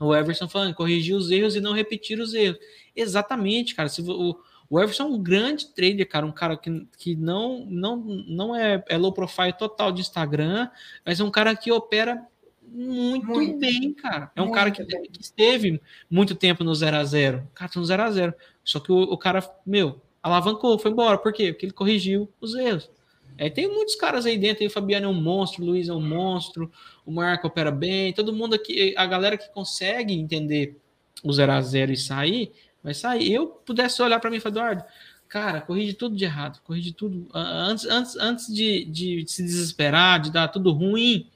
[0.00, 2.58] O Everson falando, corrigir os erros e não repetir os erros.
[2.96, 3.88] Exatamente, cara.
[3.88, 4.36] Se o,
[4.70, 8.82] o Everson é um grande trader, cara, um cara que, que não, não, não é,
[8.88, 10.70] é low profile total de Instagram,
[11.04, 12.24] mas é um cara que opera
[12.62, 14.30] muito, muito, bem, cara.
[14.36, 17.84] É um cara que, que, esteve muito tempo no 0 a 0 Cara, tá no
[17.84, 21.18] 0 a 0 Só que o, o, cara, meu, alavancou, foi embora.
[21.18, 21.52] Por quê?
[21.52, 22.88] Porque ele corrigiu os erros.
[23.36, 24.62] É, tem muitos caras aí dentro.
[24.62, 26.70] Aí, o Fabiano é um monstro, o Luiz é um monstro,
[27.04, 28.12] o Marco opera bem.
[28.12, 30.78] Todo mundo aqui, a galera que consegue entender
[31.24, 32.52] o 0 a 0 e sair,
[32.82, 33.32] vai sair.
[33.32, 34.84] Eu pudesse olhar para mim e falar, Eduardo,
[35.28, 37.28] cara, corrige tudo de errado, corrige tudo.
[37.32, 41.28] Antes, antes, antes de, de se desesperar, de dar tudo ruim,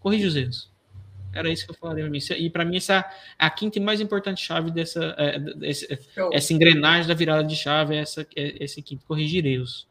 [0.00, 0.70] corrige os erros.
[1.34, 2.18] Era isso que eu falaria para mim.
[2.36, 3.04] E para mim, essa é
[3.38, 5.88] a quinta e mais importante chave dessa é, desse,
[6.30, 9.88] essa engrenagem da virada de chave, é essa, é, esse quinto, corrigir erros.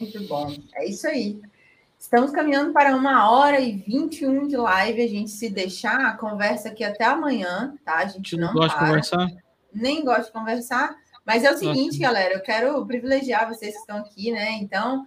[0.00, 0.52] Muito bom.
[0.74, 1.40] É isso aí.
[1.98, 5.00] Estamos caminhando para uma hora e 21 de live.
[5.00, 7.98] A gente se deixar, a conversa aqui até amanhã, tá?
[7.98, 9.43] A gente não, não gosta de conversar?
[9.74, 10.96] Nem gosta de conversar.
[11.24, 14.52] Mas é o seguinte, galera, eu quero privilegiar vocês que estão aqui, né?
[14.52, 15.04] Então,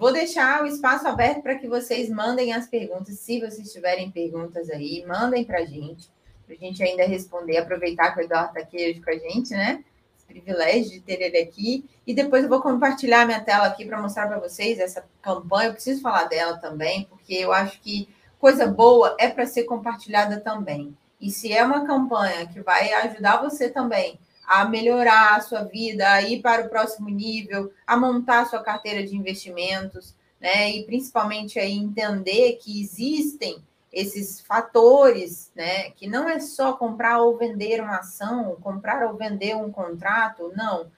[0.00, 3.18] Vou deixar o espaço aberto para que vocês mandem as perguntas.
[3.18, 6.08] Se vocês tiverem perguntas aí, mandem para a gente,
[6.46, 7.58] para a gente ainda responder.
[7.58, 9.84] Aproveitar que o Eduardo está aqui hoje com a gente, né?
[10.16, 11.84] Esse privilégio de ter ele aqui.
[12.06, 15.68] E depois eu vou compartilhar minha tela aqui para mostrar para vocês essa campanha.
[15.68, 18.08] Eu preciso falar dela também, porque eu acho que
[18.38, 20.96] coisa boa é para ser compartilhada também.
[21.20, 26.10] E se é uma campanha que vai ajudar você também a melhorar a sua vida,
[26.10, 30.70] a ir para o próximo nível, a montar a sua carteira de investimentos, né?
[30.70, 35.90] E principalmente aí entender que existem esses fatores, né?
[35.90, 40.90] Que não é só comprar ou vender uma ação, comprar ou vender um contrato, não.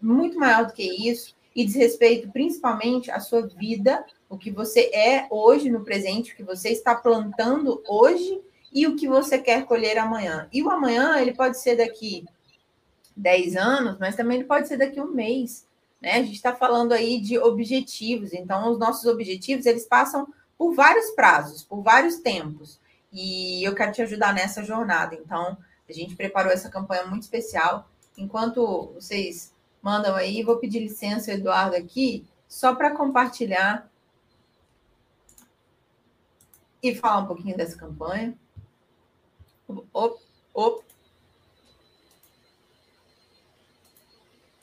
[0.00, 4.90] Muito maior do que isso e diz respeito principalmente à sua vida, o que você
[4.92, 8.42] é hoje no presente, o que você está plantando hoje
[8.76, 10.46] e o que você quer colher amanhã.
[10.52, 12.26] E o amanhã ele pode ser daqui
[13.16, 15.66] 10 anos, mas também ele pode ser daqui um mês.
[15.98, 16.12] Né?
[16.12, 20.28] A gente está falando aí de objetivos, então os nossos objetivos eles passam
[20.58, 22.78] por vários prazos, por vários tempos.
[23.10, 25.14] E eu quero te ajudar nessa jornada.
[25.14, 25.56] Então,
[25.88, 27.88] a gente preparou essa campanha muito especial.
[28.18, 33.90] Enquanto vocês mandam aí, vou pedir licença, Eduardo, aqui, só para compartilhar
[36.82, 38.36] e falar um pouquinho dessa campanha.
[39.68, 40.20] Op,
[40.54, 40.84] op.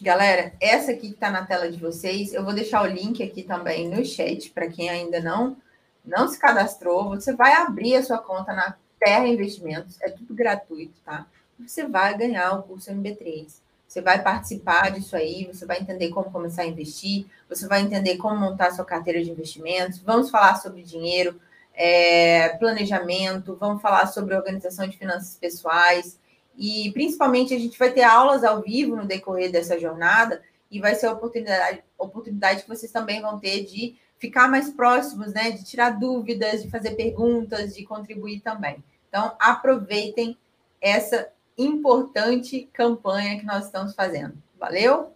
[0.01, 3.43] Galera, essa aqui que está na tela de vocês, eu vou deixar o link aqui
[3.43, 5.57] também no chat para quem ainda não
[6.03, 7.09] não se cadastrou.
[7.11, 11.25] Você vai abrir a sua conta na Terra Investimentos, é tudo gratuito, tá?
[11.59, 13.61] Você vai ganhar o curso MB3.
[13.87, 18.17] Você vai participar disso aí, você vai entender como começar a investir, você vai entender
[18.17, 19.99] como montar sua carteira de investimentos.
[19.99, 21.39] Vamos falar sobre dinheiro,
[21.73, 26.19] é, planejamento, vamos falar sobre organização de finanças pessoais,
[26.55, 30.93] e principalmente a gente vai ter aulas ao vivo no decorrer dessa jornada e vai
[30.93, 35.51] ser a oportunidade, oportunidade que vocês também vão ter de ficar mais próximos, né?
[35.51, 38.83] De tirar dúvidas, de fazer perguntas, de contribuir também.
[39.09, 40.37] Então, aproveitem
[40.79, 44.41] essa importante campanha que nós estamos fazendo.
[44.59, 45.11] Valeu?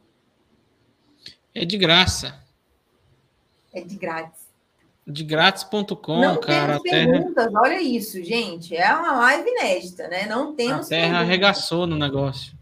[1.54, 2.40] É de graça.
[3.74, 4.47] É de grátis
[5.08, 6.80] de grátis.com, não cara.
[6.82, 7.62] Temos perguntas, terra...
[7.62, 8.76] olha isso, gente.
[8.76, 10.26] É uma live inédita, né?
[10.26, 10.88] Não temos.
[10.88, 11.22] A terra perguntas.
[11.22, 12.58] arregaçou no negócio.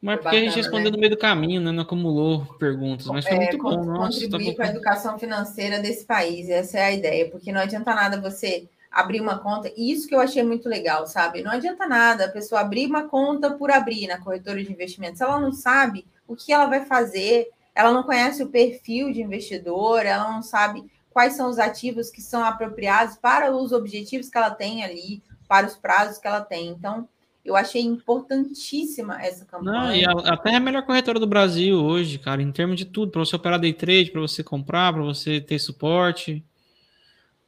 [0.00, 0.96] Mas porque bacana, a gente respondeu né?
[0.96, 1.70] no meio do caminho, né?
[1.70, 3.84] Não acumulou perguntas, mas foi é, muito bom.
[3.84, 7.60] Nossa, contribuir tá com a educação financeira desse país, essa é a ideia, porque não
[7.60, 9.72] adianta nada você abrir uma conta.
[9.76, 11.42] E isso que eu achei muito legal, sabe?
[11.42, 15.18] Não adianta nada a pessoa abrir uma conta por abrir na corretora de investimentos.
[15.18, 19.22] Se ela não sabe o que ela vai fazer, ela não conhece o perfil de
[19.22, 24.38] investidor, ela não sabe quais são os ativos que são apropriados para os objetivos que
[24.38, 26.68] ela tem ali, para os prazos que ela tem.
[26.68, 27.08] Então,
[27.44, 29.80] eu achei importantíssima essa campanha.
[29.80, 32.84] Não, e a, até é a melhor corretora do Brasil hoje, cara, em termos de
[32.84, 36.44] tudo, para você operar day trade, para você comprar, para você ter suporte.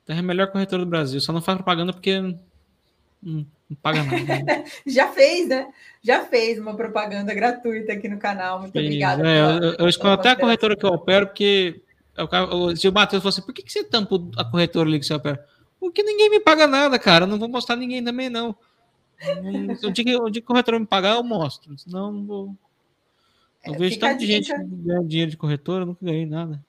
[0.06, 1.20] É a melhor corretora do Brasil.
[1.20, 2.20] Só não faz propaganda porque
[3.22, 4.44] não, não paga nada.
[4.44, 4.64] Né?
[4.86, 5.68] Já fez, né?
[6.02, 8.60] Já fez uma propaganda gratuita aqui no canal.
[8.60, 9.22] Muito obrigada.
[9.22, 11.82] É, pela, eu, eu escolho até a corretora que eu opero, porque
[12.76, 15.14] se o Matheus falou assim, por que, que você tampa a corretora ali que você
[15.14, 15.44] opera?
[15.80, 17.26] Porque ninguém me paga nada, cara.
[17.26, 18.54] Não vou mostrar ninguém também, não.
[19.82, 21.76] O dia que o dia que o corretor me pagar, eu mostro.
[21.78, 22.56] Senão não vou.
[23.64, 26.62] Eu é, vejo tanta gente ganhando dinheiro de corretora, eu nunca ganhei nada.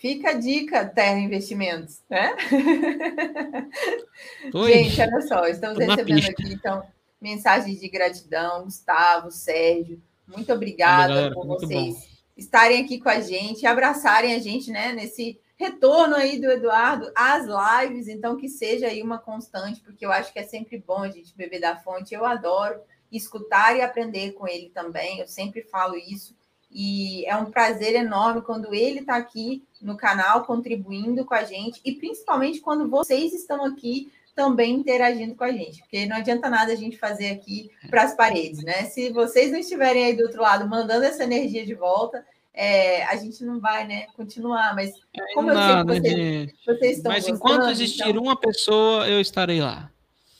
[0.00, 2.34] Fica a dica, Terra Investimentos, né?
[4.66, 6.82] gente, olha só, estamos recebendo aqui, então,
[7.20, 12.02] mensagens de gratidão, Gustavo, Sérgio, muito obrigada galera, por vocês bom.
[12.34, 17.44] estarem aqui com a gente, abraçarem a gente, né, nesse retorno aí do Eduardo às
[17.44, 21.10] lives, então que seja aí uma constante, porque eu acho que é sempre bom a
[21.10, 22.14] gente beber da fonte.
[22.14, 22.80] Eu adoro
[23.12, 26.34] escutar e aprender com ele também, eu sempre falo isso.
[26.70, 31.80] E é um prazer enorme quando ele está aqui no canal contribuindo com a gente
[31.84, 36.72] e principalmente quando vocês estão aqui também interagindo com a gente, porque não adianta nada
[36.72, 38.84] a gente fazer aqui para as paredes, né?
[38.84, 42.24] Se vocês não estiverem aí do outro lado mandando essa energia de volta,
[42.54, 44.92] é, a gente não vai né, continuar, mas
[45.34, 46.54] como eu sei que vocês, de...
[46.66, 48.22] vocês estão Mas enquanto gostando, existir então...
[48.22, 49.90] uma pessoa, eu estarei lá.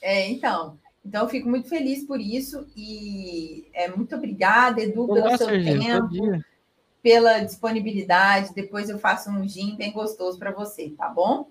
[0.01, 0.77] É, então.
[1.03, 5.47] Então, eu fico muito feliz por isso e é, muito obrigada, Edu, pelo Olá, seu
[5.47, 6.43] Serginho, tempo,
[7.01, 8.53] pela disponibilidade.
[8.53, 11.49] Depois eu faço um gin bem gostoso para você, tá bom?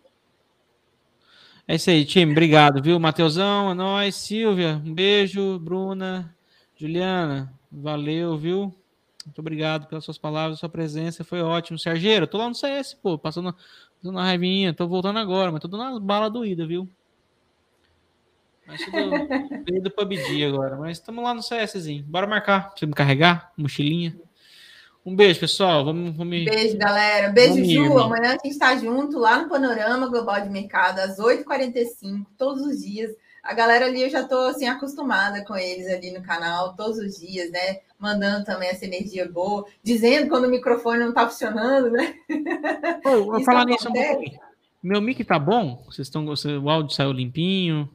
[1.66, 2.32] É isso aí, time.
[2.32, 2.98] Obrigado, viu?
[2.98, 4.14] Mateusão, é nóis.
[4.14, 5.58] Silvia, um beijo.
[5.58, 6.34] Bruna,
[6.76, 8.74] Juliana, valeu, viu?
[9.24, 11.78] Muito obrigado pelas suas palavras, sua presença, foi ótimo.
[11.78, 15.68] Sergeiro, tô lá no CS, pô, passando, passando uma raivinha, tô voltando agora, mas tô
[15.68, 16.88] dando bala doída, viu?
[18.70, 22.04] Mas tudo do PUBG agora, mas estamos lá no CSzinho.
[22.04, 24.16] Bora marcar, pra me carregar, mochilinha.
[25.04, 25.84] Um beijo, pessoal.
[25.84, 26.44] Vamos, vamos...
[26.44, 27.30] Beijo, galera.
[27.30, 27.84] Beijo, vamos Ju.
[27.84, 32.64] Ir, Amanhã a gente está junto lá no Panorama Global de Mercado, às 8h45, todos
[32.64, 33.10] os dias.
[33.42, 37.18] A galera ali, eu já estou assim, acostumada com eles ali no canal, todos os
[37.18, 37.78] dias, né?
[37.98, 42.14] Mandando também essa energia boa, dizendo quando o microfone não está funcionando, né?
[43.02, 44.38] Pô, vou falar nisso um pouquinho.
[44.82, 45.82] Meu mic tá bom?
[45.86, 46.26] Vocês estão.
[46.26, 47.88] O áudio saiu limpinho?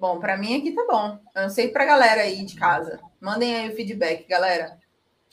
[0.00, 1.18] Bom, para mim aqui tá bom.
[1.36, 2.98] Eu não sei para galera aí de casa.
[3.20, 4.78] Mandem aí o feedback, galera.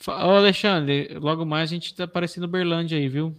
[0.06, 3.34] Ô, Alexandre, logo mais a gente tá aparecendo Berlândia aí, viu?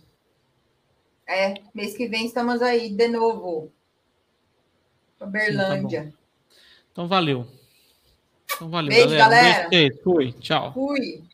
[1.27, 3.71] É, mês que vem estamos aí de novo.
[5.27, 6.05] Berlândia.
[6.05, 6.19] Sim, tá
[6.93, 7.47] então valeu.
[8.55, 9.43] Então valeu, Beijo, galera.
[9.43, 9.69] galera.
[9.69, 10.33] Beijo, fui.
[10.33, 10.73] Tchau.
[10.73, 11.28] Fui.